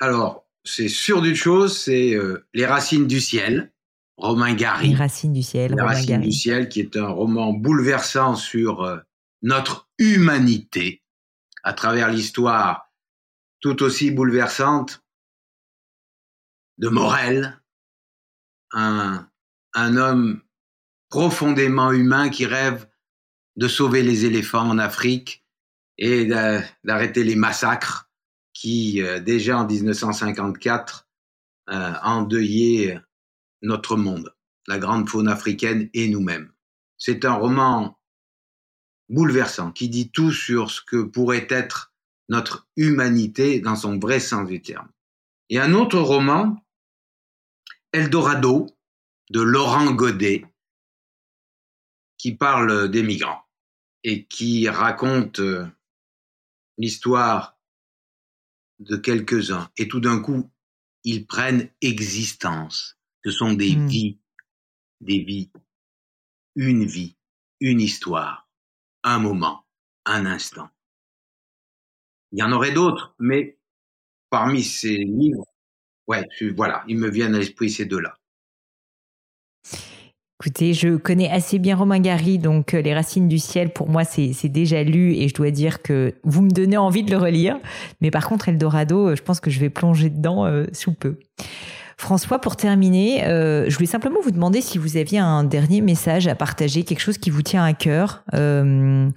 Alors, 0.00 0.46
c'est 0.64 0.88
sûr 0.88 1.20
d'une 1.20 1.34
chose, 1.34 1.78
c'est 1.78 2.14
euh, 2.14 2.46
Les 2.54 2.64
Racines 2.64 3.06
du 3.06 3.20
ciel, 3.20 3.72
Romain 4.16 4.54
Gary. 4.54 4.88
Les 4.88 4.94
Racines 4.94 5.32
du 5.32 5.42
ciel, 5.42 5.74
Les 5.74 5.82
Racines 5.82 6.20
du 6.20 6.32
ciel, 6.32 6.68
qui 6.68 6.80
est 6.80 6.96
un 6.96 7.08
roman 7.08 7.52
bouleversant 7.52 8.34
sur 8.34 8.82
euh, 8.82 8.98
notre 9.42 9.88
humanité 9.98 11.02
à 11.62 11.74
travers 11.74 12.10
l'histoire 12.10 12.90
tout 13.60 13.82
aussi 13.82 14.10
bouleversante 14.10 15.03
de 16.78 16.88
Morel, 16.88 17.60
un, 18.72 19.26
homme 19.74 20.40
profondément 21.08 21.92
humain 21.92 22.28
qui 22.28 22.46
rêve 22.46 22.88
de 23.56 23.68
sauver 23.68 24.02
les 24.02 24.24
éléphants 24.24 24.68
en 24.68 24.78
Afrique 24.78 25.44
et 25.98 26.26
d'arrêter 26.26 27.22
les 27.22 27.36
massacres 27.36 28.10
qui, 28.52 29.02
euh, 29.02 29.20
déjà 29.20 29.58
en 29.58 29.66
1954, 29.66 31.08
euh, 31.70 31.92
endeuillaient 32.02 33.00
notre 33.62 33.96
monde, 33.96 34.34
la 34.66 34.78
grande 34.78 35.08
faune 35.08 35.28
africaine 35.28 35.88
et 35.94 36.08
nous-mêmes. 36.08 36.52
C'est 36.98 37.24
un 37.24 37.34
roman 37.34 37.98
bouleversant 39.08 39.70
qui 39.70 39.88
dit 39.88 40.10
tout 40.10 40.32
sur 40.32 40.70
ce 40.70 40.80
que 40.82 41.02
pourrait 41.02 41.46
être 41.48 41.92
notre 42.28 42.68
humanité 42.76 43.60
dans 43.60 43.76
son 43.76 43.98
vrai 43.98 44.20
sens 44.20 44.48
du 44.48 44.62
terme. 44.62 44.88
Et 45.50 45.58
un 45.60 45.74
autre 45.74 45.98
roman, 45.98 46.63
Eldorado, 47.94 48.66
de 49.30 49.40
Laurent 49.40 49.92
Godet, 49.92 50.44
qui 52.18 52.34
parle 52.34 52.90
des 52.90 53.04
migrants 53.04 53.44
et 54.02 54.26
qui 54.26 54.68
raconte 54.68 55.38
euh, 55.38 55.64
l'histoire 56.76 57.56
de 58.80 58.96
quelques-uns. 58.96 59.70
Et 59.76 59.86
tout 59.86 60.00
d'un 60.00 60.18
coup, 60.18 60.50
ils 61.04 61.24
prennent 61.24 61.70
existence. 61.80 62.98
Ce 63.24 63.30
sont 63.30 63.52
des 63.52 63.76
hmm. 63.76 63.86
vies, 63.86 64.18
des 65.00 65.20
vies, 65.20 65.52
une 66.56 66.84
vie, 66.84 67.16
une 67.60 67.80
histoire, 67.80 68.48
un 69.04 69.20
moment, 69.20 69.68
un 70.04 70.26
instant. 70.26 70.68
Il 72.32 72.40
y 72.40 72.42
en 72.42 72.50
aurait 72.50 72.72
d'autres, 72.72 73.14
mais 73.20 73.56
parmi 74.30 74.64
ces 74.64 74.96
livres, 74.96 75.53
ouais, 76.06 76.26
voilà, 76.56 76.84
ils 76.88 76.98
me 76.98 77.08
viennent 77.08 77.34
à 77.34 77.38
l'esprit 77.38 77.70
ces 77.70 77.84
deux-là. 77.84 78.14
Écoutez, 80.40 80.74
je 80.74 80.96
connais 80.96 81.30
assez 81.30 81.58
bien 81.58 81.74
Romain 81.74 82.00
Gary, 82.00 82.38
donc 82.38 82.74
euh, 82.74 82.82
Les 82.82 82.92
Racines 82.92 83.28
du 83.28 83.38
Ciel, 83.38 83.72
pour 83.72 83.88
moi, 83.88 84.04
c'est 84.04 84.48
déjà 84.48 84.82
lu 84.82 85.14
et 85.14 85.28
je 85.28 85.34
dois 85.34 85.50
dire 85.50 85.80
que 85.80 86.12
vous 86.22 86.42
me 86.42 86.50
donnez 86.50 86.76
envie 86.76 87.02
de 87.02 87.10
le 87.10 87.16
relire. 87.16 87.58
Mais 88.00 88.10
par 88.10 88.28
contre, 88.28 88.48
Eldorado, 88.48 89.08
euh, 89.08 89.16
je 89.16 89.22
pense 89.22 89.40
que 89.40 89.48
je 89.48 89.58
vais 89.58 89.70
plonger 89.70 90.10
dedans 90.10 90.44
euh, 90.44 90.66
sous 90.72 90.92
peu. 90.92 91.18
François, 91.96 92.40
pour 92.40 92.56
terminer, 92.56 93.24
euh, 93.24 93.68
je 93.68 93.74
voulais 93.74 93.86
simplement 93.86 94.20
vous 94.22 94.30
demander 94.30 94.60
si 94.60 94.78
vous 94.78 94.96
aviez 94.96 95.18
un 95.18 95.44
dernier 95.44 95.80
message 95.80 96.26
à 96.26 96.34
partager, 96.34 96.82
quelque 96.82 97.00
chose 97.00 97.18
qui 97.18 97.30
vous 97.30 97.42
tient 97.42 97.64
à 97.64 97.72
cœur. 97.72 98.24
Euh, 98.34 99.08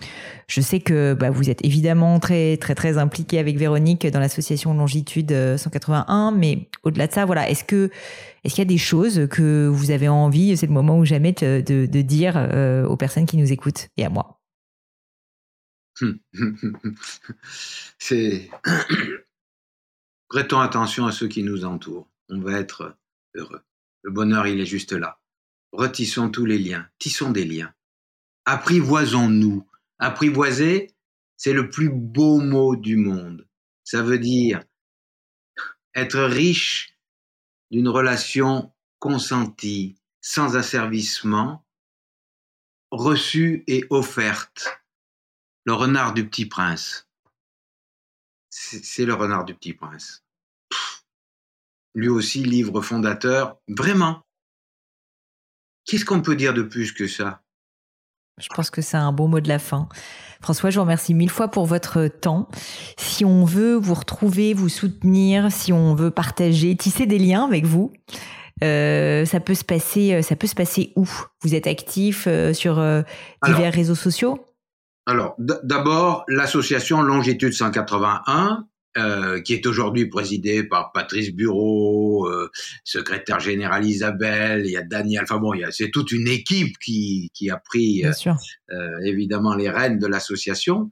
je 0.47 0.61
sais 0.61 0.79
que 0.79 1.13
bah, 1.13 1.29
vous 1.29 1.49
êtes 1.49 1.65
évidemment 1.65 2.19
très 2.19 2.57
très 2.57 2.75
très 2.75 2.97
impliqué 2.97 3.39
avec 3.39 3.57
Véronique 3.57 4.07
dans 4.07 4.19
l'association 4.19 4.73
Longitude 4.73 5.35
181, 5.57 6.31
mais 6.31 6.69
au-delà 6.83 7.07
de 7.07 7.13
ça, 7.13 7.25
voilà, 7.25 7.49
est-ce 7.49 7.63
que 7.63 7.89
est-ce 8.43 8.55
qu'il 8.55 8.61
y 8.61 8.67
a 8.67 8.69
des 8.69 8.77
choses 8.77 9.27
que 9.29 9.67
vous 9.67 9.91
avez 9.91 10.07
envie, 10.07 10.55
c'est 10.55 10.67
le 10.67 10.73
moment 10.73 10.97
ou 10.97 11.03
jamais, 11.05 11.33
de, 11.33 11.85
dire 12.01 12.35
euh, 12.37 12.85
aux 12.85 12.95
personnes 12.95 13.25
qui 13.25 13.35
nous 13.35 13.51
écoutent 13.51 13.89
et 13.97 14.05
à 14.05 14.09
moi? 14.09 14.39
C'est 17.99 18.49
prêtons 20.29 20.59
attention 20.59 21.07
à 21.07 21.11
ceux 21.11 21.27
qui 21.27 21.43
nous 21.43 21.65
entourent 21.65 22.07
on 22.29 22.39
va 22.39 22.59
être 22.59 22.97
heureux. 23.35 23.63
Le 24.01 24.11
bonheur, 24.11 24.47
il 24.47 24.59
est 24.59 24.65
juste 24.65 24.93
là. 24.93 25.19
Retissons 25.71 26.29
tous 26.29 26.45
les 26.45 26.57
liens, 26.57 26.89
tissons 26.99 27.31
des 27.31 27.45
liens. 27.45 27.73
Apprivoisons-nous. 28.45 29.67
Apprivoiser, 29.99 30.95
c'est 31.35 31.53
le 31.53 31.69
plus 31.69 31.89
beau 31.89 32.39
mot 32.39 32.75
du 32.75 32.95
monde. 32.97 33.47
Ça 33.83 34.01
veut 34.01 34.19
dire 34.19 34.63
être 35.95 36.21
riche 36.21 36.95
d'une 37.71 37.87
relation 37.87 38.71
consentie, 38.99 39.97
sans 40.21 40.55
asservissement, 40.55 41.65
reçue 42.91 43.63
et 43.67 43.85
offerte. 43.89 44.79
Le 45.65 45.73
renard 45.73 46.13
du 46.13 46.27
petit 46.27 46.45
prince. 46.45 47.09
C'est 48.49 49.05
le 49.05 49.13
renard 49.13 49.43
du 49.43 49.53
petit 49.53 49.73
prince 49.73 50.26
lui 51.97 52.09
aussi 52.09 52.43
livre 52.43 52.81
fondateur. 52.81 53.57
Vraiment. 53.67 54.21
Qu'est-ce 55.85 56.05
qu'on 56.05 56.21
peut 56.21 56.35
dire 56.35 56.53
de 56.53 56.61
plus 56.61 56.91
que 56.93 57.07
ça? 57.07 57.41
Je 58.37 58.47
pense 58.49 58.69
que 58.69 58.83
c'est 58.83 58.97
un 58.97 59.11
beau 59.11 59.25
mot 59.25 59.39
de 59.39 59.49
la 59.49 59.57
fin. 59.57 59.89
François, 60.39 60.69
je 60.69 60.75
vous 60.75 60.83
remercie 60.83 61.15
mille 61.15 61.31
fois 61.31 61.47
pour 61.47 61.65
votre 61.65 62.07
temps. 62.07 62.49
Si 62.97 63.25
on 63.25 63.45
veut 63.45 63.73
vous 63.73 63.95
retrouver, 63.95 64.53
vous 64.53 64.69
soutenir, 64.69 65.51
si 65.51 65.73
on 65.73 65.95
veut 65.95 66.11
partager, 66.11 66.77
tisser 66.77 67.07
des 67.07 67.17
liens 67.17 67.45
avec 67.45 67.65
vous, 67.65 67.91
euh, 68.63 69.25
ça 69.25 69.39
peut 69.39 69.55
se 69.55 69.63
passer, 69.63 70.13
euh, 70.13 70.21
ça 70.21 70.35
peut 70.35 70.45
se 70.45 70.55
passer 70.55 70.93
où? 70.95 71.09
Vous 71.41 71.55
êtes 71.55 71.65
actif 71.65 72.25
euh, 72.27 72.53
sur 72.53 72.75
divers 73.43 73.73
réseaux 73.73 73.95
sociaux? 73.95 74.45
Alors, 75.07 75.35
d'abord, 75.39 76.25
l'association 76.27 77.01
Longitude 77.01 77.53
181, 77.53 78.67
euh, 78.97 79.41
qui 79.41 79.53
est 79.53 79.65
aujourd'hui 79.67 80.07
présidé 80.07 80.63
par 80.63 80.91
Patrice 80.91 81.31
Bureau, 81.31 82.27
euh, 82.27 82.49
secrétaire 82.83 83.39
général 83.39 83.85
Isabelle, 83.85 84.63
il 84.65 84.71
y 84.71 84.77
a 84.77 84.81
Daniel, 84.81 85.21
enfin 85.23 85.37
bon, 85.37 85.51
c'est 85.69 85.91
toute 85.91 86.11
une 86.11 86.27
équipe 86.27 86.77
qui, 86.79 87.29
qui 87.35 87.51
a 87.51 87.57
pris 87.57 88.03
euh, 88.05 88.99
évidemment 89.03 89.53
les 89.53 89.69
rênes 89.69 89.99
de 89.99 90.07
l'association 90.07 90.91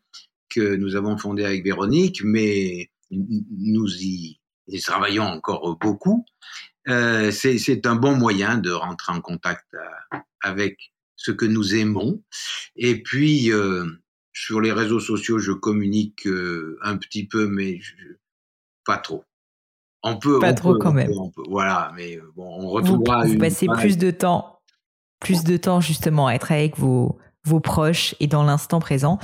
que 0.50 0.76
nous 0.76 0.96
avons 0.96 1.18
fondée 1.18 1.46
avec 1.46 1.64
Véronique, 1.64 2.22
mais 2.24 2.92
nous 3.10 3.88
y, 3.96 4.40
y 4.68 4.82
travaillons 4.82 5.24
encore 5.24 5.76
beaucoup. 5.80 6.26
c'est 6.86 7.88
un 7.88 7.96
bon 7.96 8.16
moyen 8.16 8.60
de 8.60 8.70
rentrer 8.70 9.14
en 9.14 9.22
contact 9.22 9.66
avec 10.42 10.78
ce 11.16 11.32
que 11.32 11.46
nous 11.46 11.76
aimons. 11.76 12.22
Et 12.76 13.02
puis, 13.02 13.50
sur 14.36 14.60
les 14.60 14.74
réseaux 14.74 15.00
sociaux, 15.00 15.40
je 15.40 15.54
communique 15.54 16.28
euh, 16.28 16.78
un 16.84 16.98
petit 16.98 17.26
peu, 17.26 17.48
mais 17.48 17.80
pas 18.86 18.98
trop. 18.98 19.24
On 20.04 20.18
peut. 20.18 20.40
Pas 20.40 20.54
trop 20.54 20.76
quand 20.78 20.92
même. 20.92 21.10
voilà, 21.50 21.92
mais 21.96 22.18
euh, 22.18 22.32
bon, 22.36 22.46
on 22.46 22.68
retrouvera. 22.68 23.24
Vous, 23.24 23.34
vous 23.34 23.38
passez 23.40 23.66
plus 23.68 23.98
de 23.98 24.12
temps, 24.12 24.60
plus 25.22 25.46
de 25.46 25.56
temps 25.56 25.80
justement 25.80 26.28
à 26.28 26.34
être 26.34 26.52
avec 26.52 26.78
vos 26.78 27.18
vos 27.46 27.60
proches 27.60 28.16
et 28.20 28.28
dans 28.28 28.44
l'instant 28.44 28.80
présent. 28.80 29.20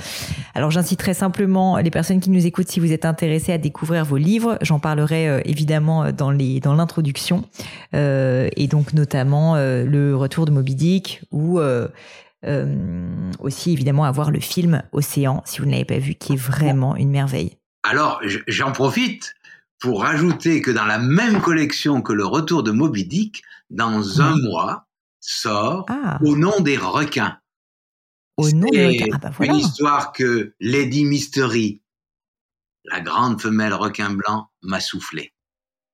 Alors 0.54 0.70
j'inciterai 0.70 1.12
simplement 1.12 1.76
les 1.78 1.90
personnes 1.90 2.20
qui 2.20 2.30
nous 2.30 2.46
écoutent 2.46 2.68
si 2.68 2.78
vous 2.78 2.92
êtes 2.92 3.04
intéressés 3.04 3.52
à 3.52 3.58
découvrir 3.58 4.04
vos 4.04 4.16
livres. 4.16 4.58
J'en 4.62 4.78
parlerai 4.78 5.28
euh, 5.28 5.40
évidemment 5.44 6.12
dans 6.12 6.30
les 6.30 6.60
dans 6.60 6.74
l'introduction 6.74 7.44
et 7.92 8.68
donc 8.70 8.94
notamment 8.94 9.56
le 9.56 10.14
retour 10.14 10.46
de 10.46 10.52
Moby 10.52 10.74
Dick 10.74 11.22
ou 11.32 11.60
aussi 13.38 13.72
évidemment 13.72 14.04
avoir 14.04 14.30
le 14.30 14.40
film 14.40 14.82
Océan, 14.92 15.42
si 15.44 15.60
vous 15.60 15.66
ne 15.66 15.72
l'avez 15.72 15.84
pas 15.84 15.98
vu, 15.98 16.14
qui 16.14 16.34
est 16.34 16.36
vraiment 16.36 16.96
une 16.96 17.10
merveille. 17.10 17.56
Alors, 17.82 18.20
j'en 18.46 18.72
profite 18.72 19.34
pour 19.80 20.02
rajouter 20.02 20.62
que 20.62 20.70
dans 20.70 20.84
la 20.84 20.98
même 20.98 21.40
collection 21.40 22.02
que 22.02 22.12
le 22.12 22.24
retour 22.24 22.62
de 22.62 22.70
Moby 22.70 23.04
Dick, 23.04 23.42
dans 23.70 24.20
un 24.20 24.36
mois, 24.36 24.86
sort 25.20 25.86
ah. 25.88 26.18
Au 26.24 26.36
nom 26.36 26.60
des 26.60 26.76
requins. 26.76 27.38
Au 28.36 28.50
nom 28.50 28.68
des 28.70 28.86
requins. 28.86 29.06
Ah 29.12 29.18
bah 29.18 29.32
Une 29.40 29.56
histoire 29.56 30.12
que 30.12 30.54
Lady 30.60 31.04
Mystery, 31.04 31.82
la 32.84 33.00
grande 33.00 33.40
femelle 33.40 33.74
requin 33.74 34.10
blanc, 34.10 34.50
m'a 34.62 34.80
soufflé. 34.80 35.32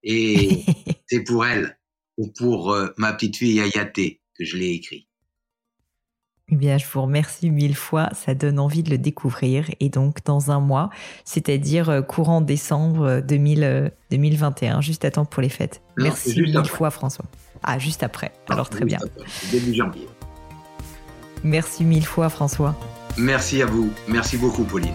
Et 0.02 0.64
c'est 1.06 1.24
pour 1.24 1.46
elle, 1.46 1.78
ou 2.16 2.28
pour 2.28 2.72
euh, 2.72 2.88
ma 2.96 3.12
petite 3.12 3.36
fille 3.36 3.60
Ayaté, 3.60 4.20
que 4.34 4.44
je 4.44 4.56
l'ai 4.56 4.70
écrit. 4.70 5.07
Eh 6.50 6.56
bien, 6.56 6.78
je 6.78 6.86
vous 6.90 7.02
remercie 7.02 7.50
mille 7.50 7.76
fois. 7.76 8.08
Ça 8.14 8.34
donne 8.34 8.58
envie 8.58 8.82
de 8.82 8.90
le 8.90 8.98
découvrir. 8.98 9.66
Et 9.80 9.90
donc, 9.90 10.24
dans 10.24 10.50
un 10.50 10.60
mois, 10.60 10.90
c'est-à-dire 11.24 11.90
euh, 11.90 12.02
courant 12.02 12.40
décembre 12.40 13.20
2000, 13.20 13.92
2021, 14.10 14.78
euh, 14.78 14.80
juste 14.80 15.04
à 15.04 15.10
temps 15.10 15.24
pour 15.26 15.42
les 15.42 15.50
fêtes. 15.50 15.82
Merci 15.96 16.40
mille 16.40 16.64
fois, 16.64 16.90
François. 16.90 17.26
Ah, 17.62 17.78
juste 17.78 18.02
après. 18.02 18.32
Alors, 18.48 18.70
très 18.70 18.84
bien. 18.84 18.98
début 19.52 19.74
janvier. 19.74 20.06
Merci 21.44 21.84
mille 21.84 22.06
fois 22.06 22.28
François. 22.28 22.74
Merci 23.16 23.62
à 23.62 23.66
vous. 23.66 23.90
Merci 24.08 24.36
beaucoup 24.36 24.64
Pauline. 24.64 24.94